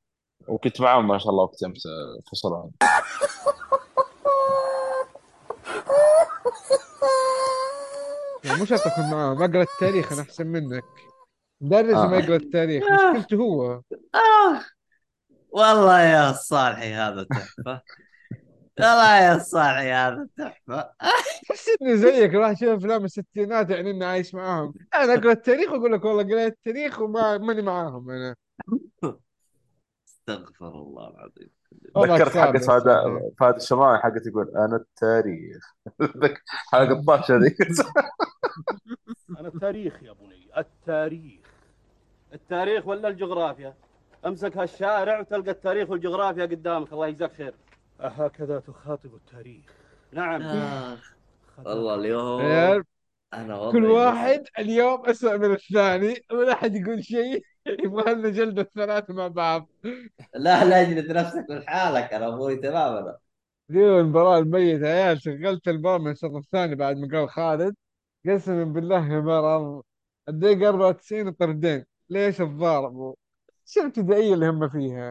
وكنت 0.48 0.80
معهم 0.80 1.08
ما 1.08 1.18
شاء 1.18 1.30
الله 1.30 1.42
وقت 1.42 1.62
يوم 1.62 1.72
فصلهم. 2.32 2.70
يعني 8.44 8.58
مو 8.58 8.64
شرط 8.64 8.86
أكون 8.86 9.10
معاهم 9.10 9.42
اقرا 9.42 9.62
التاريخ 9.62 10.12
أنا 10.12 10.22
أحسن 10.22 10.46
منك. 10.46 10.84
مدرس 11.60 11.94
ما 11.94 12.16
آه. 12.16 12.20
يقرأ 12.20 12.36
التاريخ 12.36 12.84
آه. 12.84 13.12
مشكلته 13.12 13.36
هو. 13.36 13.72
آه. 14.14 14.60
والله 15.52 16.00
يا 16.00 16.30
الصالحي 16.30 16.94
هذا 16.94 17.22
تحفة. 17.22 17.82
والله 18.80 19.18
يا 19.18 19.36
الصالحي 19.36 19.92
هذا 19.92 20.28
تحفة. 20.38 20.90
تحس 21.48 21.66
انه 21.82 21.94
زيك 21.96 22.34
راح 22.34 22.50
أشوف 22.50 22.68
أفلام 22.68 23.04
الستينات 23.04 23.70
يعني 23.70 23.90
إني 23.90 24.04
عايش 24.04 24.34
معاهم. 24.34 24.74
أنا 24.94 25.14
أقرأ 25.14 25.32
التاريخ 25.32 25.72
وأقول 25.72 25.92
لك 25.92 26.04
والله 26.04 26.22
قريت 26.22 26.52
التاريخ 26.52 27.00
وما 27.00 27.38
ماني 27.38 27.62
معاهم 27.62 28.10
أنا. 28.10 28.36
استغفر 30.08 30.68
الله 30.68 31.08
العظيم. 31.08 31.50
ذكرت 31.98 32.36
حقت 32.36 32.54
بس 32.54 32.66
فهد. 32.66 32.82
فهد 33.40 33.54
الشمراني 33.54 34.02
حقت 34.02 34.26
يقول 34.26 34.48
أنا 34.56 34.76
التاريخ. 34.76 35.74
حلقه 36.72 36.92
الطاشة 36.92 37.36
ذي. 37.36 37.56
أنا 39.40 39.48
التاريخ 39.48 40.02
يا 40.02 40.12
بني 40.12 40.50
التاريخ. 40.58 41.40
التاريخ 42.32 42.86
ولا 42.86 43.08
الجغرافيا؟ 43.08 43.74
امسك 44.26 44.56
هالشارع 44.56 45.20
وتلقى 45.20 45.50
التاريخ 45.50 45.90
والجغرافيا 45.90 46.44
قدامك. 46.44 46.92
الله 46.92 47.06
يجزاك 47.06 47.32
خير. 47.32 47.54
أهكذا 48.00 48.60
تخاطب 48.60 49.14
التاريخ. 49.14 49.64
نعم. 50.12 50.42
آخ 50.42 51.14
والله 51.64 51.94
اليوم 51.94 52.40
أنا 53.34 53.58
وضعي 53.58 53.72
كل 53.72 53.84
واحد 53.84 54.44
اليوم 54.58 55.06
اسوء 55.06 55.38
من 55.38 55.52
الثاني 55.52 56.14
ولا 56.32 56.52
أحد 56.52 56.76
يقول 56.76 57.04
شيء. 57.04 57.42
يبغى 57.84 58.14
لنا 58.14 58.28
جلده 58.28 58.62
الثلاثه 58.62 59.14
مع 59.14 59.28
بعض. 59.28 59.68
لا 60.34 60.64
لا 60.64 60.82
اجلد 60.82 61.12
نفسك 61.12 61.46
لحالك 61.50 62.14
أنا 62.14 62.28
أبوي 62.28 62.56
تماما 62.56 63.16
ديو 63.68 64.00
المباراة 64.00 64.38
الميت 64.38 64.82
عيال 64.82 65.22
شغلت 65.22 65.68
المباراة 65.68 65.98
من 65.98 66.10
الشوط 66.10 66.34
الثاني 66.34 66.74
بعد 66.74 66.96
ما 66.96 67.18
قال 67.18 67.30
خالد. 67.30 67.76
قسما 68.26 68.64
بالله 68.64 69.12
يا 69.12 69.20
مرض. 69.20 69.82
الدقيقة 70.28 70.68
94 70.68 71.30
طردين 71.32 71.84
ليش 72.10 72.40
الضارب 72.40 73.14
شو 73.70 73.80
الابتدائية 73.80 74.34
اللي 74.34 74.46
هم 74.48 74.68
فيها؟ 74.68 75.08